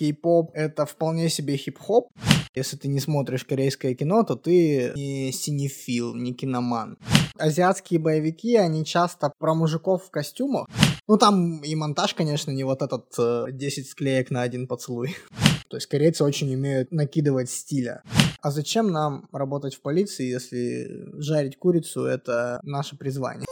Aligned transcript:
кей-поп— 0.00 0.50
это 0.54 0.86
вполне 0.86 1.28
себе 1.28 1.56
хип-хоп. 1.56 2.08
Если 2.54 2.76
ты 2.76 2.88
не 2.88 3.00
смотришь 3.00 3.44
корейское 3.44 3.94
кино, 3.94 4.22
то 4.22 4.34
ты 4.34 4.92
не 4.96 5.30
синефил, 5.30 6.14
не 6.14 6.32
киноман. 6.32 6.96
Азиатские 7.38 8.00
боевики, 8.00 8.56
они 8.56 8.84
часто 8.84 9.32
про 9.38 9.54
мужиков 9.54 10.04
в 10.04 10.10
костюмах. 10.10 10.66
Ну, 11.06 11.18
там 11.18 11.62
и 11.62 11.74
монтаж, 11.74 12.14
конечно, 12.14 12.50
не 12.50 12.64
вот 12.64 12.82
этот 12.82 13.06
э, 13.18 13.46
10 13.52 13.88
склеек 13.88 14.30
на 14.30 14.42
один 14.42 14.66
поцелуй. 14.66 15.16
То 15.68 15.76
есть 15.76 15.86
корейцы 15.86 16.24
очень 16.24 16.52
умеют 16.54 16.92
накидывать 16.92 17.50
стиля. 17.50 18.02
А 18.40 18.50
зачем 18.50 18.90
нам 18.90 19.28
работать 19.32 19.74
в 19.74 19.82
полиции, 19.82 20.24
если 20.24 21.20
жарить 21.20 21.58
курицу— 21.58 22.04
это 22.06 22.58
наше 22.62 22.96
призвание? 22.96 23.46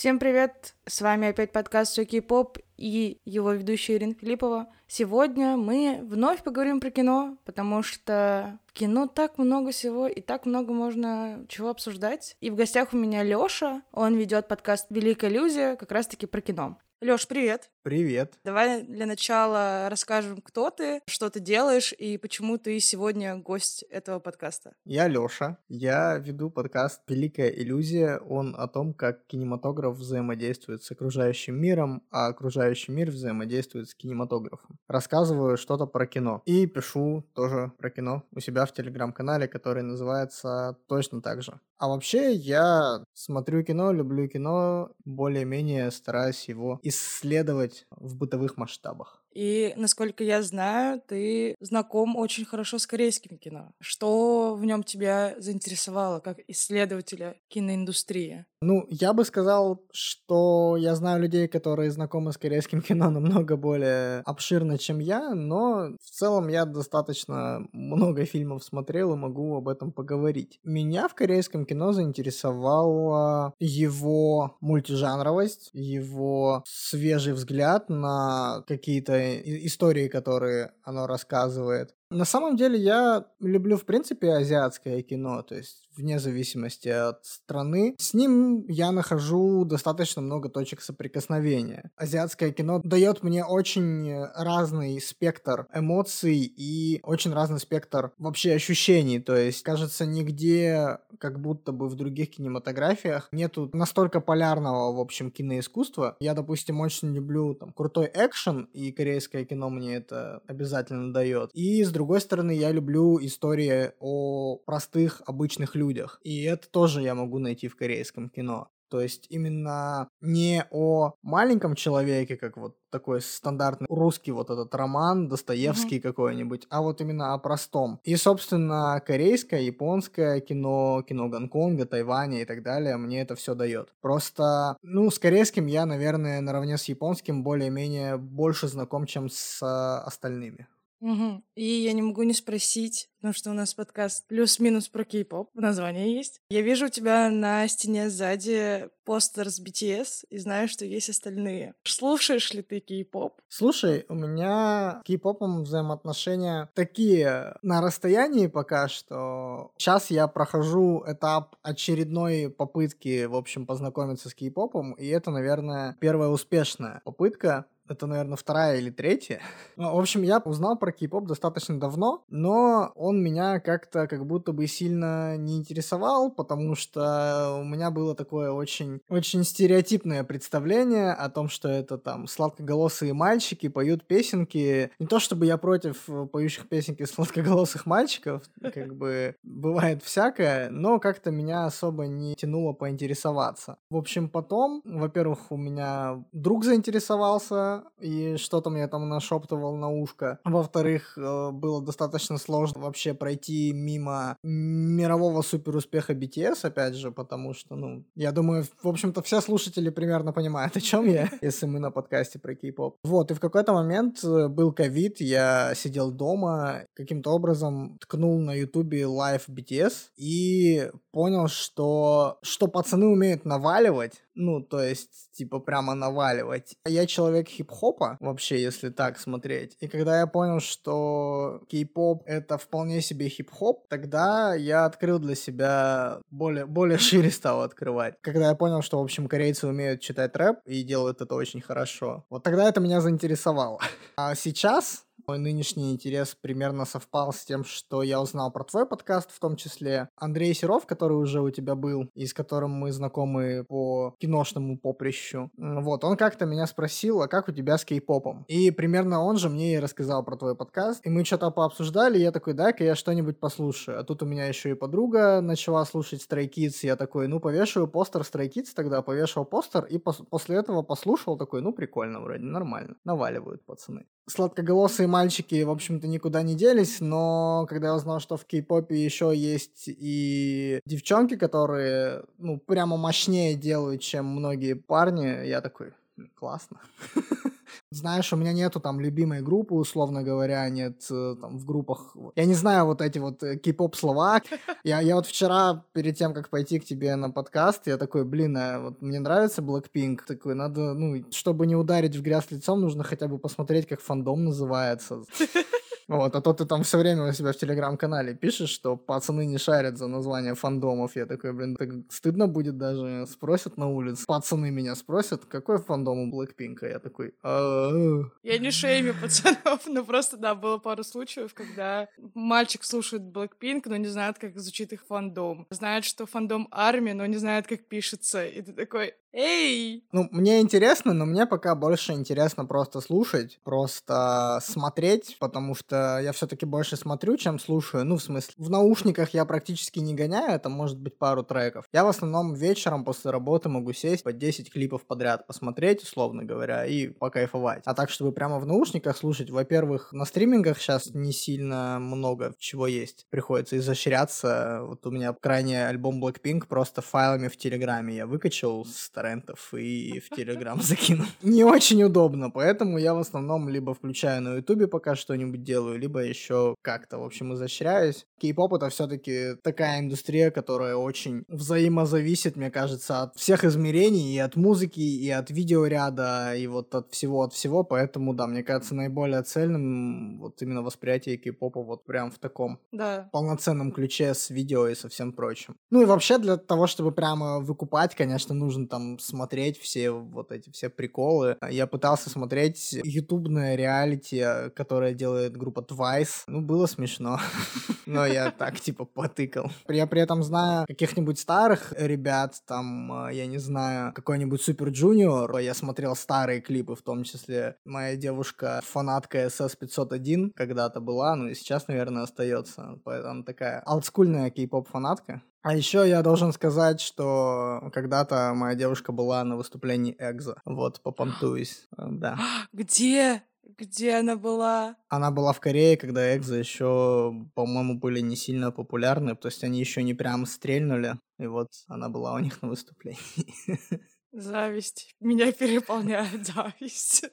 Всем 0.00 0.18
привет! 0.18 0.76
С 0.86 1.02
вами 1.02 1.28
опять 1.28 1.52
подкаст 1.52 1.92
«Все 1.92 2.22
поп» 2.22 2.56
и 2.78 3.18
его 3.26 3.52
ведущая 3.52 3.96
Ирина 3.96 4.14
Филиппова. 4.14 4.72
Сегодня 4.86 5.58
мы 5.58 6.00
вновь 6.02 6.42
поговорим 6.42 6.80
про 6.80 6.90
кино, 6.90 7.36
потому 7.44 7.82
что 7.82 8.58
в 8.64 8.72
кино 8.72 9.08
так 9.08 9.36
много 9.36 9.72
всего 9.72 10.06
и 10.06 10.22
так 10.22 10.46
много 10.46 10.72
можно 10.72 11.44
чего 11.50 11.68
обсуждать. 11.68 12.34
И 12.40 12.48
в 12.48 12.54
гостях 12.54 12.94
у 12.94 12.96
меня 12.96 13.22
Лёша, 13.22 13.82
он 13.92 14.16
ведет 14.16 14.48
подкаст 14.48 14.86
«Великая 14.88 15.30
иллюзия» 15.30 15.76
как 15.76 15.92
раз-таки 15.92 16.24
про 16.24 16.40
кино. 16.40 16.78
Лёш, 17.02 17.26
привет! 17.28 17.68
Привет! 17.82 18.34
Давай 18.44 18.82
для 18.82 19.06
начала 19.06 19.88
расскажем, 19.88 20.42
кто 20.42 20.68
ты, 20.68 21.00
что 21.06 21.30
ты 21.30 21.40
делаешь 21.40 21.94
и 21.96 22.18
почему 22.18 22.58
ты 22.58 22.78
сегодня 22.78 23.36
гость 23.36 23.84
этого 23.84 24.18
подкаста. 24.18 24.74
Я 24.84 25.08
Лёша, 25.08 25.56
я 25.70 26.18
веду 26.18 26.50
подкаст 26.50 27.00
«Великая 27.08 27.48
иллюзия». 27.48 28.18
Он 28.18 28.54
о 28.54 28.68
том, 28.68 28.92
как 28.92 29.26
кинематограф 29.26 29.96
взаимодействует 29.96 30.82
с 30.82 30.90
окружающим 30.90 31.58
миром, 31.58 32.02
а 32.10 32.26
окружающий 32.26 32.92
мир 32.92 33.10
взаимодействует 33.10 33.88
с 33.88 33.94
кинематографом. 33.94 34.78
Рассказываю 34.86 35.56
что-то 35.56 35.86
про 35.86 36.06
кино 36.06 36.42
и 36.44 36.66
пишу 36.66 37.24
тоже 37.34 37.72
про 37.78 37.88
кино 37.88 38.24
у 38.32 38.40
себя 38.40 38.66
в 38.66 38.74
телеграм-канале, 38.74 39.48
который 39.48 39.82
называется 39.82 40.76
точно 40.86 41.22
так 41.22 41.40
же. 41.40 41.58
А 41.80 41.88
вообще 41.88 42.32
я 42.34 43.02
смотрю 43.14 43.62
кино, 43.64 43.90
люблю 43.90 44.28
кино, 44.28 44.92
более-менее 45.06 45.90
стараюсь 45.90 46.46
его 46.46 46.78
исследовать 46.82 47.69
в 47.90 48.16
бытовых 48.16 48.56
масштабах. 48.56 49.19
И, 49.32 49.72
насколько 49.76 50.24
я 50.24 50.42
знаю, 50.42 51.00
ты 51.06 51.54
знаком 51.60 52.16
очень 52.16 52.44
хорошо 52.44 52.78
с 52.78 52.86
корейским 52.86 53.38
кино. 53.38 53.72
Что 53.80 54.54
в 54.54 54.64
нем 54.64 54.82
тебя 54.82 55.34
заинтересовало 55.38 56.20
как 56.20 56.38
исследователя 56.48 57.36
киноиндустрии? 57.48 58.46
Ну, 58.62 58.86
я 58.90 59.12
бы 59.12 59.24
сказал, 59.24 59.82
что 59.92 60.76
я 60.76 60.94
знаю 60.94 61.22
людей, 61.22 61.48
которые 61.48 61.90
знакомы 61.90 62.32
с 62.32 62.38
корейским 62.38 62.82
кино 62.82 63.10
намного 63.10 63.56
более 63.56 64.20
обширно, 64.20 64.78
чем 64.78 64.98
я, 64.98 65.34
но 65.34 65.96
в 66.02 66.10
целом 66.10 66.48
я 66.48 66.64
достаточно 66.64 67.66
много 67.72 68.24
фильмов 68.24 68.64
смотрел 68.64 69.14
и 69.14 69.16
могу 69.16 69.56
об 69.56 69.68
этом 69.68 69.92
поговорить. 69.92 70.58
Меня 70.64 71.08
в 71.08 71.14
корейском 71.14 71.64
кино 71.64 71.92
заинтересовала 71.92 73.54
его 73.58 74.56
мультижанровость, 74.60 75.70
его 75.72 76.62
свежий 76.66 77.32
взгляд 77.32 77.88
на 77.88 78.62
какие-то 78.66 79.19
истории, 79.66 80.08
которые 80.08 80.72
оно 80.82 81.06
рассказывает. 81.06 81.94
На 82.10 82.24
самом 82.24 82.56
деле 82.56 82.78
я 82.78 83.24
люблю, 83.38 83.76
в 83.76 83.84
принципе, 83.84 84.32
азиатское 84.32 85.02
кино, 85.02 85.42
то 85.42 85.54
есть 85.54 85.88
вне 85.96 86.18
зависимости 86.18 86.88
от 86.88 87.24
страны. 87.24 87.94
С 87.98 88.14
ним 88.14 88.64
я 88.68 88.90
нахожу 88.90 89.64
достаточно 89.64 90.22
много 90.22 90.48
точек 90.48 90.80
соприкосновения. 90.80 91.90
Азиатское 91.96 92.52
кино 92.52 92.80
дает 92.82 93.22
мне 93.22 93.44
очень 93.44 94.24
разный 94.34 95.00
спектр 95.00 95.66
эмоций 95.74 96.38
и 96.38 97.00
очень 97.02 97.32
разный 97.32 97.60
спектр 97.60 98.12
вообще 98.18 98.54
ощущений. 98.54 99.20
То 99.20 99.36
есть, 99.36 99.62
кажется, 99.62 100.06
нигде, 100.06 100.98
как 101.18 101.40
будто 101.40 101.72
бы 101.72 101.88
в 101.88 101.94
других 101.96 102.30
кинематографиях, 102.30 103.28
нету 103.32 103.70
настолько 103.72 104.20
полярного, 104.20 104.92
в 104.96 105.00
общем, 105.00 105.30
киноискусства. 105.30 106.16
Я, 106.20 106.34
допустим, 106.34 106.80
очень 106.80 107.14
люблю 107.14 107.54
там 107.54 107.72
крутой 107.72 108.10
экшен, 108.12 108.68
и 108.72 108.92
корейское 108.92 109.44
кино 109.44 109.68
мне 109.70 109.96
это 109.96 110.42
обязательно 110.46 111.12
дает. 111.12 111.50
И 111.52 111.84
с 111.84 111.90
другой 112.00 112.22
стороны, 112.22 112.52
я 112.52 112.72
люблю 112.72 113.18
истории 113.20 113.92
о 114.00 114.56
простых, 114.56 115.20
обычных 115.26 115.74
людях. 115.74 116.18
И 116.24 116.44
это 116.44 116.66
тоже 116.70 117.02
я 117.02 117.14
могу 117.14 117.38
найти 117.38 117.68
в 117.68 117.76
корейском 117.76 118.30
кино. 118.30 118.68
То 118.88 119.02
есть 119.02 119.26
именно 119.28 120.08
не 120.22 120.64
о 120.70 121.12
маленьком 121.22 121.74
человеке, 121.74 122.38
как 122.38 122.56
вот 122.56 122.76
такой 122.90 123.20
стандартный 123.20 123.86
русский 123.90 124.32
вот 124.32 124.48
этот 124.48 124.74
роман, 124.74 125.28
Достоевский 125.28 125.98
mm-hmm. 125.98 126.00
какой-нибудь, 126.00 126.66
а 126.70 126.80
вот 126.80 127.02
именно 127.02 127.34
о 127.34 127.38
простом. 127.38 128.00
И, 128.02 128.16
собственно, 128.16 129.00
корейское, 129.06 129.60
японское 129.60 130.40
кино, 130.40 131.04
кино 131.06 131.28
Гонконга, 131.28 131.84
Тайваня 131.84 132.40
и 132.40 132.44
так 132.46 132.62
далее, 132.62 132.96
мне 132.96 133.20
это 133.20 133.34
все 133.34 133.54
дает. 133.54 133.92
Просто, 134.00 134.76
ну, 134.82 135.10
с 135.10 135.18
корейским 135.18 135.66
я, 135.66 135.84
наверное, 135.84 136.40
наравне 136.40 136.78
с 136.78 136.84
японским 136.84 137.44
более-менее 137.44 138.16
больше 138.16 138.68
знаком, 138.68 139.04
чем 139.04 139.28
с 139.28 139.62
э, 139.62 140.06
остальными. 140.06 140.66
Угу. 141.00 141.42
И 141.54 141.64
я 141.64 141.92
не 141.92 142.02
могу 142.02 142.22
не 142.22 142.34
спросить, 142.34 143.08
потому 143.16 143.34
что 143.34 143.50
у 143.50 143.54
нас 143.54 143.74
подкаст 143.74 144.26
плюс-минус 144.26 144.88
про 144.88 145.04
кей-поп, 145.04 145.50
в 145.54 145.60
названии 145.60 146.14
есть. 146.16 146.40
Я 146.50 146.60
вижу 146.60 146.86
у 146.86 146.90
тебя 146.90 147.30
на 147.30 147.66
стене 147.68 148.10
сзади 148.10 148.88
постер 149.04 149.48
с 149.50 149.60
BTS 149.60 150.26
и 150.28 150.38
знаю, 150.38 150.68
что 150.68 150.84
есть 150.84 151.08
остальные. 151.08 151.74
Слушаешь 151.84 152.52
ли 152.52 152.62
ты 152.62 152.80
кей-поп? 152.80 153.40
Слушай, 153.48 154.04
у 154.08 154.14
меня 154.14 155.00
с 155.02 155.08
кей-попом 155.08 155.62
взаимоотношения 155.62 156.70
такие 156.74 157.56
на 157.62 157.80
расстоянии 157.80 158.46
пока 158.46 158.88
что. 158.88 159.72
Сейчас 159.78 160.10
я 160.10 160.28
прохожу 160.28 161.02
этап 161.06 161.56
очередной 161.62 162.50
попытки, 162.50 163.24
в 163.24 163.34
общем, 163.34 163.66
познакомиться 163.66 164.28
с 164.28 164.34
кей-попом, 164.34 164.92
и 164.92 165.08
это, 165.08 165.30
наверное, 165.30 165.96
первая 166.00 166.28
успешная 166.28 167.00
попытка 167.04 167.66
это, 167.90 168.06
наверное, 168.06 168.36
вторая 168.36 168.78
или 168.78 168.90
третья. 168.90 169.40
Ну, 169.76 169.94
в 169.94 169.98
общем, 169.98 170.22
я 170.22 170.38
узнал 170.38 170.76
про 170.76 170.92
кей-поп 170.92 171.26
достаточно 171.26 171.78
давно, 171.78 172.24
но 172.28 172.92
он 172.94 173.22
меня 173.22 173.60
как-то 173.60 174.06
как 174.06 174.26
будто 174.26 174.52
бы 174.52 174.66
сильно 174.66 175.36
не 175.36 175.58
интересовал, 175.58 176.30
потому 176.30 176.74
что 176.74 177.58
у 177.60 177.64
меня 177.64 177.90
было 177.90 178.14
такое 178.14 178.52
очень, 178.52 179.00
очень 179.08 179.44
стереотипное 179.44 180.24
представление 180.24 181.12
о 181.12 181.28
том, 181.28 181.48
что 181.48 181.68
это 181.68 181.98
там 181.98 182.26
сладкоголосые 182.26 183.12
мальчики 183.12 183.68
поют 183.68 184.04
песенки. 184.06 184.90
Не 184.98 185.06
то 185.06 185.18
чтобы 185.18 185.46
я 185.46 185.56
против 185.56 186.08
поющих 186.32 186.68
песенки 186.68 187.04
сладкоголосых 187.04 187.86
мальчиков, 187.86 188.44
как 188.60 188.94
бы 188.94 189.34
бывает 189.42 190.02
всякое, 190.02 190.70
но 190.70 190.98
как-то 190.98 191.30
меня 191.30 191.66
особо 191.66 192.06
не 192.06 192.34
тянуло 192.34 192.72
поинтересоваться. 192.72 193.78
В 193.90 193.96
общем, 193.96 194.28
потом, 194.28 194.82
во-первых, 194.84 195.50
у 195.50 195.56
меня 195.56 196.24
друг 196.32 196.64
заинтересовался, 196.64 197.79
и 198.00 198.36
что-то 198.36 198.70
мне 198.70 198.86
там 198.88 199.08
нашептывал 199.08 199.76
на 199.76 199.90
ушко. 199.90 200.38
Во-вторых, 200.44 201.16
э, 201.16 201.50
было 201.50 201.82
достаточно 201.82 202.38
сложно 202.38 202.80
вообще 202.80 203.14
пройти 203.14 203.72
мимо 203.72 204.36
мирового 204.42 205.42
суперуспеха 205.42 206.12
BTS, 206.12 206.64
опять 206.64 206.94
же, 206.94 207.10
потому 207.10 207.54
что, 207.54 207.76
ну, 207.76 208.04
я 208.14 208.32
думаю, 208.32 208.64
в 208.82 208.88
общем-то, 208.88 209.22
все 209.22 209.40
слушатели 209.40 209.90
примерно 209.90 210.32
понимают, 210.32 210.76
о 210.76 210.80
чем 210.80 211.06
я, 211.06 211.28
если 211.40 211.66
мы 211.66 211.78
на 211.78 211.90
подкасте 211.90 212.38
про 212.38 212.54
кей-поп. 212.54 212.96
Вот, 213.04 213.30
и 213.30 213.34
в 213.34 213.40
какой-то 213.40 213.72
момент 213.72 214.22
э, 214.24 214.48
был 214.48 214.72
ковид, 214.72 215.20
я 215.20 215.72
сидел 215.74 216.10
дома, 216.10 216.84
каким-то 216.94 217.30
образом 217.30 217.98
ткнул 218.00 218.38
на 218.40 218.54
ютубе 218.54 219.06
live 219.06 219.48
BTS 219.48 219.92
и 220.16 220.90
понял, 221.12 221.48
что, 221.48 222.38
что 222.42 222.68
пацаны 222.68 223.06
умеют 223.06 223.44
наваливать, 223.44 224.22
ну, 224.40 224.60
то 224.62 224.82
есть, 224.82 225.30
типа, 225.32 225.60
прямо 225.60 225.94
наваливать. 225.94 226.76
Я 226.86 227.06
человек 227.06 227.48
хип-хопа, 227.48 228.16
вообще, 228.20 228.60
если 228.60 228.88
так 228.88 229.18
смотреть. 229.18 229.76
И 229.80 229.88
когда 229.88 230.18
я 230.18 230.26
понял, 230.26 230.60
что 230.60 231.60
кей-поп— 231.68 232.22
это 232.26 232.56
вполне 232.58 233.02
себе 233.02 233.28
хип-хоп, 233.28 233.86
тогда 233.88 234.54
я 234.54 234.86
открыл 234.86 235.18
для 235.18 235.34
себя 235.34 236.20
более, 236.30 236.66
более 236.66 236.98
шире 237.10 237.30
стал 237.30 237.62
открывать. 237.62 238.14
Когда 238.22 238.48
я 238.48 238.54
понял, 238.54 238.82
что, 238.82 238.98
в 238.98 239.04
общем, 239.04 239.28
корейцы 239.28 239.66
умеют 239.66 240.00
читать 240.00 240.34
рэп 240.34 240.60
и 240.64 240.82
делают 240.82 241.20
это 241.20 241.34
очень 241.34 241.60
хорошо, 241.60 242.24
вот 242.30 242.42
тогда 242.42 242.68
это 242.68 242.80
меня 242.80 243.00
заинтересовало. 243.00 243.78
А 244.16 244.34
сейчас 244.34 245.04
Мой 245.30 245.38
нынешний 245.38 245.92
интерес 245.92 246.36
примерно 246.40 246.84
совпал 246.84 247.32
с 247.32 247.44
тем, 247.44 247.62
что 247.62 248.02
я 248.02 248.20
узнал 248.20 248.50
про 248.50 248.64
твой 248.64 248.84
подкаст, 248.84 249.30
в 249.30 249.38
том 249.38 249.54
числе 249.54 250.08
Андрей 250.16 250.52
Серов, 250.54 250.86
который 250.86 251.16
уже 251.16 251.40
у 251.40 251.50
тебя 251.50 251.76
был, 251.76 252.10
и 252.14 252.26
с 252.26 252.34
которым 252.34 252.72
мы 252.72 252.90
знакомы 252.90 253.64
по 253.68 254.16
киношному 254.18 254.76
поприщу. 254.76 255.52
Вот, 255.56 256.02
он 256.02 256.16
как-то 256.16 256.46
меня 256.46 256.66
спросил, 256.66 257.22
а 257.22 257.28
как 257.28 257.46
у 257.46 257.52
тебя 257.52 257.78
с 257.78 257.84
кей-попом? 257.84 258.44
И 258.48 258.72
примерно 258.72 259.22
он 259.22 259.36
же 259.36 259.48
мне 259.48 259.74
и 259.74 259.78
рассказал 259.78 260.24
про 260.24 260.36
твой 260.36 260.56
подкаст, 260.56 261.06
и 261.06 261.10
мы 261.10 261.24
что-то 261.24 261.52
пообсуждали, 261.52 262.18
и 262.18 262.22
я 262.22 262.32
такой, 262.32 262.54
дай-ка 262.54 262.82
я 262.82 262.96
что-нибудь 262.96 263.38
послушаю. 263.38 264.00
А 264.00 264.02
тут 264.02 264.24
у 264.24 264.26
меня 264.26 264.46
еще 264.46 264.70
и 264.70 264.74
подруга 264.74 265.40
начала 265.40 265.84
слушать 265.84 266.26
Stray 266.28 266.50
Kids, 266.50 266.78
я 266.82 266.96
такой, 266.96 267.28
ну, 267.28 267.38
повешаю 267.38 267.86
постер 267.86 268.22
Stray 268.22 268.50
Kids 268.50 268.70
тогда, 268.74 269.00
повешал 269.00 269.44
постер, 269.44 269.84
и 269.84 269.98
пос- 269.98 270.26
после 270.28 270.56
этого 270.56 270.82
послушал, 270.82 271.38
такой, 271.38 271.62
ну, 271.62 271.72
прикольно 271.72 272.20
вроде, 272.20 272.42
нормально, 272.42 272.96
наваливают 273.04 273.64
пацаны. 273.64 274.06
Сладкоголосые 274.28 275.08
мальчики, 275.08 275.62
в 275.62 275.70
общем-то, 275.70 276.06
никуда 276.06 276.42
не 276.42 276.54
делись, 276.54 277.00
но 277.00 277.66
когда 277.68 277.88
я 277.88 277.94
узнал, 277.96 278.20
что 278.20 278.36
в 278.36 278.44
кей-попе 278.44 278.94
еще 279.04 279.32
есть 279.34 279.84
и 279.88 280.80
девчонки, 280.86 281.36
которые, 281.36 282.24
ну, 282.38 282.58
прямо 282.58 282.96
мощнее 282.96 283.54
делают, 283.56 284.02
чем 284.02 284.26
многие 284.26 284.74
парни, 284.74 285.46
я 285.46 285.60
такой, 285.60 285.94
классно. 286.36 286.80
Знаешь, 287.90 288.32
у 288.32 288.36
меня 288.36 288.52
нету 288.52 288.80
там 288.80 289.00
любимой 289.00 289.42
группы, 289.42 289.74
условно 289.74 290.22
говоря, 290.22 290.68
нет 290.68 291.06
э, 291.10 291.36
там 291.40 291.58
в 291.58 291.64
группах. 291.64 292.16
Я 292.36 292.44
не 292.44 292.54
знаю 292.54 292.86
вот 292.86 293.00
эти 293.00 293.18
вот 293.18 293.42
э, 293.42 293.56
кей-поп 293.56 293.96
слова. 293.96 294.40
Я, 294.84 295.00
я 295.00 295.16
вот 295.16 295.26
вчера, 295.26 295.84
перед 295.92 296.16
тем, 296.16 296.32
как 296.32 296.48
пойти 296.48 296.78
к 296.78 296.84
тебе 296.84 297.14
на 297.16 297.30
подкаст, 297.30 297.86
я 297.86 297.98
такой, 297.98 298.24
блин, 298.24 298.56
а 298.56 298.80
вот 298.80 299.02
мне 299.02 299.20
нравится 299.20 299.60
Blackpink. 299.60 300.20
Такой, 300.26 300.54
надо, 300.54 300.94
ну, 300.94 301.22
чтобы 301.30 301.66
не 301.66 301.76
ударить 301.76 302.16
в 302.16 302.22
грязь 302.22 302.50
лицом, 302.50 302.80
нужно 302.80 303.04
хотя 303.04 303.28
бы 303.28 303.38
посмотреть, 303.38 303.86
как 303.86 304.00
фандом 304.00 304.44
называется. 304.44 305.22
Вот, 306.10 306.34
а 306.34 306.40
то 306.40 306.52
ты 306.52 306.64
там 306.64 306.82
все 306.82 306.98
время 306.98 307.28
у 307.28 307.32
себя 307.32 307.52
в 307.52 307.56
телеграм-канале 307.56 308.34
пишешь, 308.34 308.70
что 308.70 308.96
пацаны 308.96 309.46
не 309.46 309.58
шарят 309.58 309.96
за 309.96 310.08
название 310.08 310.56
фандомов. 310.56 311.14
Я 311.14 311.24
такой, 311.24 311.52
блин, 311.52 311.76
так 311.76 311.88
стыдно 312.08 312.48
будет 312.48 312.78
даже. 312.78 313.26
Спросят 313.28 313.76
на 313.76 313.88
улице. 313.88 314.26
Пацаны 314.26 314.72
меня 314.72 314.96
спросят, 314.96 315.44
какой 315.44 315.78
фандом 315.78 316.18
у 316.18 316.30
Блэкпинка? 316.30 316.88
Я 316.88 316.98
такой, 316.98 317.34
«А-а-а». 317.42 318.24
Я 318.42 318.58
не 318.58 318.72
шеймю 318.72 319.14
пацанов, 319.22 319.86
но 319.86 320.04
просто, 320.04 320.36
да, 320.36 320.56
было 320.56 320.78
пару 320.78 321.04
случаев, 321.04 321.54
когда 321.54 322.08
мальчик 322.34 322.82
слушает 322.82 323.22
Blackpink, 323.22 323.82
но 323.84 323.96
не 323.96 324.08
знает, 324.08 324.36
как 324.38 324.58
звучит 324.58 324.92
их 324.92 325.06
фандом. 325.06 325.68
Знает, 325.70 326.04
что 326.04 326.26
фандом 326.26 326.66
армия, 326.72 327.14
но 327.14 327.24
не 327.26 327.36
знает, 327.36 327.68
как 327.68 327.84
пишется. 327.86 328.44
И 328.44 328.62
ты 328.62 328.72
такой, 328.72 329.14
эй! 329.32 330.04
Ну, 330.12 330.28
мне 330.30 330.60
интересно, 330.60 331.12
но 331.12 331.24
мне 331.24 331.46
пока 331.46 331.74
больше 331.74 332.12
интересно 332.12 332.64
просто 332.64 333.00
слушать, 333.00 333.60
просто 333.64 334.60
смотреть, 334.62 335.36
потому 335.38 335.74
что 335.74 336.18
я 336.18 336.32
все-таки 336.32 336.66
больше 336.66 336.96
смотрю, 336.96 337.36
чем 337.36 337.58
слушаю. 337.58 338.04
Ну, 338.04 338.16
в 338.16 338.22
смысле, 338.22 338.54
в 338.56 338.70
наушниках 338.70 339.34
я 339.34 339.44
практически 339.44 339.98
не 339.98 340.14
гоняю, 340.14 340.54
это 340.54 340.68
может 340.68 340.98
быть 340.98 341.18
пару 341.18 341.42
треков. 341.42 341.86
Я 341.92 342.04
в 342.04 342.08
основном 342.08 342.54
вечером 342.54 343.04
после 343.04 343.30
работы 343.30 343.68
могу 343.68 343.92
сесть 343.92 344.24
по 344.24 344.32
10 344.32 344.72
клипов 344.72 345.04
подряд 345.06 345.46
посмотреть, 345.46 346.02
условно 346.02 346.44
говоря, 346.44 346.86
и 346.86 347.08
покайфовать. 347.08 347.82
А 347.84 347.94
так, 347.94 348.10
чтобы 348.10 348.32
прямо 348.32 348.58
в 348.58 348.66
наушниках 348.66 349.16
слушать, 349.16 349.50
во-первых, 349.50 350.12
на 350.12 350.24
стримингах 350.24 350.78
сейчас 350.78 351.10
не 351.14 351.32
сильно 351.32 351.98
много 351.98 352.54
чего 352.58 352.86
есть. 352.86 353.26
Приходится 353.30 353.76
изощряться. 353.76 354.80
Вот 354.82 355.06
у 355.06 355.10
меня 355.10 355.34
крайний 355.40 355.86
альбом 355.86 356.24
Blackpink 356.24 356.66
просто 356.66 357.02
файлами 357.02 357.48
в 357.48 357.56
Телеграме 357.56 358.16
я 358.16 358.26
выкачал 358.26 358.84
с 358.84 359.10
торрентов 359.20 359.74
и 359.74 360.20
в 360.20 360.28
Телеграм 360.36 360.80
закинул. 360.80 361.26
Не 361.42 361.64
очень 361.64 362.02
удобно, 362.02 362.50
поэтому 362.50 362.98
я 362.98 363.14
в 363.14 363.18
основном 363.18 363.68
либо 363.68 363.94
включаю 363.94 364.42
на 364.42 364.54
Ютубе 364.56 364.86
пока 364.86 365.14
что-нибудь 365.14 365.62
делаю, 365.62 365.98
либо 365.98 366.20
еще 366.20 366.74
как-то, 366.82 367.18
в 367.18 367.24
общем, 367.24 367.54
изощряюсь. 367.54 368.26
Кей-поп 368.40 368.74
это 368.74 368.88
все-таки 368.88 369.56
такая 369.62 370.00
индустрия, 370.00 370.50
которая 370.50 370.96
очень 370.96 371.44
взаимозависит, 371.48 372.56
мне 372.56 372.70
кажется, 372.70 373.22
от 373.22 373.36
всех 373.36 373.64
измерений, 373.64 374.34
и 374.34 374.38
от 374.38 374.56
музыки, 374.56 375.00
и 375.00 375.28
от 375.30 375.50
видеоряда, 375.50 376.54
и 376.56 376.66
вот 376.66 376.94
от 376.94 377.12
всего, 377.12 377.42
от 377.42 377.52
всего, 377.52 377.84
поэтому, 377.84 378.34
да, 378.34 378.46
мне 378.46 378.62
кажется, 378.62 378.94
наиболее 378.94 379.42
цельным 379.42 380.38
вот 380.40 380.62
именно 380.62 380.82
восприятие 380.82 381.36
кей-попа 381.36 381.82
вот 381.82 382.04
прям 382.04 382.30
в 382.30 382.38
таком 382.38 382.78
Да. 382.92 383.28
полноценном 383.32 383.92
ключе 383.92 384.34
с 384.34 384.50
видео 384.50 384.88
и 384.88 384.94
со 384.94 385.08
всем 385.08 385.32
прочим. 385.32 385.76
Ну 385.90 386.02
и 386.02 386.04
вообще 386.06 386.38
для 386.38 386.56
того, 386.56 386.86
чтобы 386.86 387.12
прямо 387.12 387.60
выкупать, 387.60 388.14
конечно, 388.14 388.54
нужно 388.54 388.86
там 388.86 389.09
смотреть 389.18 389.78
все 389.78 390.10
вот 390.10 390.52
эти 390.52 390.70
все 390.70 390.88
приколы. 390.88 391.56
Я 391.68 391.86
пытался 391.86 392.30
смотреть 392.30 392.92
ютубное 393.04 393.76
реалити, 393.76 394.44
которое 394.74 395.14
делает 395.14 395.56
группа 395.56 395.80
Twice. 395.80 396.44
Ну, 396.46 396.60
было 396.60 396.86
смешно. 396.86 397.38
Но 398.06 398.26
я 398.26 398.50
так, 398.58 398.80
типа, 398.80 399.04
потыкал. 399.04 399.70
Я 399.88 400.06
при 400.06 400.20
этом 400.20 400.42
знаю 400.42 400.86
каких-нибудь 400.86 401.38
старых 401.38 401.92
ребят, 401.96 402.56
там, 402.66 403.26
э, 403.28 403.34
я 403.34 403.46
не 403.46 403.58
знаю, 403.58 404.12
какой-нибудь 404.12 404.60
Супер 404.60 404.88
Джуниор. 404.88 405.58
Я 405.58 405.74
смотрел 405.74 406.16
старые 406.16 406.60
клипы, 406.60 406.94
в 406.94 407.02
том 407.02 407.24
числе 407.24 407.76
моя 407.84 408.16
девушка 408.16 408.80
фанатка 408.84 409.46
SS501 409.46 410.52
когда-то 410.54 411.00
была, 411.00 411.36
ну 411.36 411.48
и 411.48 411.54
сейчас, 411.54 411.88
наверное, 411.88 412.24
остается. 412.24 412.98
Она 413.04 413.42
такая 413.42 413.82
олдскульная 413.86 414.50
кей-поп 414.50 414.88
фанатка. 414.88 415.42
А 415.62 415.76
еще 415.76 416.08
я 416.08 416.22
должен 416.22 416.52
сказать, 416.52 417.00
что 417.00 417.90
когда-то 417.92 418.52
моя 418.54 418.74
девушка 418.74 419.12
была 419.12 419.44
на 419.44 419.56
выступлении 419.56 420.16
Экзо. 420.18 420.56
Вот, 420.64 421.02
попонтуюсь. 421.02 421.86
Э, 421.96 422.06
Да. 422.10 422.38
Где? 422.72 423.42
Где 423.78 424.16
она 424.16 424.36
была? 424.36 424.96
Она 425.08 425.30
была 425.30 425.52
в 425.52 425.60
Корее, 425.60 425.96
когда 425.96 426.36
Экзо 426.36 426.56
еще, 426.56 427.32
по-моему, 427.54 427.98
были 427.98 428.20
не 428.20 428.36
сильно 428.36 428.72
популярны, 428.72 429.36
то 429.36 429.48
есть 429.48 429.62
они 429.62 429.78
еще 429.80 430.02
не 430.02 430.14
прям 430.14 430.46
стрельнули, 430.46 431.14
и 431.38 431.46
вот 431.46 431.68
она 431.86 432.08
была 432.08 432.34
у 432.34 432.38
них 432.38 432.60
на 432.62 432.68
выступлении. 432.68 433.18
Зависть. 434.32 435.14
Меня 435.20 435.52
переполняет 435.52 436.46
зависть. 436.54 437.24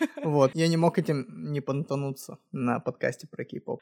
Вот, 0.22 0.52
я 0.54 0.68
не 0.68 0.76
мог 0.76 0.98
этим 0.98 1.26
не 1.52 1.60
понтануться 1.60 2.38
на 2.52 2.78
подкасте 2.78 3.26
про 3.26 3.44
кей-поп. 3.44 3.80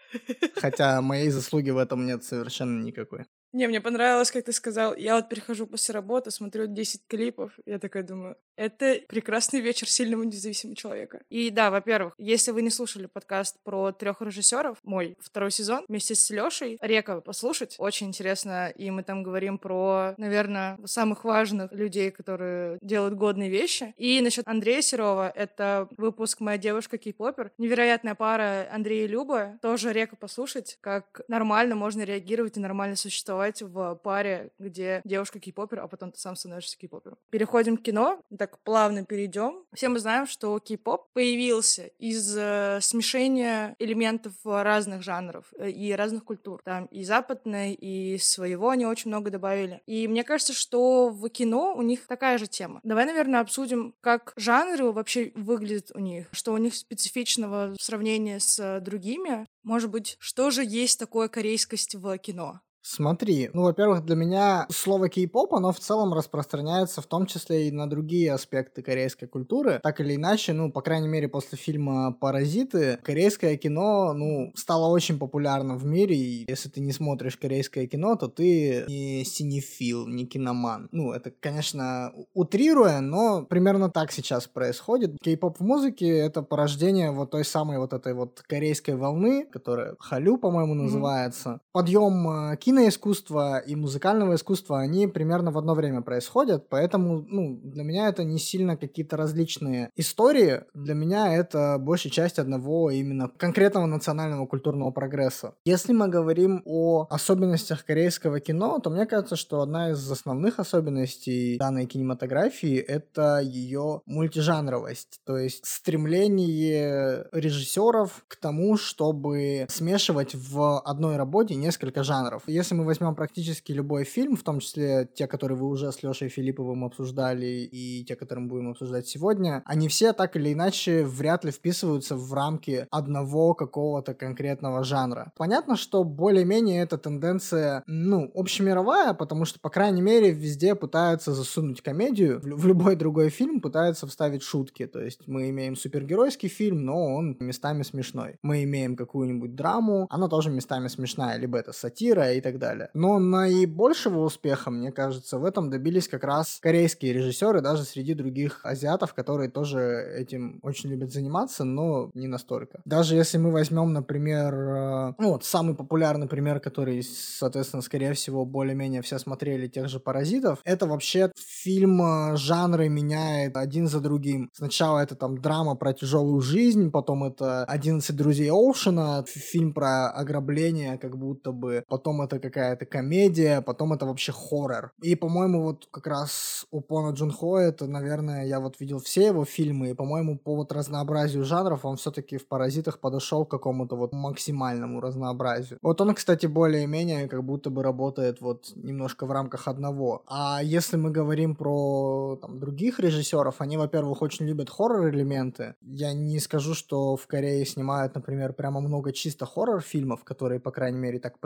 Хотя 0.57 1.01
моей 1.01 1.31
заслуги 1.31 1.71
в 1.71 1.79
этом 1.79 2.07
нет 2.07 2.23
совершенно 2.25 2.83
никакой. 2.83 3.25
Не, 3.53 3.67
мне 3.67 3.81
понравилось, 3.81 4.31
как 4.31 4.45
ты 4.45 4.53
сказал, 4.53 4.95
я 4.95 5.17
вот 5.17 5.29
прихожу 5.29 5.67
после 5.67 5.93
работы, 5.93 6.31
смотрю 6.31 6.69
10 6.69 7.03
клипов, 7.09 7.53
я 7.67 7.81
такая 7.81 8.05
думаю, 8.05 8.37
это 8.55 9.01
прекрасный 9.09 9.61
вечер 9.61 9.89
сильного 9.89 10.23
независимого 10.23 10.77
человека. 10.77 11.23
И 11.31 11.51
да, 11.51 11.73
во-первых, 11.73 12.15
если 12.17 12.53
вы 12.53 12.63
не 12.63 12.71
слушали 12.71 13.07
подкаст 13.07 13.57
про 13.65 13.91
трех 13.91 14.23
режиссеров, 14.23 14.79
мой 14.85 15.17
второй 15.19 15.51
сезон, 15.51 15.85
вместе 15.89 16.15
с 16.15 16.31
Лешей, 16.31 16.79
Река 16.81 17.21
послушать, 17.23 17.75
очень 17.79 18.07
интересно, 18.07 18.69
и 18.69 18.91
мы 18.93 19.03
там 19.03 19.25
говорим 19.25 19.59
про, 19.59 20.15
наверное, 20.17 20.79
самых 20.85 21.25
важных 21.25 21.73
людей, 21.73 22.13
которые 22.13 22.79
делают 22.83 23.15
годные 23.15 23.51
вещи. 23.51 23.95
И 23.97 24.21
насчет 24.21 24.47
Андрея 24.47 24.81
Серова, 24.81 25.29
это 25.29 25.89
выпуск 25.97 26.39
«Моя 26.39 26.59
девушка 26.59 26.99
кей-попер», 26.99 27.51
невероятная 27.59 28.15
пара 28.15 28.69
Андрей 28.71 29.07
и 29.07 29.09
Люба, 29.09 29.59
тоже 29.61 29.93
Река 29.93 30.15
послушать, 30.15 30.79
как 30.81 31.23
нормально 31.27 31.75
можно 31.75 32.03
реагировать 32.03 32.57
и 32.57 32.61
нормально 32.61 32.95
существовать 32.95 33.40
в 33.61 33.95
паре, 33.97 34.53
где 34.59 35.01
девушка 35.05 35.39
кей-попер, 35.39 35.81
а 35.81 35.89
потом 35.89 36.13
ты 36.13 36.19
сам 36.19 36.37
становишься 36.37 36.79
кей-попером. 36.79 37.19
Переходим 37.31 37.77
к 37.77 37.83
кино, 37.83 38.21
так 38.39 38.59
плавно 38.61 39.05
перейдем. 39.05 39.65
Все 39.75 39.89
мы 39.89 39.99
знаем, 39.99 40.27
что 40.27 40.59
кей-поп 40.59 41.13
появился 41.13 41.87
из 41.99 42.37
э, 42.37 42.79
смешения 42.81 43.75
элементов 43.79 44.35
разных 44.45 45.03
жанров 45.03 45.53
э, 45.59 45.71
и 45.71 45.93
разных 45.93 46.25
культур. 46.25 46.61
Там 46.65 46.87
и 46.87 47.05
западной, 47.05 47.75
и 47.75 48.19
своего 48.19 48.71
они 48.71 48.87
очень 48.87 49.11
много 49.11 49.31
добавили. 49.31 49.83
И 49.87 50.09
мне 50.09 50.25
кажется, 50.25 50.53
что 50.53 51.09
в 51.09 51.29
кино 51.29 51.75
у 51.75 51.83
них 51.83 52.07
такая 52.07 52.39
же 52.39 52.47
тема. 52.47 52.81
Давай, 52.83 53.07
наверное, 53.07 53.41
обсудим, 53.41 53.95
как 54.01 54.33
жанры 54.37 54.93
вообще 54.93 55.33
выглядят 55.35 55.91
у 55.95 55.99
них, 55.99 56.29
что 56.33 56.53
у 56.53 56.59
них 56.59 56.75
специфичного 56.75 57.75
в 57.79 57.83
сравнении 57.83 58.39
с 58.39 58.81
другими. 58.81 59.47
Может 59.63 59.91
быть, 59.91 60.17
что 60.19 60.51
же 60.51 60.65
есть 60.65 60.99
такое 60.99 61.29
корейскость 61.29 61.95
в 61.95 62.19
кино? 62.19 62.61
Смотри, 62.83 63.51
ну, 63.53 63.63
во-первых, 63.63 64.05
для 64.05 64.17
меня 64.17 64.67
слово 64.71 65.09
кей-поп, 65.09 65.55
оно 65.55 65.73
в 65.73 65.79
целом 65.79 66.15
распространяется 66.15 67.03
в 67.03 67.07
том 67.07 67.27
числе 67.27 67.69
и 67.69 67.71
на 67.71 67.89
другие 67.89 68.33
аспекты 68.33 68.83
корейской 68.83 69.27
культуры. 69.27 69.81
Так 69.83 70.01
или 70.01 70.17
иначе, 70.17 70.53
ну, 70.53 70.73
по 70.73 70.81
крайней 70.81 71.09
мере, 71.09 71.29
после 71.29 71.59
фильма 71.59 72.13
«Паразиты», 72.13 72.99
корейское 73.03 73.57
кино, 73.57 74.13
ну, 74.15 74.53
стало 74.55 74.87
очень 74.87 75.19
популярным 75.19 75.77
в 75.77 75.85
мире, 75.85 76.17
и 76.17 76.47
если 76.49 76.69
ты 76.69 76.81
не 76.81 76.93
смотришь 76.93 77.37
корейское 77.37 77.87
кино, 77.87 78.17
то 78.17 78.29
ты 78.29 78.85
не 78.89 79.25
синефил, 79.25 80.07
не 80.07 80.27
киноман. 80.27 80.89
Ну, 80.91 81.13
это, 81.13 81.31
конечно, 81.31 82.13
утрируя, 82.33 83.01
но 83.01 83.45
примерно 83.45 83.91
так 83.91 84.11
сейчас 84.11 84.47
происходит. 84.47 85.17
Кей-поп 85.23 85.59
в 85.59 85.63
музыке— 85.63 86.09
это 86.19 86.43
порождение 86.43 87.11
вот 87.11 87.31
той 87.31 87.45
самой 87.45 87.79
вот 87.79 87.93
этой 87.93 88.15
вот 88.15 88.43
корейской 88.47 88.97
волны, 88.97 89.45
которая 89.45 89.97
халю, 89.99 90.39
по-моему, 90.39 90.75
называется. 90.75 91.49
Mm-hmm. 91.51 91.61
Подъем 91.73 92.57
киноискусства 92.71 93.59
и 93.59 93.75
музыкального 93.75 94.37
искусства, 94.37 94.79
они 94.79 95.09
примерно 95.09 95.51
в 95.51 95.59
одно 95.59 95.75
время 95.75 96.03
происходят, 96.03 96.69
поэтому, 96.69 97.27
ну, 97.29 97.59
для 97.65 97.83
меня 97.83 98.09
это 98.09 98.23
не 98.23 98.39
сильно 98.39 98.77
какие-то 98.77 99.17
различные 99.17 99.91
истории, 99.97 100.61
для 100.73 100.95
меня 100.95 101.35
это 101.35 101.79
большая 101.81 102.13
часть 102.13 102.39
одного 102.39 102.93
именно 102.93 103.29
конкретного 103.29 103.87
национального 103.87 104.47
культурного 104.47 104.93
прогресса. 104.93 105.55
Если 105.65 105.93
мы 105.93 106.07
говорим 106.07 106.63
о 106.65 107.09
особенностях 107.11 107.85
корейского 107.85 108.39
кино, 108.39 108.79
то 108.79 108.91
мне 108.91 109.05
кажется, 109.05 109.35
что 109.35 109.63
одна 109.63 109.91
из 109.91 110.09
основных 110.09 110.61
особенностей 110.61 111.59
данной 111.59 111.87
кинематографии— 111.87 112.77
это 112.79 113.41
ее 113.43 114.03
мультижанровость, 114.07 115.19
то 115.27 115.37
есть 115.37 115.67
стремление 115.67 117.27
режиссеров 117.33 118.25
к 118.29 118.37
тому, 118.37 118.77
чтобы 118.77 119.67
смешивать 119.69 120.37
в 120.37 120.79
одной 120.83 121.17
работе 121.17 121.57
несколько 121.57 122.05
жанров. 122.05 122.45
Если 122.61 122.75
мы 122.75 122.85
возьмем 122.85 123.15
практически 123.15 123.73
любой 123.73 124.05
фильм, 124.05 124.37
в 124.37 124.43
том 124.43 124.61
числе 124.61 125.09
те, 125.15 125.27
которые 125.27 125.57
вы 125.57 125.67
уже 125.67 125.91
с 125.91 126.03
Лешей 126.03 126.29
Филипповым 126.29 126.85
обсуждали, 126.85 127.47
и 127.47 128.05
те, 128.05 128.17
которые 128.17 128.43
мы 128.43 128.51
будем 128.51 128.69
обсуждать 128.69 129.09
сегодня, 129.09 129.63
они 129.65 129.89
все 129.89 130.13
так 130.13 130.37
или 130.37 130.53
иначе 130.53 131.07
вряд 131.07 131.43
ли 131.43 131.53
вписываются 131.53 132.17
в 132.17 132.35
рамки 132.35 132.87
одного 132.91 133.55
какого-то 133.55 134.13
конкретного 134.13 134.85
жанра. 134.85 135.33
Понятно, 135.39 135.75
что 135.77 136.05
более-менее 136.05 136.83
эта 136.83 136.99
тенденция, 136.99 137.83
ну, 137.87 138.31
общемировая, 138.35 139.15
потому 139.15 139.47
что, 139.47 139.59
по 139.59 139.71
крайней 139.71 140.03
мере, 140.03 140.31
везде 140.31 140.75
пытаются 140.75 141.33
засунуть 141.33 141.81
комедию, 141.81 142.41
в, 142.43 142.67
любой 142.67 142.95
другой 142.95 143.31
фильм 143.31 143.63
пытаются 143.63 144.07
вставить 144.07 144.43
шутки. 144.43 144.87
То 144.87 145.01
есть 145.01 145.27
мы 145.27 145.49
имеем 145.49 145.77
супергеройский 145.77 146.51
фильм, 146.51 146.85
но 146.85 147.15
он 147.15 147.39
местами 147.41 147.85
смешной. 147.85 148.37
Мы 148.43 148.65
имеем 148.65 148.97
какую-нибудь 148.97 149.55
драму, 149.55 150.07
она 150.11 150.29
тоже 150.29 150.51
местами 150.51 150.89
смешная, 150.89 151.39
либо 151.39 151.57
это 151.57 151.73
сатира 151.73 152.35
и 152.35 152.43
так 152.43 152.50
далее. 152.59 152.91
Но 152.95 153.19
наибольшего 153.19 154.21
успеха, 154.21 154.71
мне 154.71 154.93
кажется, 154.93 155.39
в 155.39 155.45
этом 155.45 155.71
добились 155.71 156.09
как 156.09 156.25
раз 156.25 156.59
корейские 156.61 157.13
режиссеры, 157.13 157.61
даже 157.61 157.85
среди 157.85 158.15
других 158.15 158.61
азиатов, 158.65 159.15
которые 159.15 159.51
тоже 159.51 159.81
этим 160.17 160.61
очень 160.63 160.91
любят 160.91 161.13
заниматься, 161.13 161.65
но 161.65 162.11
не 162.15 162.27
настолько. 162.27 162.81
Даже 162.85 163.15
если 163.15 163.39
мы 163.39 163.51
возьмем, 163.51 163.93
например, 163.93 164.55
э, 164.55 165.15
ну 165.19 165.31
вот 165.31 165.45
самый 165.45 165.75
популярный 165.75 166.29
пример, 166.29 166.61
который, 166.61 167.03
соответственно, 167.03 167.83
скорее 167.83 168.13
всего, 168.15 168.45
более-менее 168.45 169.03
все 169.03 169.19
смотрели 169.19 169.69
тех 169.69 169.89
же 169.89 170.01
«Паразитов», 170.01 170.61
это 170.65 170.87
вообще 170.87 171.33
фильм 171.37 172.03
э, 172.03 172.37
жанры 172.37 172.89
меняет 172.89 173.57
один 173.57 173.87
за 173.87 174.01
другим. 174.01 174.51
Сначала 174.53 175.01
это 175.01 175.15
там 175.15 175.39
драма 175.39 175.75
про 175.77 175.93
тяжелую 175.93 176.41
жизнь, 176.41 176.91
потом 176.91 177.25
это 177.25 177.67
«11 177.69 178.13
друзей 178.13 178.51
Оушена», 178.51 179.25
фильм 179.27 179.73
про 179.73 180.11
ограбление, 180.11 180.99
как 180.99 181.17
будто 181.17 181.53
бы, 181.53 181.85
потом 181.89 182.23
это 182.23 182.39
какая-то 182.41 182.87
комедия, 182.87 183.61
потом 183.61 183.93
это 183.93 184.07
вообще 184.07 184.33
хоррор. 184.33 184.93
И, 185.03 185.15
по-моему, 185.15 185.63
вот 185.63 185.89
как 185.91 186.07
раз 186.07 186.67
у 186.71 186.81
Пона 186.81 187.15
Джун 187.15 187.31
Хо 187.31 187.59
это, 187.59 187.87
наверное, 187.87 188.47
я 188.47 188.61
вот 188.61 188.81
видел 188.81 188.99
все 188.99 189.27
его 189.27 189.45
фильмы, 189.45 189.91
и, 189.91 189.95
по-моему, 189.95 190.39
по 190.39 190.57
вот 190.57 190.73
разнообразию 190.73 191.45
жанров 191.45 191.85
он 191.85 191.97
все-таки 191.97 192.37
в 192.39 192.49
«Паразитах» 192.49 192.99
подошел 193.01 193.45
к 193.45 193.51
какому-то 193.51 193.97
вот 193.97 194.13
максимальному 194.13 195.01
разнообразию. 195.01 195.79
Вот 195.83 196.01
он, 196.01 196.15
кстати, 196.15 196.47
более-менее 196.47 197.29
как 197.29 197.45
будто 197.45 197.71
бы 197.71 197.83
работает 197.83 198.41
вот 198.41 198.73
немножко 198.75 199.27
в 199.27 199.33
рамках 199.33 199.69
одного. 199.69 200.23
А 200.27 200.61
если 200.63 200.97
мы 200.97 201.11
говорим 201.11 201.55
про 201.55 202.39
там, 202.41 202.59
других 202.59 202.99
режиссеров, 203.01 203.61
они, 203.61 203.77
во-первых, 203.77 204.23
очень 204.23 204.47
любят 204.47 204.71
хоррор-элементы. 204.71 205.75
Я 205.83 206.13
не 206.13 206.41
скажу, 206.41 206.75
что 206.75 207.17
в 207.17 207.27
Корее 207.27 207.65
снимают, 207.67 208.15
например, 208.15 208.53
прямо 208.53 208.81
много 208.81 209.13
чисто 209.13 209.47
хоррор-фильмов, 209.47 210.25
которые, 210.25 210.61
по 210.61 210.71
крайней 210.71 210.99
мере, 210.99 211.19
так 211.19 211.39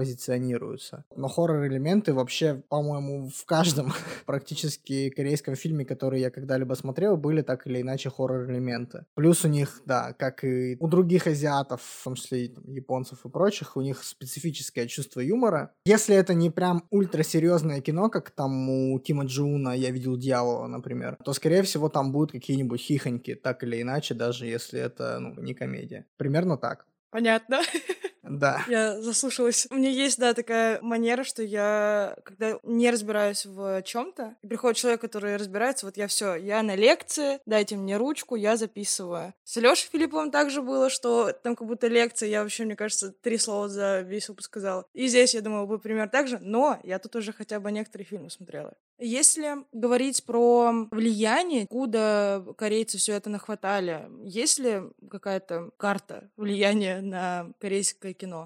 позиционируются. 0.84 1.04
Но 1.16 1.28
хоррор-элементы 1.28 2.12
вообще, 2.12 2.62
по-моему, 2.68 3.28
в 3.28 3.44
каждом 3.44 3.92
практически 4.26 5.10
корейском 5.10 5.54
фильме, 5.56 5.84
который 5.84 6.20
я 6.20 6.30
когда-либо 6.30 6.74
смотрел, 6.74 7.16
были 7.16 7.42
так 7.42 7.66
или 7.66 7.80
иначе 7.80 8.10
хоррор-элементы. 8.10 9.06
Плюс 9.14 9.44
у 9.44 9.48
них, 9.48 9.82
да, 9.86 10.12
как 10.12 10.44
и 10.44 10.76
у 10.80 10.88
других 10.88 11.26
азиатов, 11.26 11.82
в 11.82 12.04
том 12.04 12.14
числе 12.14 12.46
и 12.46 12.48
там, 12.48 12.64
японцев 12.70 13.24
и 13.24 13.28
прочих, 13.28 13.76
у 13.76 13.80
них 13.80 14.02
специфическое 14.02 14.86
чувство 14.86 15.20
юмора. 15.20 15.72
Если 15.86 16.14
это 16.14 16.34
не 16.34 16.50
прям 16.50 16.84
ультрасерьезное 16.90 17.80
кино, 17.80 18.08
как 18.08 18.30
там 18.30 18.70
у 18.70 18.98
Кима 19.00 19.24
Джиуна 19.24 19.70
«Я 19.70 19.90
видел 19.90 20.16
дьявола», 20.16 20.66
например, 20.66 21.16
то, 21.24 21.32
скорее 21.32 21.62
всего, 21.62 21.88
там 21.88 22.12
будут 22.12 22.32
какие-нибудь 22.32 22.80
хихоньки, 22.80 23.34
так 23.34 23.62
или 23.62 23.80
иначе, 23.82 24.14
даже 24.14 24.46
если 24.46 24.80
это 24.80 25.18
ну, 25.20 25.40
не 25.40 25.54
комедия. 25.54 26.06
Примерно 26.16 26.56
так. 26.56 26.86
Понятно. 27.10 27.60
Да. 28.28 28.64
Я 28.68 29.00
заслушалась. 29.00 29.66
У 29.70 29.74
меня 29.74 29.90
есть, 29.90 30.18
да, 30.18 30.34
такая 30.34 30.80
манера, 30.80 31.24
что 31.24 31.42
я, 31.42 32.16
когда 32.24 32.58
не 32.62 32.90
разбираюсь 32.90 33.46
в 33.46 33.82
чем-то, 33.82 34.36
приходит 34.48 34.76
человек, 34.76 35.00
который 35.00 35.36
разбирается, 35.36 35.86
вот 35.86 35.96
я 35.96 36.06
все, 36.06 36.34
я 36.34 36.62
на 36.62 36.74
лекции, 36.74 37.40
дайте 37.46 37.76
мне 37.76 37.96
ручку, 37.96 38.36
я 38.36 38.56
записываю. 38.56 39.34
С 39.44 39.56
Лешей 39.56 39.88
Филипповым 39.92 40.30
также 40.30 40.62
было, 40.62 40.90
что 40.90 41.32
там 41.32 41.56
как 41.56 41.66
будто 41.66 41.86
лекция, 41.86 42.28
я 42.28 42.42
вообще, 42.42 42.64
мне 42.64 42.76
кажется, 42.76 43.12
три 43.12 43.38
слова 43.38 43.68
за 43.68 44.00
весь 44.00 44.28
выпуск 44.28 44.46
сказала. 44.46 44.86
И 44.94 45.06
здесь, 45.06 45.34
я 45.34 45.40
думаю, 45.40 45.66
был 45.66 45.78
пример 45.78 46.08
так 46.08 46.28
же, 46.28 46.38
но 46.40 46.78
я 46.82 46.98
тут 46.98 47.16
уже 47.16 47.32
хотя 47.32 47.60
бы 47.60 47.70
некоторые 47.72 48.06
фильмы 48.06 48.30
смотрела. 48.30 48.74
Если 48.98 49.56
говорить 49.72 50.24
про 50.24 50.86
влияние, 50.90 51.66
куда 51.66 52.44
корейцы 52.56 52.98
все 52.98 53.14
это 53.14 53.28
нахватали, 53.28 54.08
есть 54.24 54.58
ли 54.58 54.82
какая-то 55.10 55.70
карта 55.76 56.30
влияния 56.36 57.00
на 57.00 57.50
корейское 57.58 58.13
ikke 58.14 58.30
nå. 58.30 58.44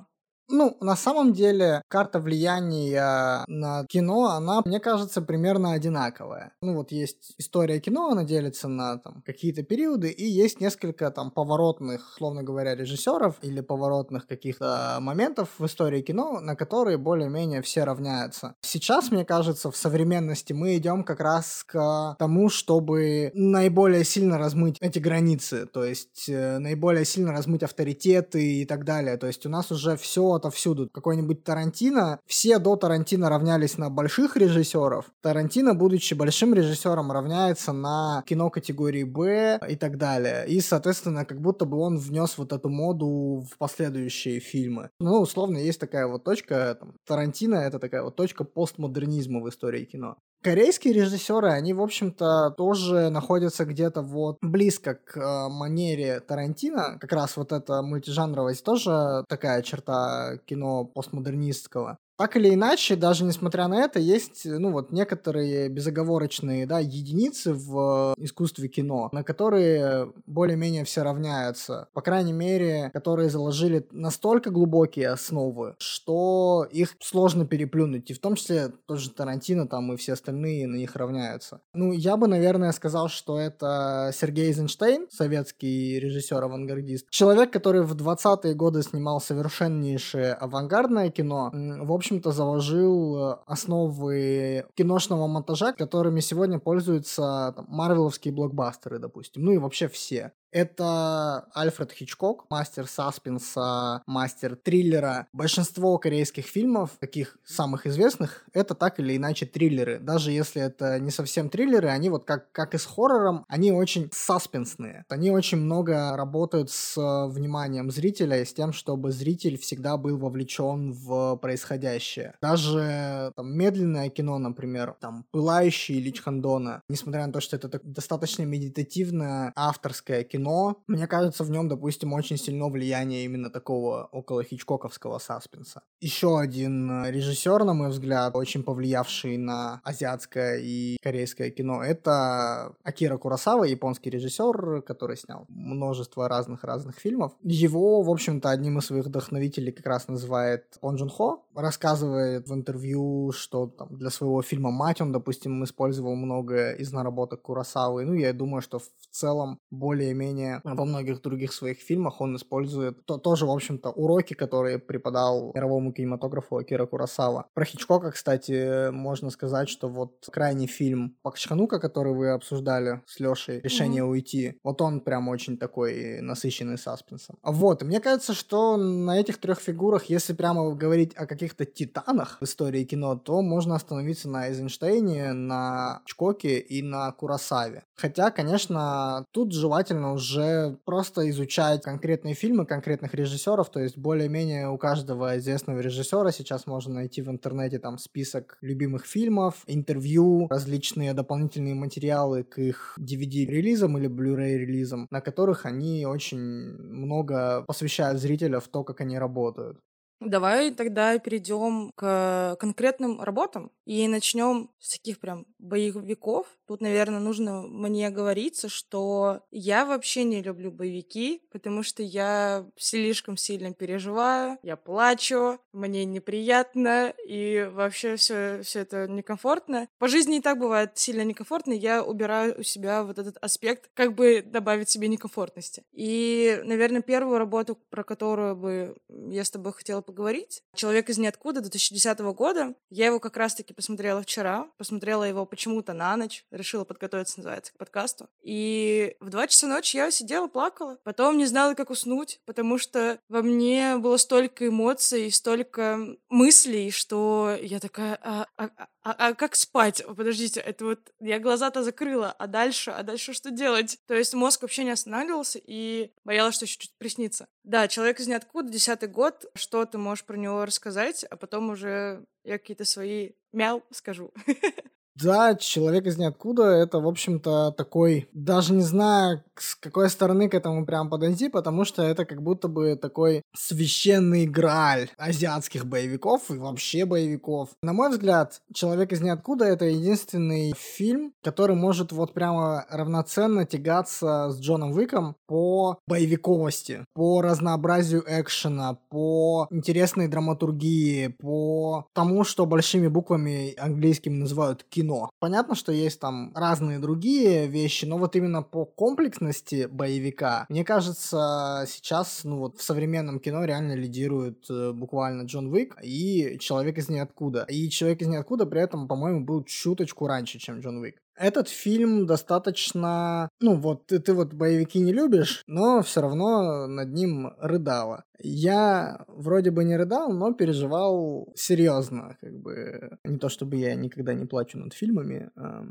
Ну, 0.50 0.76
на 0.80 0.96
самом 0.96 1.34
деле, 1.34 1.82
карта 1.88 2.20
влияния 2.20 3.44
на 3.48 3.84
кино, 3.86 4.30
она, 4.30 4.62
мне 4.64 4.80
кажется, 4.80 5.20
примерно 5.20 5.72
одинаковая. 5.72 6.52
Ну, 6.62 6.74
вот 6.74 6.90
есть 6.90 7.34
история 7.36 7.80
кино, 7.80 8.10
она 8.10 8.24
делится 8.24 8.66
на 8.68 8.96
там 8.98 9.22
какие-то 9.26 9.62
периоды, 9.62 10.08
и 10.08 10.24
есть 10.24 10.60
несколько 10.60 11.10
там 11.10 11.30
поворотных, 11.30 12.14
словно 12.16 12.42
говоря, 12.42 12.74
режиссеров 12.74 13.36
или 13.42 13.60
поворотных 13.60 14.26
каких-то 14.26 14.96
моментов 15.00 15.50
в 15.58 15.66
истории 15.66 16.00
кино, 16.00 16.40
на 16.40 16.56
которые 16.56 16.96
более-менее 16.96 17.60
все 17.60 17.84
равняются. 17.84 18.54
Сейчас, 18.62 19.10
мне 19.10 19.26
кажется, 19.26 19.70
в 19.70 19.76
современности 19.76 20.54
мы 20.54 20.78
идем 20.78 21.04
как 21.04 21.20
раз 21.20 21.62
к 21.66 22.16
тому, 22.18 22.48
чтобы 22.48 23.30
наиболее 23.34 24.04
сильно 24.04 24.38
размыть 24.38 24.78
эти 24.80 24.98
границы, 24.98 25.66
то 25.66 25.84
есть 25.84 26.26
э, 26.28 26.58
наиболее 26.58 27.04
сильно 27.04 27.32
размыть 27.32 27.62
авторитеты 27.62 28.62
и 28.62 28.64
так 28.64 28.84
далее. 28.84 29.18
То 29.18 29.26
есть 29.26 29.44
у 29.44 29.50
нас 29.50 29.70
уже 29.70 29.96
все 29.96 30.37
отовсюду. 30.38 30.88
Какой-нибудь 30.90 31.44
Тарантино, 31.44 32.18
все 32.26 32.58
до 32.58 32.76
Тарантино 32.76 33.28
равнялись 33.28 33.78
на 33.78 33.90
больших 33.90 34.36
режиссеров. 34.36 35.04
Тарантино, 35.22 35.74
будучи 35.74 36.14
большим 36.14 36.54
режиссером, 36.54 37.12
равняется 37.12 37.72
на 37.72 38.22
кино 38.26 38.50
категории 38.50 39.04
Б 39.04 39.60
и 39.68 39.76
так 39.76 39.98
далее. 39.98 40.46
И, 40.48 40.60
соответственно, 40.60 41.24
как 41.24 41.40
будто 41.40 41.64
бы 41.64 41.78
он 41.78 41.98
внес 41.98 42.38
вот 42.38 42.52
эту 42.52 42.68
моду 42.68 43.44
в 43.50 43.58
последующие 43.58 44.40
фильмы. 44.40 44.90
Ну, 44.98 45.20
условно, 45.20 45.58
есть 45.58 45.80
такая 45.80 46.06
вот 46.06 46.24
точка, 46.24 46.76
там, 46.80 46.94
Тарантино— 47.06 47.54
это 47.56 47.78
такая 47.78 48.02
вот 48.02 48.16
точка 48.16 48.44
постмодернизма 48.44 49.40
в 49.40 49.48
истории 49.48 49.84
кино. 49.84 50.16
Корейские 50.40 50.94
режиссеры, 50.94 51.50
они, 51.50 51.74
в 51.74 51.82
общем-то, 51.82 52.50
тоже 52.56 53.10
находятся 53.10 53.64
где-то 53.64 54.02
вот 54.02 54.38
близко 54.40 54.94
к 54.94 55.16
э, 55.16 55.48
манере 55.48 56.20
Тарантино. 56.20 56.96
Как 57.00 57.12
раз 57.12 57.36
вот 57.36 57.50
эта 57.50 57.82
мультижанровость 57.82 58.64
тоже 58.64 59.24
такая 59.28 59.62
черта 59.62 60.38
кино 60.46 60.84
постмодернистского. 60.84 61.98
Так 62.18 62.36
или 62.36 62.52
иначе, 62.52 62.96
даже 62.96 63.24
несмотря 63.24 63.68
на 63.68 63.76
это, 63.84 64.00
есть, 64.00 64.42
ну 64.44 64.72
вот, 64.72 64.90
некоторые 64.90 65.68
безоговорочные, 65.68 66.66
да, 66.66 66.80
единицы 66.80 67.54
в 67.54 68.14
искусстве 68.18 68.66
кино, 68.68 69.08
на 69.12 69.22
которые 69.22 70.12
более-менее 70.26 70.84
все 70.84 71.02
равняются. 71.02 71.88
По 71.94 72.00
крайней 72.00 72.32
мере, 72.32 72.90
которые 72.92 73.30
заложили 73.30 73.86
настолько 73.92 74.50
глубокие 74.50 75.10
основы, 75.10 75.76
что 75.78 76.66
их 76.72 76.96
сложно 77.00 77.46
переплюнуть. 77.46 78.10
И 78.10 78.14
в 78.14 78.18
том 78.18 78.34
числе 78.34 78.72
тот 78.86 78.98
же 78.98 79.10
Тарантино 79.10 79.68
там 79.68 79.92
и 79.92 79.96
все 79.96 80.14
остальные 80.14 80.66
на 80.66 80.74
них 80.74 80.96
равняются. 80.96 81.60
Ну, 81.72 81.92
я 81.92 82.16
бы, 82.16 82.26
наверное, 82.26 82.72
сказал, 82.72 83.08
что 83.08 83.38
это 83.38 84.10
Сергей 84.12 84.46
Эйзенштейн, 84.46 85.06
советский 85.08 86.00
режиссер-авангардист. 86.00 87.10
Человек, 87.10 87.52
который 87.52 87.82
в 87.82 87.94
20-е 87.94 88.54
годы 88.54 88.82
снимал 88.82 89.20
совершеннейшее 89.20 90.32
авангардное 90.32 91.10
кино. 91.10 91.52
В 91.52 91.92
общем, 91.92 92.07
общем-то, 92.08 92.32
заложил 92.32 93.16
э, 93.18 93.36
основы 93.46 94.64
киношного 94.74 95.26
монтажа, 95.26 95.72
которыми 95.72 96.20
сегодня 96.20 96.58
пользуются 96.58 97.52
там, 97.54 97.66
марвеловские 97.68 98.32
блокбастеры, 98.32 98.98
допустим, 98.98 99.44
ну 99.44 99.52
и 99.52 99.58
вообще 99.58 99.88
все. 99.88 100.32
Это 100.50 101.46
Альфред 101.54 101.92
Хичкок, 101.92 102.46
мастер 102.48 102.86
саспенса, 102.86 104.02
мастер 104.06 104.56
триллера. 104.56 105.26
Большинство 105.32 105.98
корейских 105.98 106.46
фильмов, 106.46 106.92
таких 106.98 107.36
самых 107.44 107.86
известных, 107.86 108.44
это 108.54 108.74
так 108.74 108.98
или 108.98 109.16
иначе 109.16 109.44
триллеры. 109.46 109.98
Даже 109.98 110.32
если 110.32 110.62
это 110.62 110.98
не 110.98 111.10
совсем 111.10 111.50
триллеры, 111.50 111.88
они 111.88 112.08
вот 112.08 112.24
как, 112.24 112.50
как 112.52 112.74
и 112.74 112.78
с 112.78 112.86
хоррором, 112.86 113.44
они 113.48 113.72
очень 113.72 114.08
саспенсные. 114.12 115.04
Они 115.08 115.30
очень 115.30 115.58
много 115.58 116.16
работают 116.16 116.70
с 116.70 116.96
вниманием 117.26 117.90
зрителя 117.90 118.40
и 118.40 118.44
с 118.44 118.54
тем, 118.54 118.72
чтобы 118.72 119.12
зритель 119.12 119.58
всегда 119.58 119.96
был 119.96 120.16
вовлечен 120.16 120.92
в 120.92 121.36
происходящее. 121.36 122.34
Даже 122.40 123.32
там, 123.36 123.52
медленное 123.52 124.08
кино, 124.08 124.38
например, 124.38 124.96
там 125.00 125.26
«Пылающий» 125.30 125.96
или 125.96 126.10
«Чхандона», 126.10 126.82
несмотря 126.88 127.26
на 127.26 127.32
то, 127.32 127.40
что 127.40 127.56
это 127.56 127.80
достаточно 127.82 128.44
медитативное 128.44 129.52
авторское 129.54 130.24
кино, 130.24 130.37
кино, 130.38 130.76
мне 130.86 131.06
кажется, 131.06 131.44
в 131.44 131.50
нем, 131.50 131.68
допустим, 131.68 132.12
очень 132.12 132.36
сильно 132.36 132.68
влияние 132.68 133.24
именно 133.24 133.50
такого 133.50 134.08
около 134.12 134.44
хичкоковского 134.44 135.18
саспенса. 135.18 135.82
Еще 136.00 136.38
один 136.38 136.90
э, 136.90 137.10
режиссер, 137.10 137.64
на 137.64 137.74
мой 137.74 137.88
взгляд, 137.88 138.36
очень 138.36 138.62
повлиявший 138.62 139.36
на 139.36 139.80
азиатское 139.84 140.58
и 140.62 140.96
корейское 141.02 141.50
кино, 141.50 141.82
это 141.82 142.74
Акира 142.84 143.18
Курасава, 143.18 143.64
японский 143.64 144.10
режиссер, 144.10 144.82
который 144.82 145.16
снял 145.16 145.44
множество 145.48 146.28
разных-разных 146.28 146.98
фильмов. 146.98 147.32
Его, 147.42 148.02
в 148.02 148.10
общем-то, 148.10 148.50
одним 148.50 148.78
из 148.78 148.86
своих 148.86 149.06
вдохновителей 149.06 149.72
как 149.72 149.86
раз 149.86 150.08
называет 150.08 150.78
Он 150.80 150.96
Джун 150.96 151.08
Хо, 151.08 151.44
рассказывает 151.54 152.48
в 152.48 152.54
интервью, 152.54 153.32
что 153.32 153.66
там 153.66 153.88
для 153.98 154.10
своего 154.10 154.42
фильма 154.42 154.70
«Мать» 154.70 155.00
он, 155.00 155.12
допустим, 155.12 155.64
использовал 155.64 156.14
много 156.14 156.72
из 156.72 156.92
наработок 156.92 157.42
Курасавы. 157.42 158.04
Ну, 158.04 158.14
я 158.14 158.32
думаю, 158.32 158.62
что 158.62 158.78
в 158.78 158.88
целом 159.10 159.58
более-менее 159.70 160.27
менее, 160.28 160.60
во 160.64 160.84
многих 160.84 161.22
других 161.22 161.52
своих 161.52 161.78
фильмах 161.78 162.20
он 162.20 162.36
использует 162.36 163.04
то, 163.06 163.18
тоже, 163.18 163.46
в 163.46 163.50
общем-то, 163.50 163.90
уроки, 163.90 164.34
которые 164.34 164.78
преподал 164.78 165.52
мировому 165.54 165.92
кинематографу 165.92 166.56
Акира 166.56 166.86
Курасава. 166.86 167.46
Про 167.54 167.64
Хичкока, 167.64 168.10
кстати, 168.10 168.90
можно 168.90 169.30
сказать, 169.30 169.68
что 169.68 169.88
вот 169.88 170.28
крайний 170.30 170.66
фильм 170.66 171.16
Пакчханука, 171.22 171.80
который 171.80 172.14
вы 172.14 172.30
обсуждали 172.30 173.02
с 173.06 173.20
Лешей, 173.20 173.60
«Решение 173.60 174.02
mm-hmm. 174.02 174.10
уйти», 174.10 174.58
вот 174.62 174.80
он 174.82 175.00
прям 175.00 175.28
очень 175.28 175.58
такой 175.58 176.20
насыщенный 176.20 176.78
саспенсом. 176.78 177.36
Вот, 177.42 177.82
мне 177.82 178.00
кажется, 178.00 178.34
что 178.34 178.76
на 178.76 179.18
этих 179.18 179.38
трех 179.38 179.60
фигурах, 179.60 180.04
если 180.04 180.32
прямо 180.32 180.74
говорить 180.74 181.14
о 181.16 181.26
каких-то 181.26 181.64
титанах 181.64 182.38
в 182.40 182.44
истории 182.44 182.84
кино, 182.84 183.16
то 183.16 183.42
можно 183.42 183.74
остановиться 183.74 184.28
на 184.28 184.48
Эйзенштейне, 184.48 185.32
на 185.32 186.02
Чкоке 186.04 186.58
и 186.58 186.82
на 186.82 187.10
Курасаве. 187.12 187.84
Хотя, 187.94 188.30
конечно, 188.30 189.24
тут 189.32 189.52
желательно 189.52 190.12
уже 190.18 190.76
просто 190.84 191.30
изучать 191.30 191.82
конкретные 191.82 192.34
фильмы 192.34 192.66
конкретных 192.66 193.14
режиссеров, 193.14 193.70
то 193.70 193.80
есть 193.80 193.96
более-менее 193.96 194.68
у 194.68 194.76
каждого 194.76 195.38
известного 195.38 195.78
режиссера 195.80 196.32
сейчас 196.32 196.66
можно 196.66 196.94
найти 196.94 197.22
в 197.22 197.30
интернете 197.30 197.78
там 197.78 197.98
список 197.98 198.58
любимых 198.60 199.06
фильмов, 199.06 199.62
интервью, 199.66 200.48
различные 200.50 201.14
дополнительные 201.14 201.74
материалы 201.74 202.42
к 202.42 202.58
их 202.58 202.94
DVD-релизам 202.98 203.96
или 203.98 204.08
Blu-ray 204.08 204.58
релизам, 204.58 205.06
на 205.10 205.20
которых 205.20 205.64
они 205.64 206.04
очень 206.06 206.38
много 206.38 207.62
посвящают 207.66 208.20
зрителя 208.20 208.58
в 208.60 208.68
то, 208.68 208.84
как 208.84 209.00
они 209.00 209.18
работают. 209.18 209.78
Давай 210.20 210.72
тогда 210.72 211.16
перейдем 211.18 211.92
к 211.94 212.56
конкретным 212.58 213.22
работам 213.22 213.70
и 213.84 214.08
начнем 214.08 214.68
с 214.80 214.90
таких 214.90 215.20
прям 215.20 215.46
боевиков. 215.60 216.46
Тут, 216.66 216.80
наверное, 216.80 217.20
нужно 217.20 217.62
мне 217.62 218.10
говориться, 218.10 218.68
что 218.68 219.42
я 219.52 219.86
вообще 219.86 220.24
не 220.24 220.42
люблю 220.42 220.72
боевики, 220.72 221.42
потому 221.52 221.84
что 221.84 222.02
я 222.02 222.66
слишком 222.76 223.36
сильно 223.36 223.72
переживаю, 223.72 224.58
я 224.62 224.76
плачу, 224.76 225.60
мне 225.72 226.04
неприятно, 226.04 227.14
и 227.24 227.70
вообще 227.72 228.16
все, 228.16 228.60
все 228.62 228.80
это 228.80 229.06
некомфортно. 229.06 229.88
По 229.98 230.08
жизни 230.08 230.38
и 230.38 230.42
так 230.42 230.58
бывает 230.58 230.98
сильно 230.98 231.22
некомфортно, 231.22 231.72
я 231.72 232.02
убираю 232.02 232.58
у 232.58 232.62
себя 232.64 233.04
вот 233.04 233.18
этот 233.20 233.36
аспект, 233.40 233.88
как 233.94 234.14
бы 234.14 234.42
добавить 234.44 234.90
себе 234.90 235.06
некомфортности. 235.06 235.84
И, 235.92 236.60
наверное, 236.64 237.02
первую 237.02 237.38
работу, 237.38 237.78
про 237.88 238.02
которую 238.02 238.56
бы 238.56 238.96
я 239.08 239.44
с 239.44 239.50
тобой 239.50 239.72
хотела 239.72 240.02
поговорить. 240.08 240.62
«Человек 240.74 241.10
из 241.10 241.18
ниоткуда» 241.18 241.60
2010 241.60 242.18
года. 242.32 242.74
Я 242.88 243.06
его 243.06 243.20
как 243.20 243.36
раз-таки 243.36 243.74
посмотрела 243.74 244.22
вчера. 244.22 244.66
Посмотрела 244.78 245.24
его 245.24 245.44
почему-то 245.44 245.92
на 245.92 246.16
ночь. 246.16 246.46
Решила 246.50 246.84
подготовиться, 246.84 247.40
называется, 247.40 247.74
к 247.74 247.76
подкасту. 247.76 248.30
И 248.42 249.14
в 249.20 249.28
два 249.28 249.46
часа 249.46 249.66
ночи 249.66 249.98
я 249.98 250.10
сидела, 250.10 250.46
плакала. 250.46 250.98
Потом 251.04 251.36
не 251.36 251.44
знала, 251.44 251.74
как 251.74 251.90
уснуть, 251.90 252.40
потому 252.46 252.78
что 252.78 253.18
во 253.28 253.42
мне 253.42 253.98
было 253.98 254.16
столько 254.16 254.68
эмоций, 254.68 255.30
столько 255.30 256.16
мыслей, 256.30 256.90
что 256.90 257.54
я 257.60 257.80
такая, 257.80 258.18
а, 258.22 258.46
а, 258.56 258.70
а, 259.08 259.28
а, 259.28 259.34
как 259.34 259.54
спать? 259.54 260.04
Подождите, 260.04 260.60
это 260.60 260.84
вот 260.84 261.12
я 261.18 261.38
глаза-то 261.38 261.82
закрыла, 261.82 262.30
а 262.32 262.46
дальше, 262.46 262.90
а 262.90 263.02
дальше 263.02 263.32
что 263.32 263.50
делать? 263.50 263.98
То 264.06 264.14
есть 264.14 264.34
мозг 264.34 264.60
вообще 264.60 264.84
не 264.84 264.90
останавливался 264.90 265.58
и 265.64 266.12
боялась, 266.24 266.56
что 266.56 266.66
еще 266.66 266.78
чуть 266.78 266.94
приснится. 266.98 267.48
Да, 267.64 267.88
человек 267.88 268.20
из 268.20 268.26
ниоткуда, 268.26 268.70
десятый 268.70 269.08
год, 269.08 269.46
что 269.54 269.86
ты 269.86 269.96
можешь 269.96 270.26
про 270.26 270.36
него 270.36 270.66
рассказать, 270.66 271.24
а 271.24 271.36
потом 271.36 271.70
уже 271.70 272.26
я 272.44 272.58
какие-то 272.58 272.84
свои 272.84 273.30
мяу 273.52 273.82
скажу. 273.90 274.30
Да, 275.20 275.56
человек 275.56 276.06
из 276.06 276.16
ниоткуда 276.16 276.64
это, 276.64 277.00
в 277.00 277.08
общем-то, 277.08 277.72
такой, 277.72 278.28
даже 278.32 278.72
не 278.72 278.82
знаю, 278.82 279.42
с 279.56 279.74
какой 279.74 280.10
стороны 280.10 280.48
к 280.48 280.54
этому 280.54 280.86
прям 280.86 281.10
подойти, 281.10 281.48
потому 281.48 281.84
что 281.84 282.02
это 282.02 282.24
как 282.24 282.40
будто 282.40 282.68
бы 282.68 282.94
такой 282.94 283.42
священный 283.56 284.46
грааль 284.46 285.10
азиатских 285.16 285.86
боевиков 285.86 286.50
и 286.50 286.58
вообще 286.58 287.04
боевиков. 287.04 287.70
На 287.82 287.92
мой 287.92 288.10
взгляд, 288.10 288.60
человек 288.72 289.10
из 289.10 289.20
ниоткуда 289.20 289.64
это 289.64 289.86
единственный 289.86 290.72
фильм, 290.76 291.32
который 291.42 291.74
может 291.74 292.12
вот 292.12 292.32
прямо 292.32 292.86
равноценно 292.88 293.66
тягаться 293.66 294.50
с 294.50 294.60
Джоном 294.60 294.92
Уиком 294.92 295.34
по 295.46 295.98
боевиковости, 296.06 297.04
по 297.14 297.42
разнообразию 297.42 298.22
экшена, 298.24 298.98
по 299.08 299.66
интересной 299.70 300.28
драматургии, 300.28 301.28
по 301.28 302.06
тому, 302.14 302.44
что 302.44 302.66
большими 302.66 303.08
буквами 303.08 303.74
английскими 303.78 304.34
называют 304.34 304.84
кино 304.84 305.07
кино. 305.08 305.30
Понятно, 305.40 305.74
что 305.74 305.92
есть 305.92 306.20
там 306.20 306.52
разные 306.54 306.98
другие 306.98 307.66
вещи, 307.66 308.04
но 308.04 308.18
вот 308.18 308.36
именно 308.36 308.62
по 308.62 308.84
комплексности 308.84 309.86
боевика, 309.90 310.66
мне 310.68 310.84
кажется, 310.84 311.84
сейчас, 311.86 312.44
ну 312.44 312.58
вот 312.58 312.78
в 312.78 312.82
современном 312.82 313.40
кино 313.40 313.64
реально 313.64 313.94
лидирует 313.94 314.66
э, 314.70 314.92
буквально 314.92 315.42
Джон 315.42 315.72
Уик 315.72 315.96
и 316.02 316.58
Человек 316.60 316.98
из 316.98 317.08
ниоткуда. 317.08 317.64
И 317.68 317.88
Человек 317.88 318.22
из 318.22 318.28
ниоткуда 318.28 318.66
при 318.66 318.82
этом, 318.82 319.08
по-моему, 319.08 319.44
был 319.44 319.64
чуточку 319.64 320.26
раньше, 320.26 320.58
чем 320.58 320.80
Джон 320.80 320.98
Уик. 320.98 321.16
Этот 321.38 321.68
фильм 321.68 322.26
достаточно... 322.26 323.48
Ну, 323.60 323.76
вот 323.76 324.06
ты, 324.06 324.18
ты 324.18 324.34
вот 324.34 324.52
боевики 324.52 324.98
не 324.98 325.12
любишь, 325.12 325.62
но 325.68 326.02
все 326.02 326.20
равно 326.20 326.88
над 326.88 327.12
ним 327.12 327.52
рыдала. 327.58 328.24
Я 328.40 329.24
вроде 329.28 329.70
бы 329.70 329.84
не 329.84 329.96
рыдал, 329.96 330.32
но 330.32 330.52
переживал 330.52 331.52
серьезно. 331.54 332.36
Как 332.40 332.58
бы 332.58 333.18
не 333.22 333.38
то 333.38 333.48
чтобы 333.48 333.76
я 333.76 333.94
никогда 333.94 334.34
не 334.34 334.46
плачу 334.46 334.78
над 334.78 334.94
фильмами. 334.94 335.50
А, 335.54 335.84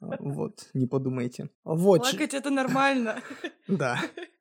вот, 0.00 0.70
не 0.72 0.86
подумайте. 0.86 1.50
Вот. 1.62 2.02
Плакать 2.10 2.32
это 2.32 2.48
нормально. 2.48 3.20
Да. 3.68 3.98